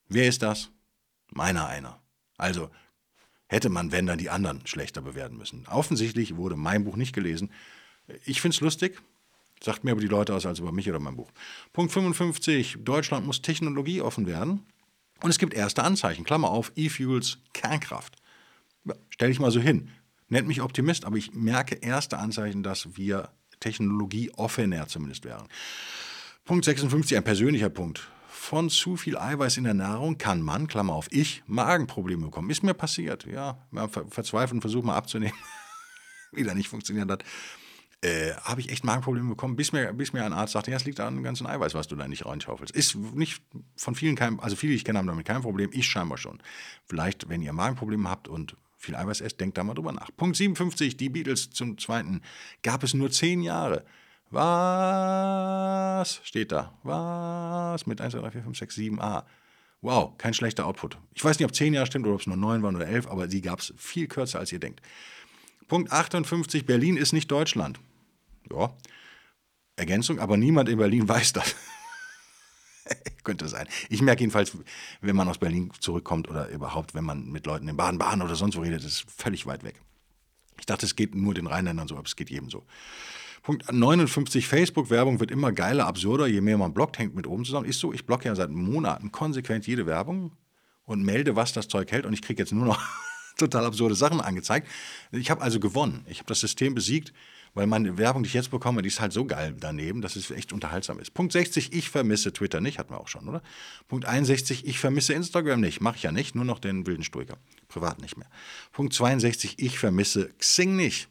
Wer 0.09 0.27
ist 0.27 0.43
das? 0.43 0.71
Meiner 1.31 1.69
einer. 1.69 2.03
Also 2.37 2.71
hätte 3.47 3.69
man, 3.69 3.93
wenn 3.93 4.07
dann 4.07 4.19
die 4.19 4.31
anderen 4.31 4.67
schlechter 4.67 5.03
bewerten 5.03 5.37
müssen. 5.37 5.67
Offensichtlich 5.69 6.37
wurde 6.37 6.57
mein 6.57 6.85
Buch 6.85 6.97
nicht 6.97 7.15
gelesen. 7.15 7.51
Ich 8.25 8.41
finde 8.41 8.55
es 8.55 8.61
lustig. 8.61 9.01
Sagt 9.63 9.85
mir 9.85 9.93
aber 9.93 10.01
die 10.01 10.09
Leute 10.09 10.35
aus 10.35 10.45
als 10.45 10.59
über 10.59 10.73
mich 10.73 10.89
oder 10.89 11.01
mein 11.01 11.17
Buch. 11.17 11.31
Punkt 11.73 11.93
55. 11.93 12.79
Deutschland 12.81 13.27
muss 13.27 13.41
technologieoffen 13.41 14.27
werden. 14.27 14.67
Und 15.23 15.31
es 15.31 15.39
gibt 15.39 15.55
erste 15.55 15.83
Anzeichen. 15.83 16.25
Klammer 16.25 16.51
auf, 16.51 16.73
E-Fuels, 16.77 17.39
Kernkraft. 17.55 18.17
Stell 19.09 19.31
ich 19.31 19.41
mal 19.41 19.51
so 19.51 19.61
hin. 19.61 19.91
Nennt 20.29 20.49
mich 20.49 20.61
Optimist, 20.61 21.05
aber 21.05 21.17
ich 21.17 21.33
merke 21.33 21.77
erste 21.77 22.19
Anzeichen, 22.19 22.63
dass 22.63 22.97
wir 22.97 23.31
technologieoffener 23.61 24.87
zumindest 24.89 25.25
wären. 25.25 25.49
Punkt 26.45 26.67
56, 26.67 27.17
ein 27.17 27.25
persönlicher 27.25 27.71
Punkt. 27.71 28.07
Von 28.29 28.69
zu 28.69 28.99
viel 28.99 29.17
Eiweiß 29.17 29.57
in 29.57 29.65
der 29.65 29.73
Nahrung 29.73 30.19
kann 30.19 30.43
man, 30.43 30.67
Klammer 30.67 30.93
auf, 30.93 31.07
ich, 31.11 31.43
Magenprobleme 31.47 32.27
bekommen. 32.27 32.51
Ist 32.51 32.63
mir 32.63 32.75
passiert, 32.75 33.25
ja. 33.25 33.57
Ver 33.73 34.05
verzweifeln, 34.11 34.61
versuchen 34.61 34.87
mal 34.87 34.97
abzunehmen. 34.97 35.39
Wieder 36.33 36.55
nicht 36.55 36.69
funktioniert 36.69 37.11
hat. 37.11 37.25
Äh, 38.05 38.35
habe 38.43 38.61
ich 38.61 38.69
echt 38.71 38.85
Magenprobleme 38.85 39.31
bekommen, 39.31 39.57
bis 39.57 39.73
mir, 39.73 39.91
bis 39.95 40.13
mir 40.13 40.27
ein 40.27 40.35
Arzt 40.35 40.53
sagte, 40.53 40.71
ja, 40.71 40.77
es 40.77 40.85
liegt 40.85 41.01
an 41.01 41.15
dem 41.15 41.25
ganzen 41.25 41.47
Eiweiß, 41.47 41.73
was 41.73 41.89
du 41.89 41.97
da 41.97 42.07
nicht 42.07 42.27
reinschaufelst. 42.27 42.77
Ist 42.77 42.97
nicht 42.97 43.43
von 43.77 43.95
vielen 43.95 44.15
kein, 44.15 44.39
also 44.41 44.57
viele, 44.57 44.73
die 44.73 44.77
ich 44.77 44.85
kenne, 44.85 44.99
haben 44.99 45.07
damit 45.07 45.25
kein 45.27 45.41
Problem, 45.41 45.71
ich 45.73 45.87
scheinbar 45.87 46.19
schon. 46.19 46.39
Vielleicht, 46.85 47.31
wenn 47.31 47.41
ihr 47.41 47.55
Magenprobleme 47.55 48.11
habt 48.11 48.29
und 48.29 48.59
viel 48.77 48.95
Eiweiß 48.95 49.23
esst, 49.23 49.41
denkt 49.41 49.57
da 49.57 49.65
mal 49.65 49.73
drüber 49.73 49.93
nach. 49.93 50.11
Punkt 50.19 50.37
57, 50.37 50.99
die 50.99 51.09
Beatles 51.09 51.49
zum 51.49 51.79
zweiten. 51.79 52.21
Gab 52.63 52.83
es 52.83 52.93
nur 52.93 53.11
zehn 53.11 53.41
Jahre. 53.41 53.87
Was 54.31 56.21
steht 56.25 56.53
da? 56.53 56.75
Was 56.83 57.87
mit 57.87 58.03
1, 58.03 58.13
2, 58.13 58.19
3, 58.21 58.31
4, 58.33 58.43
5, 58.43 58.59
6, 58.59 58.75
7, 58.75 59.01
A. 59.01 59.25
Wow, 59.81 60.19
kein 60.19 60.35
schlechter 60.35 60.67
Output. 60.67 60.99
Ich 61.15 61.25
weiß 61.25 61.39
nicht, 61.39 61.47
ob 61.47 61.55
zehn 61.55 61.73
Jahre 61.73 61.87
stimmt 61.87 62.05
oder 62.05 62.17
ob 62.17 62.21
es 62.21 62.27
nur 62.27 62.37
neun 62.37 62.63
waren 62.63 62.77
oder 62.77 62.87
elf, 62.87 63.07
aber 63.07 63.29
die 63.29 63.41
gab 63.41 63.61
es 63.61 63.73
viel 63.79 64.09
kürzer, 64.09 64.41
als 64.41 64.53
ihr 64.53 64.59
denkt. 64.59 64.83
Punkt 65.69 65.91
58, 65.91 66.67
Berlin 66.67 66.99
ist 66.99 67.15
nicht 67.15 67.31
Deutschland. 67.31 67.81
Ja, 68.51 68.75
Ergänzung, 69.77 70.19
aber 70.19 70.37
niemand 70.37 70.69
in 70.69 70.79
Berlin 70.79 71.09
weiß 71.09 71.33
das. 71.33 71.55
Könnte 73.25 73.49
sein. 73.49 73.67
Ich 73.89 74.03
merke 74.03 74.21
jedenfalls, 74.21 74.57
wenn 75.01 75.17
man 75.17 75.29
aus 75.29 75.39
Berlin 75.39 75.71
zurückkommt 75.81 76.29
oder 76.29 76.49
überhaupt, 76.49 76.95
wenn 76.95 77.05
man 77.05 77.31
mit 77.31 77.47
Leuten 77.47 77.67
in 77.69 77.77
Baden-Baden 77.77 78.21
oder 78.21 78.35
sonst 78.35 78.57
wo 78.57 78.61
redet, 78.61 78.81
ist 78.81 78.87
es 78.87 79.05
völlig 79.17 79.47
weit 79.47 79.65
weg. 79.65 79.81
Ich 80.59 80.67
dachte, 80.67 80.85
es 80.85 80.95
geht 80.95 81.15
nur 81.15 81.33
den 81.33 81.47
Rheinländern 81.47 81.89
so, 81.89 81.97
aber 81.97 82.07
es 82.07 82.17
geht 82.17 82.31
jedem 82.31 82.51
so. 82.51 82.65
Punkt 83.43 83.71
59, 83.71 84.47
Facebook-Werbung 84.47 85.21
wird 85.21 85.31
immer 85.31 85.53
geiler, 85.53 85.87
absurder, 85.87 86.27
je 86.27 86.41
mehr 86.41 86.59
man 86.59 86.73
blockt, 86.73 86.99
hängt 86.99 87.15
mit 87.15 87.27
oben 87.27 87.45
zusammen. 87.45 87.67
Ist 87.67 87.81
so, 87.81 87.93
ich 87.93 88.07
blocke 88.07 88.27
ja 88.27 88.35
seit 88.35 88.51
Monaten 88.51 89.13
konsequent 89.13 89.67
jede 89.67 89.87
Werbung 89.87 90.33
und 90.85 91.03
melde, 91.03 91.37
was 91.37 91.53
das 91.53 91.69
Zeug 91.69 91.91
hält 91.93 92.07
und 92.07 92.13
ich 92.13 92.23
kriege 92.23 92.43
jetzt 92.43 92.53
nur 92.53 92.67
noch 92.67 92.83
total 93.37 93.65
absurde 93.65 93.95
Sachen 93.95 94.21
angezeigt. 94.21 94.69
Ich 95.13 95.31
habe 95.31 95.43
also 95.43 95.61
gewonnen. 95.61 96.05
Ich 96.09 96.19
habe 96.19 96.29
das 96.29 96.41
System 96.41 96.75
besiegt 96.75 97.13
weil 97.55 97.67
meine 97.67 97.97
Werbung, 97.97 98.23
die 98.23 98.27
ich 98.27 98.35
jetzt 98.35 98.51
bekomme, 98.51 98.83
die 98.83 98.89
ist 98.89 99.01
halt 99.01 99.13
so 99.13 99.25
geil 99.25 99.55
daneben, 99.59 100.03
dass 100.03 100.17
es 100.17 100.31
echt 100.31 100.53
unterhaltsam 100.53 100.99
ist. 100.99 101.15
Punkt 101.15 101.33
60, 101.33 101.73
ich 101.73 101.89
vermisse 101.89 102.33
Twitter 102.33 102.61
nicht, 102.61 102.79
hatten 102.79 102.93
wir 102.93 103.01
auch 103.01 103.09
schon, 103.09 103.29
oder? 103.29 103.43
Punkt 103.89 104.05
61, 104.05 104.67
ich 104.67 104.79
vermisse 104.79 105.15
Instagram 105.15 105.61
nicht, 105.61 105.81
mache 105.81 105.97
ich 105.97 106.03
ja 106.03 106.13
nicht, 106.13 106.35
nur 106.35 106.45
noch 106.45 106.59
den 106.59 106.87
wilden 106.87 107.05
Stoiker, 107.05 107.39
privat 107.69 108.01
nicht 108.01 108.17
mehr. 108.17 108.29
Punkt 108.73 108.93
62, 108.93 109.59
ich 109.59 109.79
vermisse 109.79 110.31
Xing 110.39 110.77
nicht. 110.77 111.09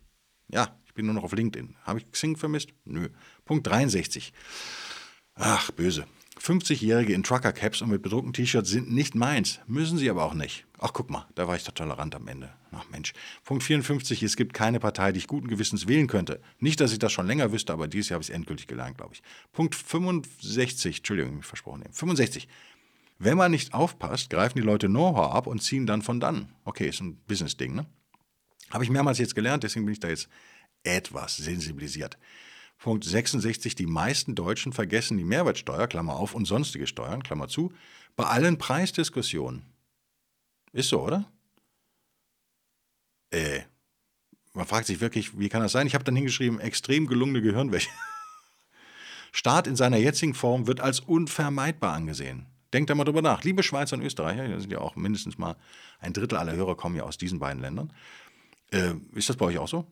Ja, 0.49 0.77
ich 0.85 0.93
bin 0.93 1.05
nur 1.05 1.15
noch 1.15 1.23
auf 1.23 1.33
LinkedIn. 1.33 1.75
Habe 1.83 1.99
ich 1.99 2.11
Xing 2.11 2.37
vermisst? 2.37 2.69
Nö. 2.85 3.09
Punkt 3.45 3.65
63. 3.65 4.33
Ach, 5.35 5.71
böse. 5.71 6.05
50-Jährige 6.39 7.13
in 7.13 7.23
Trucker-Caps 7.23 7.81
und 7.81 7.89
mit 7.89 8.01
bedruckten 8.01 8.33
T-Shirts 8.33 8.69
sind 8.69 8.91
nicht 8.91 9.15
meins. 9.15 9.59
Müssen 9.67 9.97
sie 9.97 10.09
aber 10.09 10.23
auch 10.23 10.33
nicht. 10.33 10.65
Ach, 10.79 10.91
guck 10.91 11.09
mal, 11.09 11.27
da 11.35 11.47
war 11.47 11.55
ich 11.55 11.63
doch 11.63 11.73
tolerant 11.73 12.15
am 12.15 12.27
Ende. 12.27 12.53
Ach 12.71 12.89
Mensch. 12.89 13.13
Punkt 13.43 13.63
54, 13.63 14.23
es 14.23 14.35
gibt 14.35 14.53
keine 14.53 14.79
Partei, 14.79 15.11
die 15.11 15.19
ich 15.19 15.27
guten 15.27 15.47
Gewissens 15.47 15.87
wählen 15.87 16.07
könnte. 16.07 16.41
Nicht, 16.59 16.81
dass 16.81 16.91
ich 16.91 16.99
das 16.99 17.11
schon 17.11 17.27
länger 17.27 17.51
wüsste, 17.51 17.71
aber 17.71 17.87
dieses 17.87 18.09
Jahr 18.09 18.15
habe 18.15 18.23
ich 18.23 18.29
es 18.29 18.35
endgültig 18.35 18.67
gelernt, 18.67 18.97
glaube 18.97 19.13
ich. 19.13 19.21
Punkt 19.51 19.75
65, 19.75 20.97
Entschuldigung, 20.97 21.39
ich 21.39 21.45
versprochen. 21.45 21.83
65. 21.91 22.47
Wenn 23.19 23.37
man 23.37 23.51
nicht 23.51 23.73
aufpasst, 23.73 24.29
greifen 24.29 24.57
die 24.57 24.65
Leute 24.65 24.87
Know-how 24.87 25.33
ab 25.33 25.47
und 25.47 25.61
ziehen 25.61 25.85
dann 25.85 26.01
von 26.01 26.19
dann. 26.19 26.49
Okay, 26.65 26.89
ist 26.89 26.99
ein 26.99 27.15
Business-Ding, 27.27 27.73
ne? 27.75 27.85
Habe 28.71 28.83
ich 28.83 28.89
mehrmals 28.89 29.19
jetzt 29.19 29.35
gelernt, 29.35 29.63
deswegen 29.63 29.85
bin 29.85 29.93
ich 29.93 29.99
da 29.99 30.09
jetzt 30.09 30.27
etwas 30.83 31.37
sensibilisiert. 31.37 32.17
Punkt 32.83 33.05
66. 33.05 33.75
Die 33.75 33.85
meisten 33.85 34.35
Deutschen 34.35 34.73
vergessen 34.73 35.17
die 35.17 35.23
Mehrwertsteuer, 35.23 35.87
Klammer 35.87 36.17
auf, 36.17 36.35
und 36.35 36.43
sonstige 36.43 36.85
Steuern, 36.85 37.23
Klammer 37.23 37.47
zu, 37.47 37.71
bei 38.17 38.25
allen 38.25 38.57
Preisdiskussionen. 38.57 39.65
Ist 40.73 40.89
so, 40.89 41.01
oder? 41.01 41.31
Äh, 43.31 43.61
man 44.51 44.65
fragt 44.65 44.87
sich 44.87 44.99
wirklich, 44.99 45.39
wie 45.39 45.47
kann 45.47 45.61
das 45.61 45.71
sein? 45.71 45.87
Ich 45.87 45.93
habe 45.95 46.03
dann 46.03 46.17
hingeschrieben, 46.17 46.59
extrem 46.59 47.07
gelungene 47.07 47.41
Gehirnwäsche. 47.41 47.89
Staat 49.31 49.65
in 49.65 49.77
seiner 49.77 49.97
jetzigen 49.97 50.33
Form 50.33 50.67
wird 50.67 50.81
als 50.81 50.99
unvermeidbar 50.99 51.93
angesehen. 51.93 52.47
Denkt 52.73 52.89
da 52.89 52.95
mal 52.95 53.05
drüber 53.05 53.21
nach. 53.21 53.45
Liebe 53.45 53.63
Schweizer 53.63 53.95
und 53.95 54.03
Österreicher, 54.03 54.45
da 54.45 54.59
sind 54.59 54.73
ja 54.73 54.79
auch 54.79 54.97
mindestens 54.97 55.37
mal 55.37 55.55
ein 55.99 56.11
Drittel 56.11 56.37
aller 56.37 56.53
Hörer 56.53 56.75
kommen 56.75 56.97
ja 56.97 57.03
aus 57.03 57.17
diesen 57.17 57.39
beiden 57.39 57.61
Ländern. 57.61 57.93
Äh, 58.71 58.95
ist 59.13 59.29
das 59.29 59.37
bei 59.37 59.45
euch 59.45 59.57
auch 59.57 59.69
so? 59.69 59.87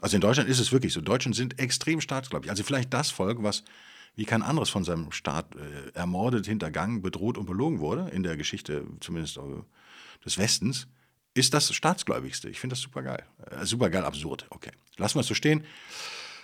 Also 0.00 0.16
in 0.16 0.20
Deutschland 0.20 0.48
ist 0.48 0.60
es 0.60 0.72
wirklich 0.72 0.92
so. 0.92 1.00
Deutschen 1.00 1.32
sind 1.32 1.58
extrem 1.58 2.00
staatsgläubig. 2.00 2.50
Also 2.50 2.62
vielleicht 2.62 2.92
das 2.94 3.10
Volk, 3.10 3.42
was 3.42 3.64
wie 4.16 4.24
kein 4.24 4.42
anderes 4.42 4.68
von 4.68 4.82
seinem 4.82 5.12
Staat 5.12 5.54
äh, 5.54 5.96
ermordet, 5.96 6.46
hintergangen, 6.46 7.02
bedroht 7.02 7.38
und 7.38 7.46
belogen 7.46 7.78
wurde, 7.78 8.10
in 8.10 8.24
der 8.24 8.36
Geschichte 8.36 8.84
zumindest 9.00 9.36
äh, 9.36 9.40
des 10.24 10.38
Westens, 10.38 10.88
ist 11.34 11.54
das 11.54 11.72
staatsgläubigste. 11.72 12.48
Ich 12.48 12.58
finde 12.58 12.74
das 12.74 12.80
super 12.80 13.02
geil. 13.02 13.22
Äh, 13.50 13.64
super 13.64 13.90
geil 13.90 14.04
absurd. 14.04 14.46
Okay. 14.50 14.72
Lassen 14.96 15.16
wir 15.16 15.20
es 15.20 15.28
so 15.28 15.34
stehen. 15.34 15.64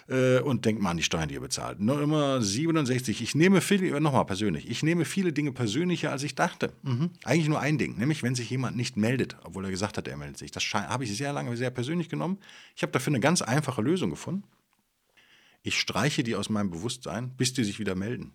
Äh, 0.09 0.41
und 0.41 0.65
denkt 0.65 0.83
mal 0.83 0.91
an 0.91 0.97
die 0.97 1.03
Steuern, 1.03 1.29
die 1.29 1.35
ihr 1.35 1.41
bezahlt. 1.41 1.81
Nummer 1.81 2.43
67. 2.43 3.23
Ich 3.23 3.35
nehme 3.35 3.61
viele, 3.61 4.01
nochmal 4.01 4.27
persönlich, 4.27 4.69
ich 4.69 4.83
nehme 4.83 5.05
viele 5.05 5.33
Dinge 5.33 5.53
persönlicher, 5.53 6.11
als 6.11 6.23
ich 6.23 6.35
dachte. 6.35 6.73
Mhm. 6.83 7.11
Eigentlich 7.25 7.49
nur 7.49 7.61
ein 7.61 7.79
Ding, 7.79 7.97
nämlich 7.97 8.23
wenn 8.23 8.35
sich 8.35 8.51
jemand 8.51 8.77
nicht 8.77 8.97
meldet, 8.97 9.37
obwohl 9.45 9.65
er 9.65 9.71
gesagt 9.71 9.97
hat, 9.97 10.07
er 10.07 10.17
meldet 10.17 10.39
sich. 10.39 10.51
Das 10.51 10.63
habe 10.75 11.05
ich 11.05 11.17
sehr 11.17 11.33
lange 11.33 11.57
sehr 11.57 11.71
persönlich 11.71 12.09
genommen. 12.09 12.39
Ich 12.77 12.83
habe 12.83 12.93
dafür 12.93 13.13
eine 13.13 13.21
ganz 13.21 13.41
einfache 13.41 13.81
Lösung 13.81 14.11
gefunden. 14.11 14.45
Ich 15.63 15.81
streiche 15.81 16.23
die 16.23 16.37
aus 16.37 16.51
meinem 16.51 16.71
Bewusstsein, 16.71 17.35
bis 17.37 17.55
die 17.55 17.65
sich 17.65 17.79
wieder 17.79 17.95
melden. 17.95 18.33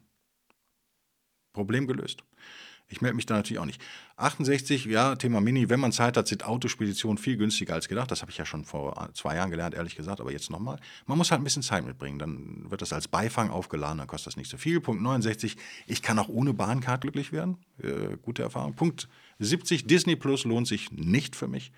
Problem 1.53 1.85
gelöst. 1.85 2.23
Ich 2.91 3.01
melde 3.01 3.15
mich 3.15 3.27
da 3.27 3.35
natürlich 3.35 3.59
auch 3.59 3.65
nicht. 3.65 3.81
68, 4.17 4.85
ja, 4.85 5.15
Thema 5.15 5.41
Mini. 5.41 5.69
Wenn 5.69 5.79
man 5.79 5.91
Zeit 5.91 6.17
hat, 6.17 6.27
sind 6.27 6.43
Autospeditionen 6.43 7.19
viel 7.19 7.37
günstiger 7.37 7.75
als 7.75 7.87
gedacht. 7.87 8.09
Das 8.09 8.21
habe 8.21 8.31
ich 8.31 8.37
ja 8.37 8.45
schon 8.45 8.65
vor 8.65 9.09
zwei 9.13 9.35
Jahren 9.35 9.51
gelernt, 9.51 9.75
ehrlich 9.75 9.95
gesagt, 9.95 10.19
aber 10.19 10.31
jetzt 10.31 10.49
nochmal. 10.49 10.79
Man 11.05 11.17
muss 11.17 11.29
halt 11.29 11.39
ein 11.39 11.43
bisschen 11.43 11.61
Zeit 11.61 11.85
mitbringen. 11.85 12.17
Dann 12.17 12.65
wird 12.69 12.81
das 12.81 12.91
als 12.91 13.07
Beifang 13.07 13.51
aufgeladen, 13.51 13.99
dann 13.99 14.07
kostet 14.07 14.27
das 14.27 14.37
nicht 14.37 14.49
so 14.49 14.57
viel. 14.57 14.81
Punkt 14.81 15.03
69, 15.03 15.55
ich 15.85 16.01
kann 16.01 16.17
auch 16.17 16.29
ohne 16.29 16.53
Bahncard 16.53 17.01
glücklich 17.01 17.31
werden. 17.31 17.57
Äh, 17.81 18.17
gute 18.21 18.41
Erfahrung. 18.41 18.73
Punkt 18.73 19.07
70, 19.37 19.85
Disney 19.85 20.15
Plus 20.15 20.43
lohnt 20.43 20.67
sich 20.67 20.91
nicht 20.91 21.35
für 21.35 21.47
mich. 21.47 21.71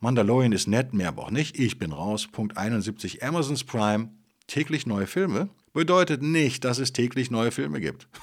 Mandalorian 0.00 0.52
ist 0.52 0.66
nett, 0.66 0.94
mehr 0.94 1.08
aber 1.08 1.24
auch 1.24 1.30
nicht. 1.30 1.58
Ich 1.58 1.78
bin 1.78 1.92
raus. 1.92 2.26
Punkt 2.26 2.56
71, 2.56 3.22
Amazons 3.22 3.64
Prime, 3.64 4.08
täglich 4.46 4.86
neue 4.86 5.06
Filme. 5.06 5.50
Bedeutet 5.74 6.22
nicht, 6.22 6.64
dass 6.64 6.78
es 6.78 6.92
täglich 6.94 7.30
neue 7.30 7.50
Filme 7.50 7.80
gibt. 7.80 8.08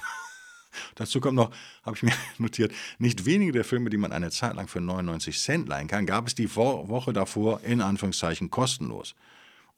Dazu 0.94 1.20
kommt 1.20 1.36
noch, 1.36 1.50
habe 1.82 1.96
ich 1.96 2.02
mir 2.02 2.12
notiert, 2.38 2.72
nicht 2.98 3.24
wenige 3.24 3.52
der 3.52 3.64
Filme, 3.64 3.90
die 3.90 3.96
man 3.96 4.12
eine 4.12 4.30
Zeit 4.30 4.54
lang 4.54 4.68
für 4.68 4.80
99 4.80 5.38
Cent 5.38 5.68
leihen 5.68 5.88
kann, 5.88 6.06
gab 6.06 6.26
es 6.26 6.34
die 6.34 6.54
Woche 6.54 7.12
davor 7.12 7.60
in 7.62 7.80
Anführungszeichen 7.80 8.50
kostenlos. 8.50 9.14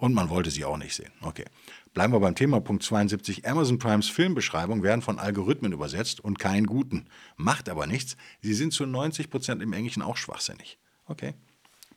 Und 0.01 0.15
man 0.15 0.31
wollte 0.31 0.51
sie 0.51 0.65
auch 0.65 0.79
nicht 0.79 0.95
sehen. 0.95 1.13
Okay. 1.21 1.45
Bleiben 1.93 2.15
wir 2.15 2.21
beim 2.21 2.35
Thema 2.35 2.61
Punkt 2.63 2.83
72. 2.83 3.47
Amazon 3.47 3.79
Primes 3.79 4.09
Filmbeschreibungen 4.09 4.83
werden 4.83 5.03
von 5.03 5.19
Algorithmen 5.19 5.73
übersetzt 5.73 6.21
und 6.21 6.39
keinen 6.39 6.67
guten. 6.67 7.07
Macht 7.37 7.69
aber 7.69 7.87
nichts. 7.87 8.17
Sie 8.41 8.55
sind 8.55 8.73
zu 8.73 8.87
90 8.87 9.29
Prozent 9.29 9.63
im 9.63 9.75
Englischen 9.75 10.01
auch 10.01 10.17
schwachsinnig. 10.17 10.79
Okay. 11.05 11.35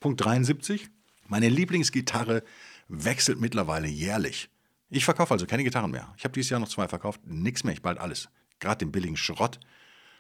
Punkt 0.01 0.19
73. 0.19 0.89
Meine 1.29 1.47
Lieblingsgitarre 1.47 2.43
wechselt 2.89 3.39
mittlerweile 3.39 3.87
jährlich. 3.87 4.49
Ich 4.89 5.05
verkaufe 5.05 5.33
also 5.33 5.45
keine 5.45 5.63
Gitarren 5.63 5.91
mehr. 5.91 6.13
Ich 6.17 6.25
habe 6.25 6.33
dieses 6.33 6.49
Jahr 6.49 6.59
noch 6.59 6.67
zwei 6.67 6.89
verkauft. 6.89 7.21
Nix 7.25 7.63
mehr, 7.63 7.73
ich 7.73 7.81
bald 7.81 7.99
alles 7.99 8.27
gerade 8.59 8.79
den 8.79 8.91
billigen 8.91 9.17
Schrott, 9.17 9.59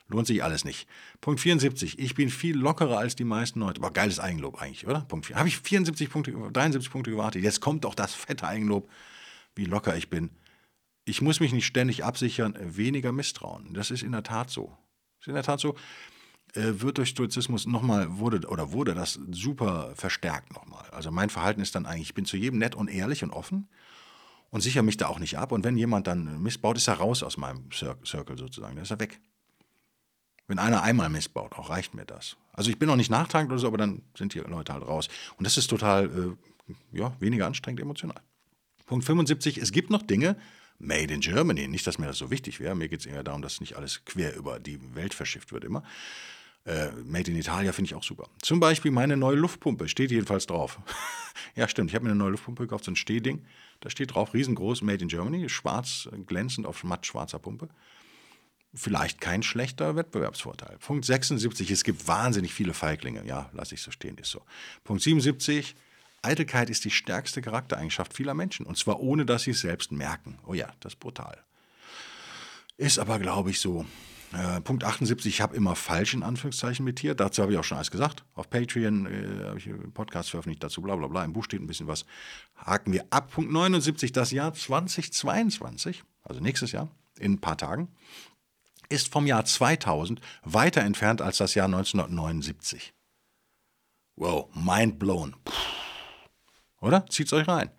lohnt 0.07 0.27
sich 0.27 0.43
alles 0.43 0.65
nicht. 0.65 0.87
Punkt 1.21 1.39
74. 1.39 1.99
Ich 1.99 2.15
bin 2.15 2.29
viel 2.29 2.57
lockerer 2.57 2.97
als 2.97 3.15
die 3.15 3.23
meisten 3.23 3.59
Leute. 3.59 3.79
Aber 3.79 3.91
geiles 3.91 4.19
Eigenlob 4.19 4.61
eigentlich, 4.61 4.87
oder? 4.87 5.01
Punkt 5.01 5.25
4. 5.25 5.35
Habe 5.37 5.47
ich 5.47 5.59
74 5.59 6.09
Punkte, 6.09 6.31
73 6.31 6.91
Punkte 6.91 7.11
gewartet. 7.11 7.43
Jetzt 7.43 7.61
kommt 7.61 7.83
doch 7.85 7.95
das 7.95 8.13
fette 8.13 8.47
Eigenlob, 8.47 8.89
wie 9.55 9.65
locker 9.65 9.95
ich 9.95 10.09
bin. 10.09 10.29
Ich 11.05 11.21
muss 11.21 11.39
mich 11.39 11.51
nicht 11.51 11.65
ständig 11.65 12.03
absichern, 12.03 12.57
weniger 12.59 13.11
misstrauen. 13.11 13.73
Das 13.73 13.91
ist 13.91 14.03
in 14.03 14.13
der 14.13 14.23
Tat 14.23 14.49
so. 14.49 14.77
Das 15.19 15.21
ist 15.21 15.27
in 15.27 15.33
der 15.33 15.43
Tat 15.43 15.59
so. 15.59 15.75
Äh, 16.53 16.81
wird 16.81 16.97
durch 16.97 17.09
Stoizismus 17.09 17.65
nochmal, 17.65 18.19
wurde 18.19 18.47
oder 18.47 18.71
wurde 18.71 18.93
das 18.93 19.19
super 19.31 19.93
verstärkt 19.95 20.53
nochmal. 20.53 20.87
Also 20.91 21.11
mein 21.11 21.29
Verhalten 21.29 21.61
ist 21.61 21.75
dann 21.75 21.85
eigentlich, 21.85 22.09
ich 22.09 22.13
bin 22.13 22.25
zu 22.25 22.37
jedem 22.37 22.59
nett 22.59 22.75
und 22.75 22.89
ehrlich 22.89 23.23
und 23.23 23.31
offen 23.31 23.67
und 24.53 24.61
sichere 24.61 24.83
mich 24.83 24.97
da 24.97 25.07
auch 25.07 25.17
nicht 25.17 25.39
ab. 25.39 25.51
Und 25.51 25.63
wenn 25.63 25.75
jemand 25.77 26.05
dann 26.05 26.43
missbaut, 26.43 26.77
ist 26.77 26.87
er 26.87 26.93
raus 26.93 27.23
aus 27.23 27.37
meinem 27.37 27.71
Circle 27.71 28.37
sozusagen. 28.37 28.75
Dann 28.75 28.83
ist 28.83 28.91
er 28.91 28.99
weg. 28.99 29.19
Wenn 30.47 30.59
einer 30.59 30.83
einmal 30.83 31.09
missbaut, 31.09 31.53
auch 31.53 31.71
reicht 31.71 31.95
mir 31.95 32.05
das. 32.05 32.37
Also 32.51 32.69
ich 32.69 32.77
bin 32.77 32.87
noch 32.87 32.95
nicht 32.95 33.09
nachtragend 33.09 33.51
oder 33.51 33.59
so, 33.59 33.65
aber 33.65 33.79
dann 33.79 34.03
sind 34.15 34.35
die 34.35 34.39
Leute 34.39 34.71
halt 34.71 34.83
raus. 34.85 35.07
Und 35.37 35.47
das 35.47 35.57
ist 35.57 35.67
total, 35.67 36.37
äh, 36.69 36.73
ja, 36.95 37.15
weniger 37.19 37.47
anstrengend 37.47 37.81
emotional. 37.81 38.21
Punkt 38.85 39.05
75, 39.05 39.57
es 39.57 39.71
gibt 39.71 39.89
noch 39.89 40.03
Dinge, 40.03 40.37
made 40.77 41.11
in 41.11 41.21
Germany, 41.21 41.67
nicht, 41.67 41.87
dass 41.87 41.97
mir 41.97 42.05
das 42.05 42.19
so 42.19 42.29
wichtig 42.29 42.59
wäre, 42.59 42.75
mir 42.75 42.89
geht 42.89 42.99
es 42.99 43.07
eher 43.07 43.23
darum, 43.23 43.41
dass 43.41 43.59
nicht 43.59 43.75
alles 43.75 44.05
quer 44.05 44.35
über 44.35 44.59
die 44.59 44.79
Welt 44.93 45.15
verschifft 45.15 45.51
wird 45.51 45.63
immer. 45.63 45.81
Äh, 46.65 46.91
Made 47.05 47.31
in 47.31 47.37
Italia 47.37 47.71
finde 47.71 47.87
ich 47.87 47.95
auch 47.95 48.03
super. 48.03 48.29
Zum 48.41 48.59
Beispiel 48.59 48.91
meine 48.91 49.17
neue 49.17 49.35
Luftpumpe, 49.35 49.87
steht 49.87 50.11
jedenfalls 50.11 50.45
drauf. 50.45 50.79
ja, 51.55 51.67
stimmt, 51.67 51.89
ich 51.89 51.95
habe 51.95 52.05
mir 52.05 52.11
eine 52.11 52.19
neue 52.19 52.31
Luftpumpe 52.31 52.63
gekauft, 52.63 52.83
so 52.83 52.91
ein 52.91 52.95
Stehding. 52.95 53.43
Da 53.83 53.89
steht 53.89 54.15
drauf, 54.15 54.33
riesengroß, 54.33 54.81
Made 54.81 55.03
in 55.03 55.09
Germany, 55.09 55.49
schwarz, 55.49 56.07
glänzend 56.25 56.65
auf 56.65 56.85
matt 56.85 57.05
schwarzer 57.05 57.37
Pumpe. 57.37 57.67
Vielleicht 58.73 59.19
kein 59.19 59.43
schlechter 59.43 59.97
Wettbewerbsvorteil. 59.97 60.77
Punkt 60.77 61.03
76, 61.03 61.69
es 61.69 61.83
gibt 61.83 62.07
wahnsinnig 62.07 62.53
viele 62.53 62.73
Feiglinge. 62.73 63.25
Ja, 63.25 63.49
lasse 63.51 63.75
ich 63.75 63.81
so 63.81 63.91
stehen, 63.91 64.17
ist 64.17 64.31
so. 64.31 64.41
Punkt 64.85 65.03
77, 65.03 65.75
Eitelkeit 66.21 66.69
ist 66.69 66.85
die 66.85 66.91
stärkste 66.91 67.41
Charaktereigenschaft 67.41 68.13
vieler 68.13 68.33
Menschen. 68.33 68.65
Und 68.65 68.77
zwar 68.77 69.01
ohne, 69.01 69.25
dass 69.25 69.43
sie 69.43 69.51
es 69.51 69.59
selbst 69.59 69.91
merken. 69.91 70.39
Oh 70.47 70.53
ja, 70.53 70.71
das 70.79 70.93
ist 70.93 70.99
brutal. 71.01 71.43
Ist 72.77 72.99
aber, 72.99 73.19
glaube 73.19 73.49
ich, 73.49 73.59
so. 73.59 73.85
Äh, 74.33 74.61
Punkt 74.61 74.83
78, 74.83 75.31
ich 75.31 75.41
habe 75.41 75.55
immer 75.55 75.75
falsch 75.75 76.13
in 76.13 76.23
Anführungszeichen 76.23 76.83
mit 76.83 76.99
hier. 76.99 77.13
Dazu 77.13 77.41
habe 77.41 77.51
ich 77.53 77.57
auch 77.59 77.63
schon 77.63 77.77
alles 77.77 77.91
gesagt. 77.91 78.23
Auf 78.33 78.49
Patreon 78.49 79.05
äh, 79.05 79.45
habe 79.45 79.59
ich 79.59 79.67
einen 79.67 79.91
Podcast 79.91 80.31
veröffentlicht 80.31 80.63
dazu, 80.63 80.81
bla 80.81 80.95
bla 80.95 81.07
bla. 81.07 81.23
Im 81.23 81.33
Buch 81.33 81.43
steht 81.43 81.61
ein 81.61 81.67
bisschen 81.67 81.87
was. 81.87 82.05
Haken 82.55 82.93
wir 82.93 83.05
ab. 83.11 83.31
Punkt 83.31 83.51
79, 83.51 84.11
das 84.11 84.31
Jahr 84.31 84.53
2022, 84.53 86.03
also 86.23 86.39
nächstes 86.39 86.71
Jahr, 86.71 86.89
in 87.19 87.33
ein 87.33 87.41
paar 87.41 87.57
Tagen, 87.57 87.89
ist 88.89 89.11
vom 89.11 89.27
Jahr 89.27 89.45
2000 89.45 90.19
weiter 90.43 90.81
entfernt 90.81 91.21
als 91.21 91.37
das 91.37 91.53
Jahr 91.53 91.65
1979. 91.65 92.93
Wow, 94.15 94.49
mind 94.55 94.99
blown. 94.99 95.35
Puh. 95.43 95.53
Oder? 96.81 97.05
Zieht's 97.07 97.33
euch 97.33 97.47
rein. 97.47 97.69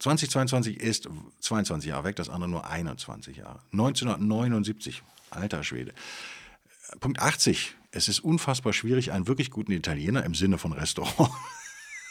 2022 0.00 0.80
ist 0.80 1.08
22 1.40 1.90
Jahre 1.90 2.04
weg, 2.04 2.16
das 2.16 2.30
andere 2.30 2.50
nur 2.50 2.66
21 2.66 3.36
Jahre. 3.36 3.60
1979, 3.72 5.02
alter 5.30 5.62
Schwede. 5.62 5.92
Punkt 7.00 7.20
80. 7.20 7.76
Es 7.92 8.08
ist 8.08 8.20
unfassbar 8.20 8.72
schwierig, 8.72 9.12
einen 9.12 9.28
wirklich 9.28 9.50
guten 9.50 9.72
Italiener 9.72 10.24
im 10.24 10.34
Sinne 10.34 10.58
von 10.58 10.72
Restaurant. 10.72 11.30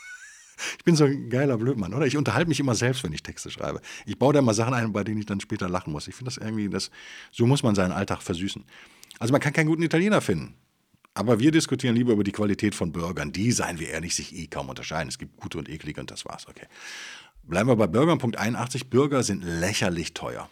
ich 0.78 0.84
bin 0.84 0.96
so 0.96 1.06
ein 1.06 1.30
geiler 1.30 1.58
Blödmann, 1.58 1.94
oder? 1.94 2.06
Ich 2.06 2.16
unterhalte 2.16 2.48
mich 2.48 2.60
immer 2.60 2.76
selbst, 2.76 3.04
wenn 3.04 3.14
ich 3.14 3.24
Texte 3.24 3.50
schreibe. 3.50 3.82
Ich 4.06 4.20
baue 4.20 4.34
da 4.34 4.42
mal 4.42 4.54
Sachen 4.54 4.74
ein, 4.74 4.94
bei 4.94 5.04
denen 5.04 5.20
ich 5.20 5.26
dann 5.26 5.40
später 5.40 5.68
lachen 5.68 5.92
muss. 5.92 6.08
Ich 6.08 6.16
finde 6.16 6.32
das 6.32 6.38
irgendwie, 6.38 6.70
das, 6.70 6.92
so 7.32 7.48
muss 7.48 7.64
man 7.64 7.76
seinen 7.76 7.92
Alltag 7.92 8.22
versüßen. 8.22 8.64
Also 9.18 9.32
man 9.32 9.42
kann 9.42 9.54
keinen 9.54 9.68
guten 9.68 9.84
Italiener 9.84 10.22
finden. 10.22 10.56
Aber 11.16 11.40
wir 11.40 11.52
diskutieren 11.52 11.96
lieber 11.96 12.14
über 12.14 12.24
die 12.24 12.32
Qualität 12.32 12.76
von 12.76 12.92
Burgern. 12.92 13.32
Die, 13.32 13.52
seien 13.52 13.80
wir 13.80 13.90
ehrlich, 13.90 14.16
sich 14.16 14.36
eh 14.36 14.48
kaum 14.48 14.70
unterscheiden. 14.70 15.10
Es 15.10 15.18
gibt 15.18 15.38
gute 15.38 15.58
und 15.58 15.68
eklige 15.68 16.00
und 16.00 16.12
das 16.12 16.26
war's, 16.26 16.48
okay. 16.48 16.68
Bleiben 17.50 17.68
wir 17.68 17.76
bei 17.76 17.88
Bürgern, 17.88 18.20
Punkt 18.20 18.38
81. 18.38 18.92
Bürger 18.92 19.24
sind 19.24 19.44
lächerlich 19.44 20.14
teuer. 20.14 20.48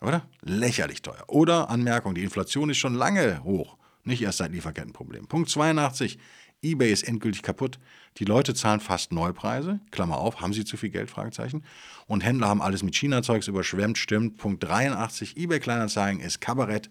Oder? 0.00 0.26
Lächerlich 0.42 1.00
teuer. 1.00 1.22
Oder 1.28 1.70
Anmerkung, 1.70 2.16
die 2.16 2.24
Inflation 2.24 2.70
ist 2.70 2.78
schon 2.78 2.94
lange 2.94 3.44
hoch. 3.44 3.76
Nicht 4.02 4.20
erst 4.20 4.38
seit 4.38 4.50
Lieferkettenproblemen. 4.50 5.28
Punkt 5.28 5.48
82. 5.48 6.18
eBay 6.60 6.92
ist 6.92 7.04
endgültig 7.04 7.42
kaputt. 7.42 7.78
Die 8.18 8.24
Leute 8.24 8.52
zahlen 8.52 8.80
fast 8.80 9.12
Neupreise. 9.12 9.78
Klammer 9.92 10.18
auf, 10.18 10.40
haben 10.40 10.52
sie 10.52 10.64
zu 10.64 10.76
viel 10.76 10.90
Geld? 10.90 11.08
Fragezeichen. 11.08 11.62
Und 12.06 12.24
Händler 12.24 12.48
haben 12.48 12.62
alles 12.62 12.82
mit 12.82 12.96
China-Zeugs 12.96 13.46
überschwemmt. 13.46 13.96
Stimmt. 13.96 14.36
Punkt 14.36 14.64
83. 14.64 15.36
eBay 15.36 15.60
Kleinanzeigen 15.60 16.20
ist 16.20 16.40
Kabarett. 16.40 16.90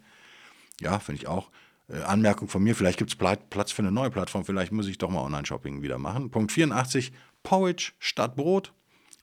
Ja, 0.80 1.00
finde 1.00 1.22
ich 1.22 1.28
auch. 1.28 1.52
Äh, 1.90 2.02
Anmerkung 2.04 2.48
von 2.48 2.64
mir, 2.64 2.76
vielleicht 2.76 2.98
gibt 2.98 3.12
es 3.12 3.18
Platz 3.18 3.74
für 3.74 3.82
eine 3.82 3.92
neue 3.92 4.10
Plattform. 4.10 4.46
Vielleicht 4.46 4.72
muss 4.72 4.88
ich 4.88 5.00
doch 5.00 5.10
mal 5.10 5.20
Online-Shopping 5.20 5.82
wieder 5.82 5.98
machen. 5.98 6.32
Punkt 6.32 6.54
84. 6.54 7.12
Porridge 7.44 7.92
statt 8.00 8.38
Brot. 8.38 8.72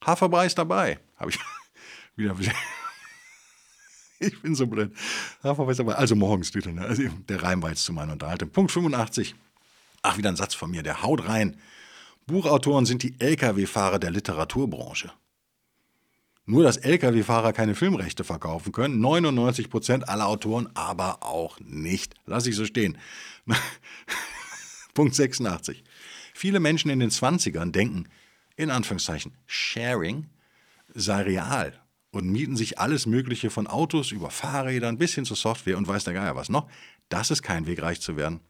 Haferbrei 0.05 0.47
ist 0.47 0.59
dabei. 0.59 0.99
Habe 1.17 1.31
ich 1.31 1.39
wieder. 2.17 2.35
ich 4.19 4.41
bin 4.43 4.55
so 4.55 4.67
blöd. 4.67 4.93
Haferbrei 5.43 5.73
ist 5.73 5.81
dabei. 5.81 5.95
Also 5.95 6.15
morgens, 6.17 6.51
bitte. 6.51 6.73
Ne? 6.73 6.83
Also 6.83 7.03
der 7.29 7.43
Reim 7.43 7.63
war 7.63 7.71
jetzt 7.71 7.85
zu 7.85 7.93
meiner 7.93 8.13
Unterhaltung. 8.13 8.51
Punkt 8.51 8.73
85. 8.73 9.35
Ach, 10.03 10.17
wieder 10.17 10.31
ein 10.31 10.37
Satz 10.37 10.55
von 10.55 10.71
mir. 10.71 10.83
Der 10.83 11.03
haut 11.03 11.29
rein. 11.29 11.57
Buchautoren 12.27 12.87
sind 12.87 13.03
die 13.03 13.19
Lkw-Fahrer 13.19 13.99
der 13.99 14.11
Literaturbranche. 14.11 15.13
Nur, 16.47 16.65
dass 16.65 16.79
Lkw-Fahrer 16.79 17.53
keine 17.53 17.75
Filmrechte 17.75 18.25
verkaufen 18.25 18.73
können, 18.73 19.05
99% 19.05 20.05
aller 20.05 20.27
Autoren 20.27 20.69
aber 20.75 21.23
auch 21.23 21.61
nicht. 21.61 22.15
Lass 22.27 22.47
ich 22.47 22.57
so 22.57 22.65
stehen. 22.65 22.99
Punkt 24.95 25.15
86. 25.15 25.85
Viele 26.35 26.59
Menschen 26.59 26.91
in 26.91 26.99
den 26.99 27.11
20ern 27.11 27.71
denken, 27.71 28.09
in 28.61 28.71
Anführungszeichen, 28.71 29.33
Sharing 29.47 30.29
sei 30.93 31.23
real 31.23 31.73
und 32.11 32.29
mieten 32.29 32.57
sich 32.57 32.79
alles 32.79 33.07
Mögliche 33.07 33.49
von 33.49 33.67
Autos 33.67 34.13
über 34.13 34.31
Fahrrädern 34.31 34.99
bis 34.99 35.15
hin 35.15 35.25
zur 35.25 35.37
Software 35.37 35.79
und 35.79 35.89
weiß 35.89 36.05
der 36.05 36.15
Geier 36.15 36.37
was 36.37 36.51
noch. 36.51 36.69
Das 37.09 37.31
ist 37.31 37.43
kein 37.43 37.67
Weg, 37.67 37.81
reich 37.81 38.01
zu 38.01 38.17
werden. 38.17 38.41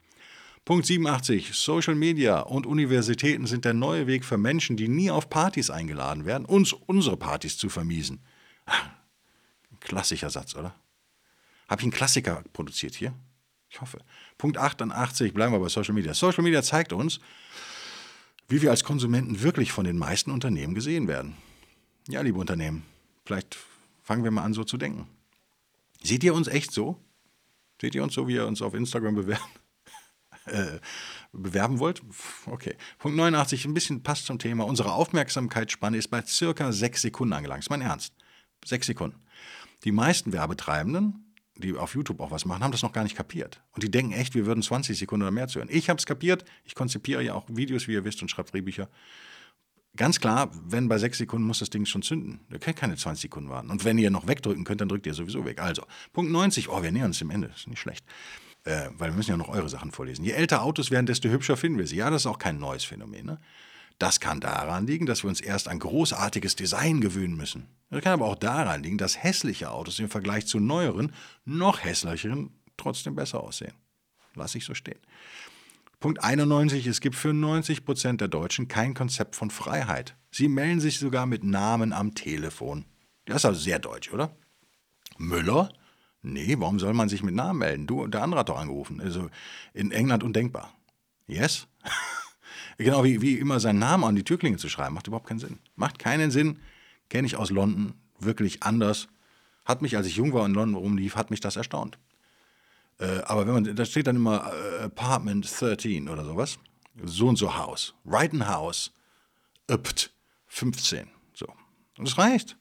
Punkt 0.65 0.85
87. 0.85 1.53
Social 1.55 1.95
Media 1.95 2.41
und 2.41 2.67
Universitäten 2.67 3.47
sind 3.47 3.65
der 3.65 3.73
neue 3.73 4.07
Weg 4.07 4.25
für 4.25 4.37
Menschen, 4.37 4.77
die 4.77 4.89
nie 4.89 5.11
auf 5.11 5.31
Partys 5.31 5.71
eingeladen 5.71 6.27
werden, 6.27 6.45
uns 6.45 6.73
unsere 6.73 7.17
Partys 7.17 7.57
zu 7.57 7.69
vermiesen. 7.69 8.21
Klassischer 9.81 10.31
Satz, 10.31 10.57
oder? 10.57 10.75
Habe 11.69 11.81
ich 11.81 11.85
einen 11.85 11.93
Klassiker 11.93 12.43
produziert 12.53 12.95
hier? 12.95 13.15
Ich 13.69 13.81
hoffe. 13.81 13.99
Punkt 14.37 14.59
88, 14.59 15.33
bleiben 15.33 15.53
wir 15.53 15.61
bei 15.61 15.69
Social 15.69 15.95
Media. 15.95 16.13
Social 16.15 16.43
Media 16.43 16.63
zeigt 16.63 16.93
uns, 16.93 17.21
wie 18.51 18.61
wir 18.61 18.71
als 18.71 18.85
Konsumenten 18.85 19.43
wirklich 19.43 19.73
von 19.73 19.85
den 19.85 19.97
meisten 19.97 20.33
Unternehmen 20.33 20.75
gesehen 20.75 21.07
werden. 21.07 21.37
Ja, 22.09 22.21
liebe 22.21 22.39
Unternehmen, 22.39 22.83
vielleicht 23.25 23.57
fangen 24.03 24.25
wir 24.25 24.33
mal 24.33 24.43
an, 24.43 24.53
so 24.53 24.65
zu 24.65 24.77
denken. 24.77 25.07
Seht 26.03 26.25
ihr 26.25 26.35
uns 26.35 26.49
echt 26.49 26.73
so? 26.73 26.99
Seht 27.81 27.95
ihr 27.95 28.03
uns 28.03 28.13
so, 28.13 28.27
wie 28.27 28.35
ihr 28.35 28.47
uns 28.47 28.61
auf 28.61 28.75
Instagram 28.75 29.15
bewerben? 29.15 29.45
Äh, 30.47 30.81
bewerben 31.33 31.79
wollt? 31.79 32.03
Okay. 32.47 32.75
Punkt 32.99 33.17
89, 33.17 33.67
ein 33.67 33.75
bisschen 33.75 34.03
passt 34.03 34.25
zum 34.25 34.39
Thema. 34.39 34.65
Unsere 34.65 34.93
Aufmerksamkeitsspanne 34.93 35.99
ist 35.99 36.09
bei 36.09 36.25
circa 36.25 36.73
sechs 36.73 37.03
Sekunden 37.03 37.35
angelangt. 37.35 37.63
ist 37.63 37.71
mein 37.71 37.83
Ernst. 37.83 38.15
Sechs 38.65 38.87
Sekunden. 38.87 39.21
Die 39.85 39.93
meisten 39.93 40.33
Werbetreibenden, 40.33 41.30
die 41.57 41.75
auf 41.75 41.95
YouTube 41.95 42.21
auch 42.21 42.31
was 42.31 42.45
machen, 42.45 42.63
haben 42.63 42.73
das 42.73 42.83
noch 42.83 42.93
gar 42.93 43.03
nicht 43.03 43.17
kapiert. 43.17 43.63
Und 43.73 43.83
die 43.83 43.91
denken 43.91 44.13
echt, 44.13 44.35
wir 44.35 44.47
würden 44.47 44.63
20 44.63 44.99
Sekunden 44.99 45.23
oder 45.23 45.31
mehr 45.31 45.49
zu 45.49 45.59
hören. 45.59 45.69
Ich 45.71 45.89
habe 45.89 45.99
es 45.99 46.07
kapiert. 46.07 46.45
Ich 46.65 46.75
konzipiere 46.75 47.23
ja 47.23 47.35
auch 47.35 47.47
Videos, 47.49 47.89
wie 47.89 47.93
ihr 47.93 48.05
wisst, 48.05 48.23
und 48.23 48.31
schreibe 48.31 48.51
Drehbücher. 48.51 48.89
Ganz 49.97 50.21
klar, 50.21 50.51
wenn 50.67 50.89
bei 50.89 50.99
sechs 50.99 51.19
Sekunden 51.19 51.47
muss 51.47 51.59
das 51.59 51.71
Ding 51.71 51.85
schon 51.85 52.03
zünden. 52.03 52.41
Ihr 52.51 52.61
könnt 52.61 52.77
keine 52.77 52.97
20 52.97 53.23
Sekunden 53.23 53.51
warten. 53.51 53.71
Und 53.71 53.85
wenn 53.85 53.99
ihr 53.99 54.11
noch 54.11 54.29
wegdrücken 54.29 54.65
könnt, 54.65 54.81
dann 54.81 54.89
drückt 54.89 55.07
ihr 55.07 55.15
sowieso 55.15 55.45
weg. 55.45 55.61
Also, 55.61 55.83
Punkt 56.13 56.31
90. 56.31 56.69
Oh, 56.69 56.83
wir 56.83 56.93
nähern 56.93 57.09
uns 57.09 57.19
dem 57.19 57.31
Ende. 57.31 57.49
Das 57.49 57.59
ist 57.59 57.69
nicht 57.69 57.81
schlecht. 57.81 58.05
Äh, 58.65 58.91
weil 58.93 59.11
wir 59.11 59.17
müssen 59.17 59.31
ja 59.31 59.37
noch 59.37 59.49
eure 59.49 59.69
Sachen 59.69 59.91
vorlesen. 59.91 60.25
Je 60.25 60.33
älter 60.33 60.63
Autos 60.63 60.91
werden, 60.91 61.07
desto 61.07 61.29
hübscher 61.29 61.57
finden 61.57 61.79
wir 61.79 61.87
sie. 61.87 61.97
Ja, 61.97 62.11
das 62.11 62.23
ist 62.23 62.27
auch 62.27 62.39
kein 62.39 62.59
neues 62.59 62.85
Phänomen. 62.85 63.27
Ne? 63.27 63.41
Das 64.01 64.19
kann 64.19 64.41
daran 64.41 64.87
liegen, 64.87 65.05
dass 65.05 65.25
wir 65.25 65.29
uns 65.29 65.43
erst 65.43 65.69
an 65.69 65.79
großartiges 65.79 66.57
Design 66.57 67.03
gewöhnen 67.03 67.37
müssen. 67.37 67.67
Das 67.91 68.03
kann 68.03 68.15
aber 68.15 68.25
auch 68.25 68.35
daran 68.35 68.83
liegen, 68.83 68.97
dass 68.97 69.23
hässliche 69.23 69.71
Autos 69.71 69.99
im 69.99 70.09
Vergleich 70.09 70.47
zu 70.47 70.59
neueren, 70.59 71.13
noch 71.45 71.85
hässlicheren 71.85 72.51
trotzdem 72.79 73.15
besser 73.15 73.43
aussehen. 73.43 73.75
Lass 74.35 74.55
ich 74.55 74.65
so 74.65 74.73
stehen. 74.73 74.99
Punkt 76.01 76.25
91. 76.25 76.87
Es 76.87 77.03
gibt 77.03 77.15
für 77.15 77.35
90 77.35 77.85
Prozent 77.85 78.23
der 78.23 78.29
Deutschen 78.29 78.69
kein 78.69 78.95
Konzept 78.95 79.37
von 79.37 79.51
Freiheit. 79.51 80.17
Sie 80.31 80.49
melden 80.49 80.81
sich 80.81 80.99
sogar 80.99 81.27
mit 81.27 81.45
Namen 81.45 81.93
am 81.93 82.15
Telefon. 82.15 82.87
Das 83.27 83.37
ist 83.37 83.45
also 83.45 83.61
sehr 83.61 83.81
deutsch, 83.81 84.11
oder? 84.15 84.35
Müller? 85.19 85.71
Nee, 86.23 86.57
warum 86.59 86.79
soll 86.79 86.95
man 86.95 87.11
sich 87.11 87.23
mit 87.23 87.35
Namen 87.35 87.59
melden? 87.59 87.87
Du, 87.87 88.07
der 88.07 88.23
andere 88.23 88.41
hat 88.41 88.49
doch 88.49 88.59
angerufen. 88.59 88.99
Also 89.03 89.29
in 89.75 89.93
England 89.93 90.23
undenkbar. 90.23 90.73
Yes? 91.27 91.67
genau 92.85 93.05
wie, 93.05 93.21
wie 93.21 93.39
immer 93.39 93.61
seinen 93.61 93.79
Namen 93.79 94.05
an 94.05 94.17
die 94.17 94.25
Türklinge 94.25 94.57
zu 94.57 94.69
schreiben, 94.69 94.95
macht 94.95 95.07
überhaupt 95.07 95.27
keinen 95.27 95.39
Sinn. 95.39 95.59
Macht 95.77 95.99
keinen 95.99 96.31
Sinn. 96.31 96.59
Kenne 97.09 97.27
ich 97.27 97.37
aus 97.37 97.51
London 97.51 97.95
wirklich 98.19 98.63
anders. 98.63 99.09
Hat 99.65 99.83
mich, 99.83 99.97
als 99.97 100.07
ich 100.07 100.17
jung 100.17 100.33
war 100.33 100.47
in 100.47 100.55
London 100.55 100.83
rumlief, 100.83 101.17
hat 101.17 101.31
mich 101.31 101.41
das 101.41 101.57
erstaunt. 101.57 101.99
Äh, 102.99 103.21
aber 103.25 103.47
wenn 103.47 103.55
man, 103.55 103.77
da 103.77 103.85
steht 103.85 104.07
dann 104.07 104.17
immer 104.17 104.53
äh, 104.53 104.85
Apartment 104.85 105.49
13 105.61 106.09
oder 106.09 106.25
sowas. 106.25 106.59
So 107.03 107.29
und 107.29 107.37
so 107.37 107.57
Haus. 107.57 107.95
Wrighton 108.05 108.47
House. 108.49 108.93
Öpt 109.69 110.13
15. 110.49 111.09
So. 111.33 111.47
Und 111.97 112.09
das 112.09 112.19
reicht. 112.19 112.57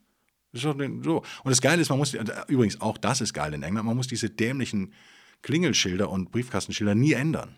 So. 0.54 0.72
Und 0.72 1.24
das 1.44 1.62
Geile 1.62 1.82
ist, 1.82 1.90
man 1.90 2.00
muss, 2.00 2.16
übrigens 2.48 2.82
auch 2.82 2.98
das 2.98 3.22
ist 3.22 3.34
geil 3.34 3.54
in 3.54 3.64
England, 3.64 3.86
man 3.86 3.96
muss 3.96 4.08
diese 4.08 4.30
dämlichen 4.30 4.94
Klingelschilder 5.42 6.10
und 6.10 6.32
Briefkastenschilder 6.32 6.96
nie 6.96 7.14
ändern. 7.14 7.56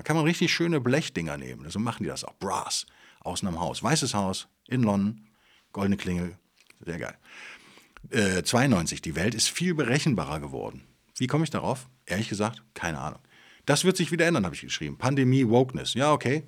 Da 0.00 0.04
kann 0.04 0.16
man 0.16 0.24
richtig 0.24 0.50
schöne 0.50 0.80
Blechdinger 0.80 1.36
nehmen. 1.36 1.68
So 1.68 1.78
machen 1.78 2.04
die 2.04 2.08
das 2.08 2.24
auch. 2.24 2.32
Brass. 2.38 2.86
Außen 3.20 3.46
am 3.46 3.60
Haus. 3.60 3.82
Weißes 3.82 4.14
Haus 4.14 4.48
in 4.66 4.82
London. 4.82 5.28
Goldene 5.72 5.98
Klingel. 5.98 6.38
Sehr 6.82 6.98
geil. 6.98 7.18
Äh, 8.08 8.42
92. 8.42 9.02
Die 9.02 9.14
Welt 9.14 9.34
ist 9.34 9.50
viel 9.50 9.74
berechenbarer 9.74 10.40
geworden. 10.40 10.84
Wie 11.18 11.26
komme 11.26 11.44
ich 11.44 11.50
darauf? 11.50 11.86
Ehrlich 12.06 12.30
gesagt, 12.30 12.62
keine 12.72 12.98
Ahnung. 12.98 13.20
Das 13.66 13.84
wird 13.84 13.98
sich 13.98 14.10
wieder 14.10 14.24
ändern, 14.26 14.46
habe 14.46 14.54
ich 14.54 14.62
geschrieben. 14.62 14.96
Pandemie, 14.96 15.46
Wokeness. 15.46 15.92
Ja, 15.92 16.14
okay. 16.14 16.44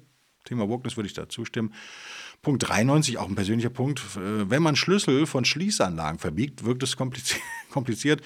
Thema 0.46 0.70
Wokeness 0.70 0.96
würde 0.96 1.08
ich 1.08 1.12
da 1.12 1.28
zustimmen. 1.28 1.74
Punkt 2.40 2.66
93, 2.66 3.18
auch 3.18 3.28
ein 3.28 3.34
persönlicher 3.34 3.68
Punkt. 3.68 4.00
Äh, 4.16 4.48
wenn 4.48 4.62
man 4.62 4.76
Schlüssel 4.76 5.26
von 5.26 5.44
Schließanlagen 5.44 6.18
verbiegt, 6.18 6.64
wirkt 6.64 6.82
es 6.84 6.96
kompliziert. 7.70 8.22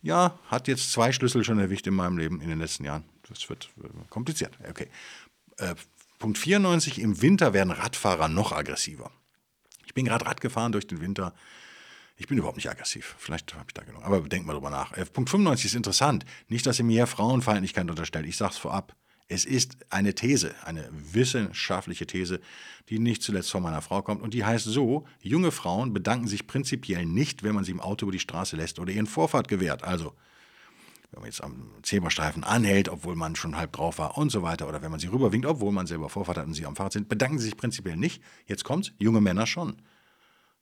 Ja, 0.00 0.38
hat 0.46 0.68
jetzt 0.68 0.90
zwei 0.90 1.12
Schlüssel 1.12 1.44
schon 1.44 1.58
erwischt 1.58 1.86
in 1.86 1.92
meinem 1.92 2.16
Leben 2.16 2.40
in 2.40 2.48
den 2.48 2.60
letzten 2.60 2.86
Jahren. 2.86 3.04
Das 3.30 3.48
wird 3.48 3.70
äh, 3.82 3.88
kompliziert. 4.08 4.58
Okay. 4.68 4.88
Äh, 5.56 5.74
Punkt 6.18 6.38
94, 6.38 7.00
im 7.00 7.22
Winter 7.22 7.54
werden 7.54 7.70
Radfahrer 7.70 8.28
noch 8.28 8.52
aggressiver. 8.52 9.10
Ich 9.86 9.94
bin 9.94 10.04
gerade 10.04 10.26
Rad 10.26 10.40
gefahren 10.40 10.72
durch 10.72 10.86
den 10.86 11.00
Winter. 11.00 11.34
Ich 12.16 12.28
bin 12.28 12.36
überhaupt 12.36 12.58
nicht 12.58 12.68
aggressiv. 12.68 13.16
Vielleicht 13.18 13.54
habe 13.54 13.64
ich 13.68 13.74
da 13.74 13.82
genug. 13.82 14.04
Aber 14.04 14.20
denkt 14.20 14.46
mal 14.46 14.52
drüber 14.52 14.70
nach. 14.70 14.92
Äh, 14.92 15.06
Punkt 15.06 15.30
95 15.30 15.66
ist 15.66 15.74
interessant. 15.74 16.26
Nicht, 16.48 16.66
dass 16.66 16.78
ihr 16.78 16.84
mir 16.84 17.06
Frauenfeindlichkeit 17.06 17.88
unterstellt. 17.88 18.26
Ich 18.26 18.36
sage 18.36 18.52
es 18.52 18.58
vorab. 18.58 18.94
Es 19.26 19.44
ist 19.44 19.78
eine 19.90 20.14
These, 20.14 20.54
eine 20.64 20.88
wissenschaftliche 20.90 22.06
These, 22.06 22.40
die 22.88 22.98
nicht 22.98 23.22
zuletzt 23.22 23.50
von 23.50 23.62
meiner 23.62 23.80
Frau 23.80 24.02
kommt. 24.02 24.22
Und 24.22 24.34
die 24.34 24.44
heißt 24.44 24.66
so: 24.66 25.06
Junge 25.22 25.52
Frauen 25.52 25.94
bedanken 25.94 26.26
sich 26.26 26.46
prinzipiell 26.46 27.06
nicht, 27.06 27.42
wenn 27.42 27.54
man 27.54 27.64
sie 27.64 27.70
im 27.70 27.80
Auto 27.80 28.04
über 28.04 28.12
die 28.12 28.18
Straße 28.18 28.56
lässt 28.56 28.78
oder 28.78 28.92
ihren 28.92 29.06
Vorfahrt 29.06 29.48
gewährt. 29.48 29.84
Also, 29.84 30.14
wenn 31.10 31.20
man 31.20 31.26
jetzt 31.26 31.42
am 31.42 31.70
Zebrastreifen 31.82 32.44
anhält, 32.44 32.88
obwohl 32.88 33.16
man 33.16 33.34
schon 33.34 33.56
halb 33.56 33.72
drauf 33.72 33.98
war 33.98 34.16
und 34.16 34.30
so 34.30 34.42
weiter, 34.42 34.68
oder 34.68 34.82
wenn 34.82 34.90
man 34.90 35.00
sie 35.00 35.08
rüberwinkt, 35.08 35.46
obwohl 35.46 35.72
man 35.72 35.86
selber 35.86 36.08
Vorfahrt 36.08 36.38
hat 36.38 36.46
und 36.46 36.54
sie 36.54 36.66
am 36.66 36.76
Fahrrad 36.76 36.92
sind, 36.92 37.08
bedanken 37.08 37.38
sie 37.38 37.46
sich 37.46 37.56
prinzipiell 37.56 37.96
nicht. 37.96 38.22
Jetzt 38.46 38.64
kommt's: 38.64 38.92
junge 38.98 39.20
Männer 39.20 39.46
schon. 39.46 39.82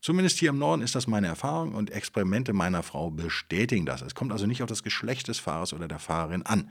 Zumindest 0.01 0.39
hier 0.39 0.51
im 0.51 0.59
Norden 0.59 0.83
ist 0.83 0.95
das 0.95 1.07
meine 1.07 1.27
Erfahrung 1.27 1.75
und 1.75 1.91
Experimente 1.91 2.53
meiner 2.53 2.83
Frau 2.83 3.11
bestätigen 3.11 3.85
das. 3.85 4.01
Es 4.01 4.15
kommt 4.15 4.31
also 4.33 4.47
nicht 4.47 4.63
auf 4.63 4.69
das 4.69 4.85
Geschlecht 4.85 5.29
des 5.29 5.39
Fahrers 5.39 5.73
oder 5.73 5.89
der 5.89 5.99
Fahrerin 5.99 6.43
an. 6.43 6.71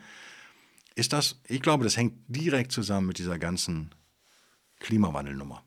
Ist 0.95 1.13
das, 1.13 1.39
ich 1.47 1.61
glaube, 1.61 1.83
das 1.83 1.97
hängt 1.97 2.13
direkt 2.27 2.71
zusammen 2.71 3.07
mit 3.07 3.19
dieser 3.19 3.37
ganzen 3.37 3.93
Klimawandelnummer. 4.79 5.63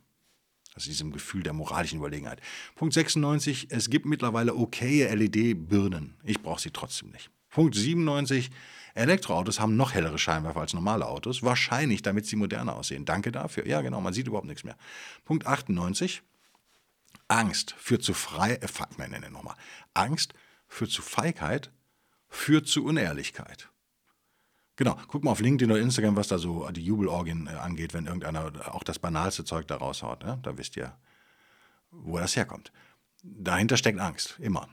Also 0.75 0.89
diesem 0.89 1.13
Gefühl 1.13 1.43
der 1.43 1.53
moralischen 1.53 1.99
Überlegenheit. 1.99 2.41
Punkt 2.77 2.95
96, 2.95 3.69
es 3.71 3.91
gibt 3.91 4.07
mittlerweile 4.07 4.55
okaye 4.55 5.13
LED-Birnen. 5.15 6.15
Ich 6.25 6.41
brauche 6.41 6.61
sie 6.61 6.71
trotzdem 6.71 7.11
nicht. 7.11 7.31
Punkt 7.51 7.75
97, 7.75 8.51
Elektroautos 8.95 9.61
haben 9.61 9.77
noch 9.77 9.95
hellere 9.95 10.19
Scheinwerfer 10.19 10.61
als 10.61 10.75
normale 10.75 11.07
Autos. 11.07 11.43
Wahrscheinlich, 11.43 12.03
damit 12.03 12.27
sie 12.27 12.37
moderner 12.37 12.77
aussehen. 12.77 13.05
Danke 13.05 13.33
dafür. 13.33 13.67
Ja, 13.67 13.83
genau, 13.83 14.01
man 14.01 14.13
sieht 14.13 14.27
überhaupt 14.27 14.47
nichts 14.47 14.65
mehr. 14.65 14.77
Punkt 15.25 15.47
98, 15.47 16.23
Angst 17.29 17.75
führt 17.79 18.03
zu 18.03 18.15
frei, 18.15 18.55
äh, 18.55 18.69
nein, 18.99 19.11
nein, 19.11 19.21
nein, 19.23 19.33
nochmal. 19.33 19.57
Angst 19.95 20.35
führt 20.67 20.91
zu 20.91 21.03
Feigheit, 21.03 21.71
führt 22.29 22.67
zu 22.67 22.85
Unehrlichkeit. 22.85 23.69
Genau, 24.77 24.97
guck 25.09 25.25
mal 25.25 25.33
auf 25.33 25.41
LinkedIn 25.41 25.71
oder 25.71 25.81
Instagram, 25.81 26.17
was 26.17 26.29
da 26.29 26.39
so 26.39 26.69
die 26.71 26.85
Jubelorgien 26.85 27.47
äh, 27.47 27.51
angeht, 27.51 27.95
wenn 27.95 28.07
irgendeiner 28.07 28.75
auch 28.75 28.83
das 28.83 28.99
banalste 28.99 29.45
Zeug 29.45 29.69
da 29.69 29.77
raushaut. 29.77 30.25
Ne? 30.25 30.39
Da 30.43 30.57
wisst 30.57 30.77
ihr, 30.77 30.97
wo 31.91 32.19
das 32.19 32.35
herkommt. 32.35 32.73
Dahinter 33.23 33.77
steckt 33.77 34.01
Angst, 34.01 34.37
immer. 34.41 34.69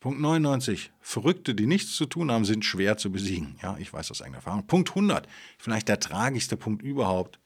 Punkt 0.00 0.18
99. 0.18 0.90
Verrückte, 1.00 1.54
die 1.54 1.66
nichts 1.66 1.94
zu 1.94 2.06
tun 2.06 2.30
haben, 2.30 2.46
sind 2.46 2.64
schwer 2.64 2.96
zu 2.96 3.12
besiegen. 3.12 3.56
Ja, 3.62 3.76
ich 3.78 3.92
weiß 3.92 4.10
aus 4.10 4.22
eigener 4.22 4.38
Erfahrung. 4.38 4.66
Punkt 4.66 4.88
100. 4.88 5.28
Vielleicht 5.58 5.88
der 5.88 6.00
tragischste 6.00 6.56
Punkt 6.56 6.82
überhaupt. 6.82 7.38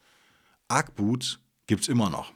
Ackboots 0.68 1.40
gibt 1.66 1.82
es 1.82 1.88
immer 1.88 2.10
noch. 2.10 2.32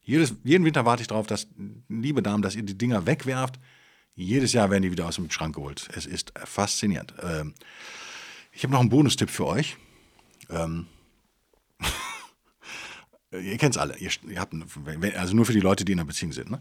Jedes, 0.00 0.34
jeden 0.44 0.64
Winter 0.64 0.84
warte 0.84 1.02
ich 1.02 1.08
darauf, 1.08 1.26
dass, 1.26 1.48
liebe 1.88 2.22
Damen, 2.22 2.42
dass 2.42 2.54
ihr 2.54 2.62
die 2.62 2.78
Dinger 2.78 3.04
wegwerft. 3.06 3.58
Jedes 4.14 4.52
Jahr 4.52 4.70
werden 4.70 4.82
die 4.82 4.92
wieder 4.92 5.06
aus 5.06 5.16
dem 5.16 5.30
Schrank 5.30 5.56
geholt. 5.56 5.88
Es 5.94 6.06
ist 6.06 6.32
faszinierend. 6.36 7.14
Ähm, 7.20 7.54
ich 8.52 8.62
habe 8.62 8.72
noch 8.72 8.80
einen 8.80 8.90
Bonustipp 8.90 9.30
für 9.30 9.46
euch. 9.46 9.76
Ähm, 10.50 10.86
ihr 13.32 13.56
kennt 13.58 13.74
es 13.74 13.78
alle. 13.78 13.96
Ihr, 13.98 14.10
ihr, 14.28 14.38
habt, 14.38 14.54
also 15.16 15.34
nur 15.34 15.46
für 15.46 15.52
die 15.52 15.60
Leute, 15.60 15.84
die 15.84 15.92
in 15.92 15.98
einer 15.98 16.06
Beziehung 16.06 16.32
sind. 16.32 16.50
Ne? 16.50 16.60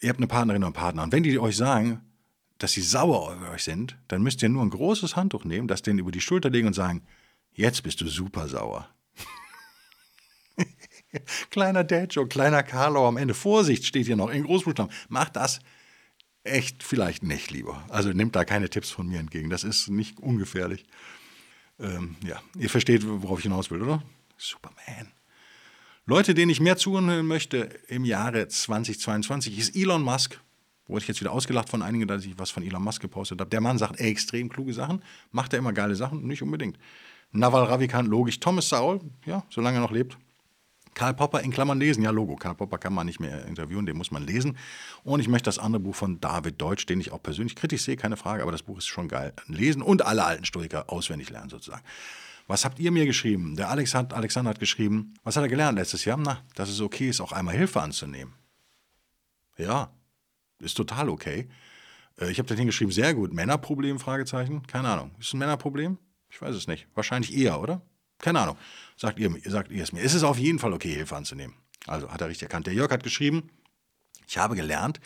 Ihr 0.00 0.08
habt 0.08 0.18
eine 0.18 0.26
Partnerin 0.26 0.62
oder 0.62 0.68
einen 0.68 0.74
Partner. 0.74 1.02
Und 1.02 1.12
wenn 1.12 1.22
die 1.22 1.38
euch 1.38 1.56
sagen, 1.56 2.00
dass 2.58 2.72
sie 2.72 2.82
sauer 2.82 3.32
auf 3.32 3.50
euch 3.50 3.64
sind, 3.64 3.98
dann 4.08 4.22
müsst 4.22 4.42
ihr 4.42 4.48
nur 4.48 4.62
ein 4.62 4.70
großes 4.70 5.16
Handtuch 5.16 5.44
nehmen, 5.44 5.68
das 5.68 5.82
denen 5.82 5.98
über 5.98 6.10
die 6.10 6.20
Schulter 6.20 6.50
legen 6.50 6.66
und 6.66 6.74
sagen, 6.74 7.02
jetzt 7.52 7.82
bist 7.82 8.00
du 8.00 8.06
super 8.06 8.48
sauer. 8.48 8.88
kleiner 11.50 11.84
Dad-Joke, 11.84 12.28
kleiner 12.28 12.62
Carlo 12.62 13.06
am 13.06 13.16
Ende. 13.16 13.34
Vorsicht 13.34 13.86
steht 13.86 14.06
hier 14.06 14.16
noch 14.16 14.30
in 14.30 14.44
Großbuchstaben. 14.44 14.92
Macht 15.08 15.36
das 15.36 15.60
echt 16.44 16.82
vielleicht 16.82 17.22
nicht 17.22 17.50
lieber. 17.50 17.84
Also 17.88 18.10
nimmt 18.10 18.36
da 18.36 18.44
keine 18.44 18.70
Tipps 18.70 18.90
von 18.90 19.06
mir 19.08 19.20
entgegen. 19.20 19.50
Das 19.50 19.64
ist 19.64 19.88
nicht 19.88 20.20
ungefährlich. 20.20 20.84
Ähm, 21.78 22.16
ja, 22.24 22.40
ihr 22.56 22.70
versteht, 22.70 23.02
worauf 23.06 23.38
ich 23.38 23.44
hinaus 23.44 23.70
will, 23.70 23.82
oder? 23.82 24.02
Superman. 24.36 25.12
Leute, 26.06 26.34
denen 26.34 26.50
ich 26.50 26.60
mehr 26.60 26.76
zuhören 26.76 27.26
möchte 27.26 27.68
im 27.88 28.04
Jahre 28.04 28.48
2022, 28.48 29.58
ist 29.58 29.76
Elon 29.76 30.02
Musk. 30.02 30.40
Wurde 30.86 31.02
ich 31.02 31.08
jetzt 31.08 31.20
wieder 31.20 31.30
ausgelacht 31.30 31.68
von 31.68 31.82
einigen, 31.82 32.08
dass 32.08 32.24
ich 32.24 32.36
was 32.38 32.50
von 32.50 32.64
Elon 32.64 32.82
Musk 32.82 33.00
gepostet 33.00 33.40
habe. 33.40 33.50
Der 33.50 33.60
Mann 33.60 33.78
sagt 33.78 34.00
extrem 34.00 34.48
kluge 34.48 34.72
Sachen, 34.72 35.02
macht 35.30 35.52
er 35.52 35.60
immer 35.60 35.72
geile 35.72 35.94
Sachen? 35.94 36.26
Nicht 36.26 36.42
unbedingt. 36.42 36.78
Naval 37.32 37.64
Ravikant, 37.64 38.08
logisch. 38.08 38.40
Thomas 38.40 38.68
Saul, 38.68 39.00
ja, 39.24 39.44
solange 39.50 39.78
er 39.78 39.82
noch 39.82 39.92
lebt. 39.92 40.18
Karl 40.94 41.14
Popper 41.14 41.40
in 41.42 41.52
Klammern 41.52 41.78
lesen. 41.78 42.02
Ja, 42.02 42.10
Logo. 42.10 42.34
Karl 42.34 42.56
Popper 42.56 42.78
kann 42.78 42.92
man 42.92 43.06
nicht 43.06 43.20
mehr 43.20 43.46
interviewen, 43.46 43.86
den 43.86 43.96
muss 43.96 44.10
man 44.10 44.26
lesen. 44.26 44.58
Und 45.04 45.20
ich 45.20 45.28
möchte 45.28 45.46
das 45.46 45.58
andere 45.58 45.80
Buch 45.80 45.94
von 45.94 46.20
David 46.20 46.60
Deutsch, 46.60 46.86
den 46.86 47.00
ich 47.00 47.12
auch 47.12 47.22
persönlich 47.22 47.54
kritisch 47.54 47.82
sehe, 47.82 47.96
keine 47.96 48.16
Frage, 48.16 48.42
aber 48.42 48.52
das 48.52 48.62
Buch 48.62 48.78
ist 48.78 48.88
schon 48.88 49.06
geil. 49.06 49.32
Lesen 49.46 49.82
und 49.82 50.04
alle 50.04 50.24
alten 50.24 50.44
Stoiker 50.44 50.90
auswendig 50.90 51.30
lernen 51.30 51.50
sozusagen. 51.50 51.84
Was 52.50 52.64
habt 52.64 52.80
ihr 52.80 52.90
mir 52.90 53.06
geschrieben? 53.06 53.54
Der 53.54 53.70
Alex 53.70 53.94
hat, 53.94 54.12
Alexander 54.12 54.50
hat 54.50 54.58
geschrieben, 54.58 55.14
was 55.22 55.36
hat 55.36 55.44
er 55.44 55.48
gelernt 55.48 55.78
letztes 55.78 56.04
Jahr? 56.04 56.16
Na, 56.16 56.42
dass 56.56 56.68
es 56.68 56.80
okay 56.80 57.08
ist, 57.08 57.20
auch 57.20 57.30
einmal 57.30 57.54
Hilfe 57.54 57.80
anzunehmen. 57.80 58.34
Ja, 59.56 59.92
ist 60.58 60.76
total 60.76 61.10
okay. 61.10 61.48
Äh, 62.20 62.32
ich 62.32 62.40
habe 62.40 62.48
da 62.48 62.56
hingeschrieben, 62.56 62.90
sehr 62.90 63.14
gut. 63.14 63.32
Männerproblem? 63.32 64.00
Fragezeichen. 64.00 64.66
Keine 64.66 64.88
Ahnung. 64.88 65.12
Ist 65.20 65.28
es 65.28 65.34
ein 65.34 65.38
Männerproblem? 65.38 65.96
Ich 66.28 66.42
weiß 66.42 66.56
es 66.56 66.66
nicht. 66.66 66.88
Wahrscheinlich 66.96 67.36
eher, 67.36 67.60
oder? 67.60 67.82
Keine 68.18 68.40
Ahnung. 68.40 68.56
Sagt 68.96 69.20
ihr, 69.20 69.32
sagt 69.44 69.70
ihr 69.70 69.84
es 69.84 69.92
mir. 69.92 70.02
Es 70.02 70.14
ist 70.14 70.24
auf 70.24 70.36
jeden 70.36 70.58
Fall 70.58 70.72
okay, 70.72 70.92
Hilfe 70.92 71.14
anzunehmen. 71.14 71.54
Also 71.86 72.10
hat 72.10 72.20
er 72.20 72.28
richtig 72.28 72.46
erkannt. 72.46 72.66
Der 72.66 72.74
Jörg 72.74 72.90
hat 72.90 73.04
geschrieben, 73.04 73.48
ich 74.26 74.38
habe 74.38 74.56
gelernt, 74.56 74.98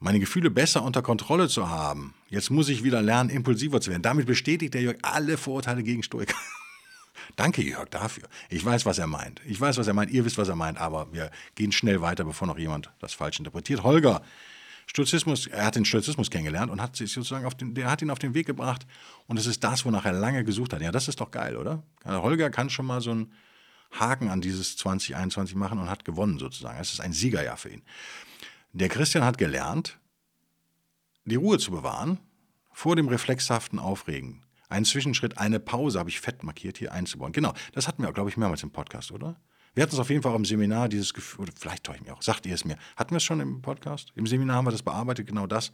meine 0.00 0.20
Gefühle 0.20 0.50
besser 0.50 0.82
unter 0.82 1.02
Kontrolle 1.02 1.48
zu 1.48 1.68
haben. 1.68 2.14
Jetzt 2.28 2.50
muss 2.50 2.68
ich 2.68 2.84
wieder 2.84 3.02
lernen, 3.02 3.30
impulsiver 3.30 3.80
zu 3.80 3.90
werden. 3.90 4.02
Damit 4.02 4.26
bestätigt 4.26 4.74
der 4.74 4.82
Jörg 4.82 4.96
alle 5.02 5.36
Vorurteile 5.36 5.82
gegen 5.82 6.02
Stoiker. 6.02 6.36
Danke, 7.36 7.62
Jörg, 7.62 7.88
dafür. 7.88 8.24
Ich 8.50 8.64
weiß, 8.64 8.86
was 8.86 8.98
er 8.98 9.06
meint. 9.06 9.40
Ich 9.46 9.60
weiß, 9.60 9.78
was 9.78 9.86
er 9.86 9.94
meint. 9.94 10.10
Ihr 10.10 10.24
wisst, 10.24 10.38
was 10.38 10.48
er 10.48 10.56
meint. 10.56 10.78
Aber 10.78 11.12
wir 11.12 11.30
gehen 11.54 11.72
schnell 11.72 12.00
weiter, 12.00 12.24
bevor 12.24 12.46
noch 12.46 12.58
jemand 12.58 12.90
das 13.00 13.14
falsch 13.14 13.38
interpretiert. 13.38 13.82
Holger, 13.82 14.22
Stoizismus, 14.86 15.46
er 15.46 15.64
hat 15.64 15.76
den 15.76 15.84
Stoizismus 15.84 16.30
kennengelernt 16.30 16.70
und 16.70 16.80
hat 16.80 16.96
sich 16.96 17.12
sozusagen 17.12 17.46
auf 17.46 17.54
den, 17.54 17.74
der 17.74 17.90
hat 17.90 18.02
ihn 18.02 18.10
auf 18.10 18.18
den 18.18 18.34
Weg 18.34 18.46
gebracht. 18.46 18.86
Und 19.26 19.38
es 19.38 19.46
ist 19.46 19.64
das, 19.64 19.84
wonach 19.84 20.04
er 20.04 20.12
lange 20.12 20.44
gesucht 20.44 20.72
hat. 20.72 20.82
Ja, 20.82 20.92
das 20.92 21.08
ist 21.08 21.20
doch 21.20 21.30
geil, 21.30 21.56
oder? 21.56 21.82
Holger 22.04 22.50
kann 22.50 22.70
schon 22.70 22.86
mal 22.86 23.00
so 23.00 23.12
einen 23.12 23.32
Haken 23.92 24.28
an 24.28 24.40
dieses 24.40 24.76
2021 24.76 25.54
machen 25.54 25.78
und 25.78 25.88
hat 25.88 26.04
gewonnen 26.04 26.38
sozusagen. 26.38 26.78
Es 26.80 26.92
ist 26.92 27.00
ein 27.00 27.12
Siegerjahr 27.12 27.56
für 27.56 27.70
ihn. 27.70 27.82
Der 28.74 28.88
Christian 28.88 29.22
hat 29.22 29.38
gelernt, 29.38 30.00
die 31.24 31.36
Ruhe 31.36 31.58
zu 31.58 31.70
bewahren 31.70 32.18
vor 32.72 32.96
dem 32.96 33.06
reflexhaften 33.06 33.78
Aufregen. 33.78 34.44
Einen 34.68 34.84
Zwischenschritt, 34.84 35.38
eine 35.38 35.60
Pause 35.60 36.00
habe 36.00 36.10
ich 36.10 36.20
fett 36.20 36.42
markiert 36.42 36.78
hier 36.78 36.92
einzubauen. 36.92 37.30
Genau, 37.30 37.54
das 37.72 37.86
hatten 37.86 38.02
wir, 38.02 38.12
glaube 38.12 38.30
ich, 38.30 38.36
mehrmals 38.36 38.64
im 38.64 38.72
Podcast, 38.72 39.12
oder? 39.12 39.40
Wir 39.74 39.84
hatten 39.84 39.94
es 39.94 40.00
auf 40.00 40.10
jeden 40.10 40.22
Fall 40.22 40.32
auch 40.32 40.36
im 40.36 40.44
Seminar, 40.44 40.88
dieses 40.88 41.14
Gefühl, 41.14 41.42
oder 41.42 41.52
vielleicht 41.56 41.84
täusche 41.84 41.98
ich 41.98 42.02
mich 42.02 42.10
auch, 42.10 42.22
sagt 42.22 42.46
ihr 42.46 42.54
es 42.54 42.64
mir. 42.64 42.76
Hatten 42.96 43.12
wir 43.12 43.18
es 43.18 43.22
schon 43.22 43.38
im 43.38 43.62
Podcast? 43.62 44.12
Im 44.16 44.26
Seminar 44.26 44.56
haben 44.56 44.66
wir 44.66 44.72
das 44.72 44.82
bearbeitet, 44.82 45.28
genau 45.28 45.46
das. 45.46 45.70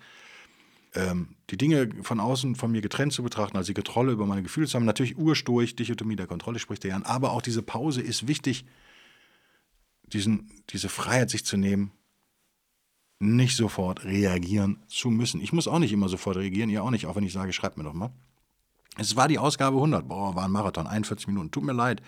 Ähm, 0.95 1.37
die 1.49 1.57
Dinge 1.57 1.89
von 2.03 2.21
außen 2.21 2.55
von 2.55 2.71
mir 2.71 2.83
getrennt 2.83 3.15
zu 3.15 3.23
betrachten, 3.23 3.57
also 3.57 3.69
die 3.69 3.75
Kontrolle 3.75 4.13
über 4.13 4.27
meine 4.27 4.43
Gefühle 4.43 4.67
zu 4.67 4.75
haben. 4.75 4.85
Natürlich 4.85 5.17
urstoich, 5.17 5.75
Dichotomie 5.75 6.17
der 6.17 6.27
Kontrolle 6.27 6.59
spricht 6.59 6.85
der 6.85 6.91
Jan, 6.91 7.05
aber 7.05 7.33
auch 7.33 7.41
diese 7.41 7.63
Pause 7.63 8.03
ist 8.03 8.29
wichtig, 8.29 8.67
diesen, 10.03 10.51
diese 10.69 10.91
Freiheit 10.91 11.31
sich 11.31 11.47
zu 11.47 11.57
nehmen, 11.57 11.93
nicht 13.21 13.55
sofort 13.55 14.05
reagieren 14.05 14.83
zu 14.89 15.11
müssen. 15.11 15.41
Ich 15.41 15.53
muss 15.53 15.69
auch 15.69 15.79
nicht 15.79 15.93
immer 15.93 16.09
sofort 16.09 16.39
reagieren, 16.39 16.71
ihr 16.71 16.83
auch 16.83 16.91
nicht, 16.91 17.07
auch 17.07 17.17
wenn 17.17 17.25
ich 17.25 17.33
sage, 17.33 17.53
schreibt 17.53 17.77
mir 17.77 17.85
doch 17.85 17.93
mal. 17.93 18.11
Es 18.97 19.15
war 19.15 19.29
die 19.29 19.39
Ausgabe 19.39 19.77
100, 19.77 20.09
boah, 20.09 20.35
war 20.35 20.45
ein 20.45 20.51
Marathon, 20.51 20.87
41 20.87 21.29
Minuten, 21.29 21.51
tut 21.51 21.63
mir 21.63 21.73
leid. 21.73 22.03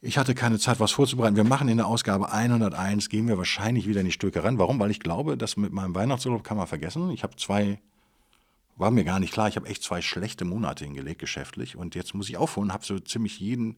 Ich 0.00 0.16
hatte 0.16 0.34
keine 0.34 0.58
Zeit, 0.58 0.80
was 0.80 0.92
vorzubereiten. 0.92 1.36
Wir 1.36 1.44
machen 1.44 1.68
in 1.68 1.76
der 1.76 1.86
Ausgabe 1.86 2.32
101, 2.32 3.08
gehen 3.10 3.28
wir 3.28 3.36
wahrscheinlich 3.36 3.86
wieder 3.86 4.00
in 4.00 4.06
die 4.06 4.12
Stücke 4.12 4.44
ran. 4.44 4.58
Warum? 4.58 4.78
Weil 4.78 4.90
ich 4.90 5.00
glaube, 5.00 5.36
dass 5.36 5.56
mit 5.56 5.72
meinem 5.72 5.94
Weihnachtsurlaub 5.94 6.42
kann 6.42 6.56
man 6.56 6.66
vergessen. 6.66 7.10
Ich 7.10 7.22
habe 7.22 7.36
zwei, 7.36 7.80
war 8.76 8.90
mir 8.90 9.04
gar 9.04 9.18
nicht 9.18 9.32
klar, 9.32 9.48
ich 9.48 9.56
habe 9.56 9.68
echt 9.68 9.82
zwei 9.82 10.00
schlechte 10.00 10.44
Monate 10.44 10.84
hingelegt 10.84 11.20
geschäftlich. 11.20 11.76
Und 11.76 11.94
jetzt 11.96 12.14
muss 12.14 12.28
ich 12.28 12.36
aufholen, 12.36 12.72
habe 12.72 12.84
so 12.84 12.98
ziemlich 13.00 13.40
jeden, 13.40 13.76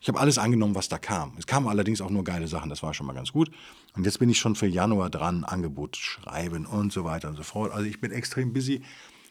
ich 0.00 0.08
habe 0.08 0.20
alles 0.20 0.38
angenommen, 0.38 0.74
was 0.74 0.88
da 0.88 0.98
kam. 0.98 1.34
Es 1.38 1.46
kamen 1.46 1.66
allerdings 1.68 2.00
auch 2.00 2.10
nur 2.10 2.24
geile 2.24 2.46
Sachen, 2.46 2.70
das 2.70 2.82
war 2.82 2.94
schon 2.94 3.06
mal 3.06 3.14
ganz 3.14 3.32
gut. 3.32 3.50
Und 3.94 4.04
jetzt 4.04 4.18
bin 4.18 4.30
ich 4.30 4.38
schon 4.38 4.54
für 4.54 4.66
Januar 4.66 5.10
dran, 5.10 5.44
Angebot 5.44 5.96
schreiben 5.96 6.66
und 6.66 6.92
so 6.92 7.04
weiter 7.04 7.28
und 7.28 7.36
so 7.36 7.42
fort. 7.42 7.72
Also 7.72 7.86
ich 7.86 8.00
bin 8.00 8.12
extrem 8.12 8.52
busy. 8.52 8.82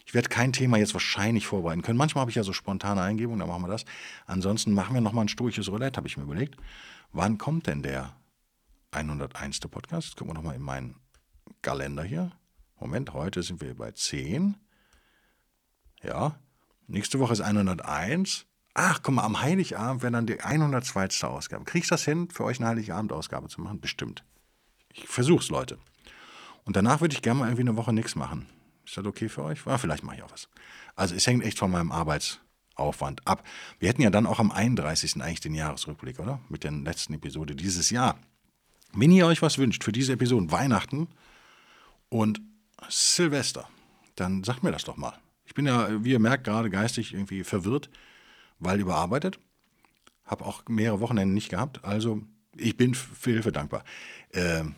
Ich 0.06 0.14
werde 0.14 0.30
kein 0.30 0.54
Thema 0.54 0.78
jetzt 0.78 0.94
wahrscheinlich 0.94 1.48
vorbereiten 1.48 1.82
können. 1.82 1.98
Manchmal 1.98 2.22
habe 2.22 2.32
ich 2.32 2.36
ja 2.36 2.44
so 2.44 2.54
spontane 2.54 3.02
Eingebungen, 3.02 3.40
dann 3.40 3.50
machen 3.50 3.64
wir 3.64 3.68
das. 3.68 3.86
Ansonsten 4.26 4.74
machen 4.74 4.94
wir 4.94 5.02
nochmal 5.02 5.26
ein 5.26 5.30
stoisches 5.30 5.70
Roulette, 5.70 5.98
habe 5.98 6.08
ich 6.08 6.18
mir 6.18 6.24
überlegt. 6.24 6.56
Wann 7.12 7.38
kommt 7.38 7.68
denn 7.68 7.82
der 7.82 8.16
101. 8.92 9.60
Podcast? 9.62 10.08
Jetzt 10.08 10.18
gucken 10.18 10.32
wir 10.32 10.36
nochmal 10.36 10.56
in 10.56 10.62
meinen 10.62 10.96
Kalender 11.62 12.04
hier. 12.04 12.32
Moment, 12.80 13.14
heute 13.14 13.44
sind 13.44 13.62
wir 13.62 13.76
bei 13.76 13.92
10. 13.92 14.56
Ja, 16.04 16.40
nächste 16.88 17.20
Woche 17.20 17.34
ist 17.34 17.42
101. 17.42 18.46
Ach, 18.80 19.02
guck 19.02 19.16
mal, 19.16 19.24
am 19.24 19.42
Heiligabend 19.42 20.04
wäre 20.04 20.12
dann 20.12 20.28
die 20.28 20.40
102. 20.40 21.26
Ausgabe. 21.28 21.66
Kriegst 21.66 21.90
du 21.90 21.96
das 21.96 22.06
hin, 22.06 22.30
für 22.30 22.44
euch 22.44 22.60
eine 22.60 22.68
Heiligabend-Ausgabe 22.68 23.48
zu 23.48 23.60
machen? 23.60 23.82
Bestimmt. 23.82 24.24
Ich 24.94 25.08
versuch's, 25.08 25.50
Leute. 25.50 25.80
Und 26.64 26.76
danach 26.76 27.02
würde 27.02 27.16
ich 27.16 27.24
gerne 27.24 27.40
mal 27.40 27.48
irgendwie 27.48 27.64
eine 27.64 27.76
Woche 27.76 27.92
nichts 27.92 28.14
machen. 28.14 28.46
Ist 28.86 28.96
das 28.96 29.04
okay 29.04 29.30
für 29.30 29.44
euch? 29.44 29.66
Ja, 29.66 29.80
vielleicht 29.80 30.04
mache 30.04 30.18
ich 30.18 30.22
auch 30.22 30.32
was. 30.32 30.48
Also 30.96 31.16
es 31.16 31.26
hängt 31.26 31.44
echt 31.44 31.58
von 31.58 31.72
meinem 31.72 31.92
Arbeitsaufwand 31.92 33.28
ab. 33.28 33.44
Wir 33.80 33.90
hätten 33.90 34.04
ja 34.04 34.12
dann 34.12 34.28
auch 34.28 34.38
am 34.38 34.52
31. 34.52 35.24
eigentlich 35.24 35.40
den 35.40 35.56
Jahresrückblick, 35.56 36.20
oder? 36.20 36.40
Mit 36.48 36.64
der 36.64 36.70
letzten 36.70 37.16
Episode 37.16 37.56
dieses 37.56 37.90
Jahr. 37.90 38.20
Wenn 38.94 39.12
ihr 39.12 39.26
euch 39.26 39.42
was 39.42 39.58
wünscht 39.58 39.84
für 39.84 39.92
diese 39.92 40.14
Episode, 40.14 40.52
Weihnachten 40.52 41.08
und 42.10 42.42
Silvester, 42.90 43.68
dann 44.14 44.44
sagt 44.44 44.62
mir 44.62 44.72
das 44.72 44.84
doch 44.84 44.98
mal. 44.98 45.18
Ich 45.46 45.56
bin 45.56 45.66
ja, 45.66 46.04
wie 46.04 46.12
ihr 46.12 46.20
merkt, 46.20 46.44
gerade 46.44 46.70
geistig 46.70 47.16
irgendwie 47.16 47.44
verwirrt, 47.44 47.90
weil 48.60 48.80
überarbeitet. 48.80 49.40
Habe 50.26 50.46
auch 50.46 50.64
mehrere 50.68 51.00
Wochenenden 51.00 51.34
nicht 51.34 51.50
gehabt. 51.50 51.84
Also 51.84 52.22
ich 52.56 52.76
bin 52.76 52.94
für 52.94 53.32
Hilfe 53.32 53.52
dankbar. 53.52 53.84
Ähm, 54.34 54.76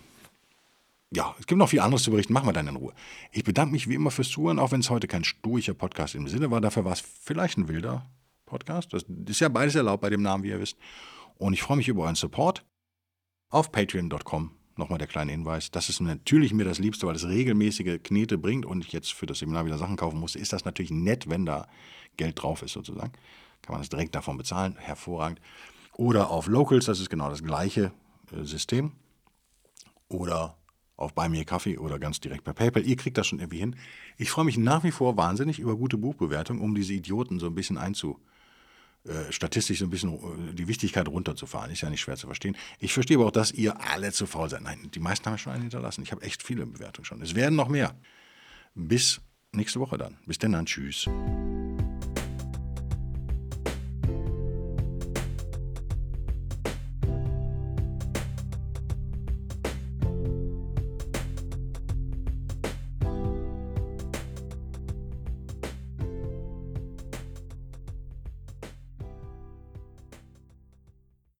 ja, 1.12 1.36
es 1.40 1.48
gibt 1.48 1.58
noch 1.58 1.70
viel 1.70 1.80
anderes 1.80 2.04
zu 2.04 2.12
berichten, 2.12 2.34
machen 2.34 2.48
wir 2.48 2.54
dann 2.54 2.68
in 2.68 2.76
Ruhe. 2.76 2.94
Ich 3.32 3.44
bedanke 3.44 3.72
mich 3.72 3.90
wie 3.90 3.96
immer 3.96 4.12
fürs 4.12 4.30
Zuhören, 4.30 4.60
auch 4.60 4.72
wenn 4.72 4.82
es 4.82 4.92
heute 4.92 5.08
kein 5.08 5.24
stoischer 5.24 5.74
Podcast 5.74 6.14
im 6.14 6.28
Sinne 6.28 6.52
war. 6.52 6.62
Dafür 6.62 6.86
war 6.86 6.94
es 6.94 7.00
vielleicht 7.00 7.58
ein 7.58 7.68
wilder 7.68 8.08
Podcast. 8.46 8.94
Das 8.94 9.06
ist 9.26 9.40
ja 9.40 9.50
beides 9.50 9.76
erlaubt 9.76 10.02
bei 10.02 10.10
dem 10.10 10.22
Namen, 10.22 10.44
wie 10.44 10.50
ihr 10.50 10.60
wisst. 10.60 10.78
Und 11.38 11.54
ich 11.54 11.64
freue 11.64 11.78
mich 11.78 11.88
über 11.88 12.04
euren 12.04 12.16
Support 12.16 12.64
auf 13.50 13.72
patreon.com. 13.72 14.52
Nochmal 14.76 15.00
der 15.00 15.08
kleine 15.08 15.32
Hinweis. 15.32 15.72
Das 15.72 15.90
ist 15.90 16.00
natürlich 16.00 16.54
mir 16.54 16.64
das 16.64 16.80
Liebste, 16.80 17.08
weil 17.08 17.16
es 17.16 17.28
regelmäßige 17.28 18.02
Knete 18.04 18.38
bringt 18.38 18.66
und 18.66 18.86
ich 18.86 18.94
jetzt 18.94 19.12
für 19.12 19.26
das 19.26 19.40
Seminar 19.40 19.66
wieder 19.66 19.78
Sachen 19.78 19.98
kaufen 19.98 20.20
muss. 20.20 20.36
Ist 20.36 20.54
das 20.54 20.64
natürlich 20.64 20.92
nett, 20.92 21.30
wenn 21.30 21.46
da 21.46 21.68
Geld 22.18 22.42
drauf 22.42 22.62
ist, 22.62 22.74
sozusagen. 22.74 23.12
Kann 23.62 23.74
man 23.74 23.82
das 23.82 23.90
direkt 23.90 24.16
davon 24.16 24.38
bezahlen. 24.38 24.76
Hervorragend. 24.78 25.40
Oder 25.94 26.30
auf 26.30 26.48
Locals, 26.48 26.86
das 26.86 27.00
ist 27.00 27.10
genau 27.10 27.30
das 27.30 27.44
gleiche 27.44 27.92
äh, 28.32 28.44
System. 28.44 28.94
Oder 30.08 30.56
auf 31.00 31.14
Buy 31.14 31.30
Me 31.30 31.46
Kaffee 31.46 31.78
oder 31.78 31.98
ganz 31.98 32.20
direkt 32.20 32.44
per 32.44 32.54
PayPal. 32.54 32.86
Ihr 32.86 32.98
kriegt 32.98 33.18
das 33.18 33.28
schon 33.28 33.40
irgendwie 33.40 33.60
hin. 33.60 33.76
Ich 34.18 34.32
freue 34.32 34.46
mich 34.46 34.58
nach 34.58 34.84
wie 34.84 34.92
vor 34.92 35.18
wahnsinnig 35.18 35.60
über 35.60 35.76
gute 35.76 35.98
Buchbewertungen, 35.98 36.62
um 36.62 36.76
diese 36.76 36.94
Idioten 36.94 37.40
so 37.40 37.48
ein 37.48 37.56
bisschen 37.56 37.78
einzu, 37.78 38.20
äh, 39.06 39.32
statistisch 39.32 39.80
so 39.80 39.86
ein 39.86 39.90
bisschen 39.90 40.14
äh, 40.14 40.54
die 40.54 40.68
Wichtigkeit 40.68 41.08
runterzufahren. 41.08 41.72
Ist 41.72 41.82
ja 41.82 41.90
nicht 41.90 42.02
schwer 42.02 42.18
zu 42.18 42.28
verstehen. 42.28 42.58
Ich 42.80 42.94
verstehe 42.94 43.18
aber 43.18 43.28
auch, 43.28 43.32
dass 43.32 43.52
ihr 43.52 43.80
alle 43.82 44.12
zu 44.12 44.26
faul 44.26 44.50
seid. 44.50 44.62
Nein, 44.62 44.92
die 44.94 45.00
meisten 45.00 45.26
haben 45.26 45.38
schon 45.38 45.54
einen 45.54 45.64
hinterlassen. 45.64 46.04
Ich 46.04 46.12
habe 46.12 46.22
echt 46.22 46.44
viele 46.44 46.66
Bewertungen 46.66 47.06
schon. 47.06 47.22
Es 47.22 47.34
werden 47.34 47.56
noch 47.56 47.70
mehr. 47.70 47.96
Bis 48.76 49.22
nächste 49.54 49.80
Woche 49.80 49.98
dann. 49.98 50.18
Bis 50.26 50.38
denn 50.38 50.52
dann. 50.52 50.66
Tschüss. 50.66 51.08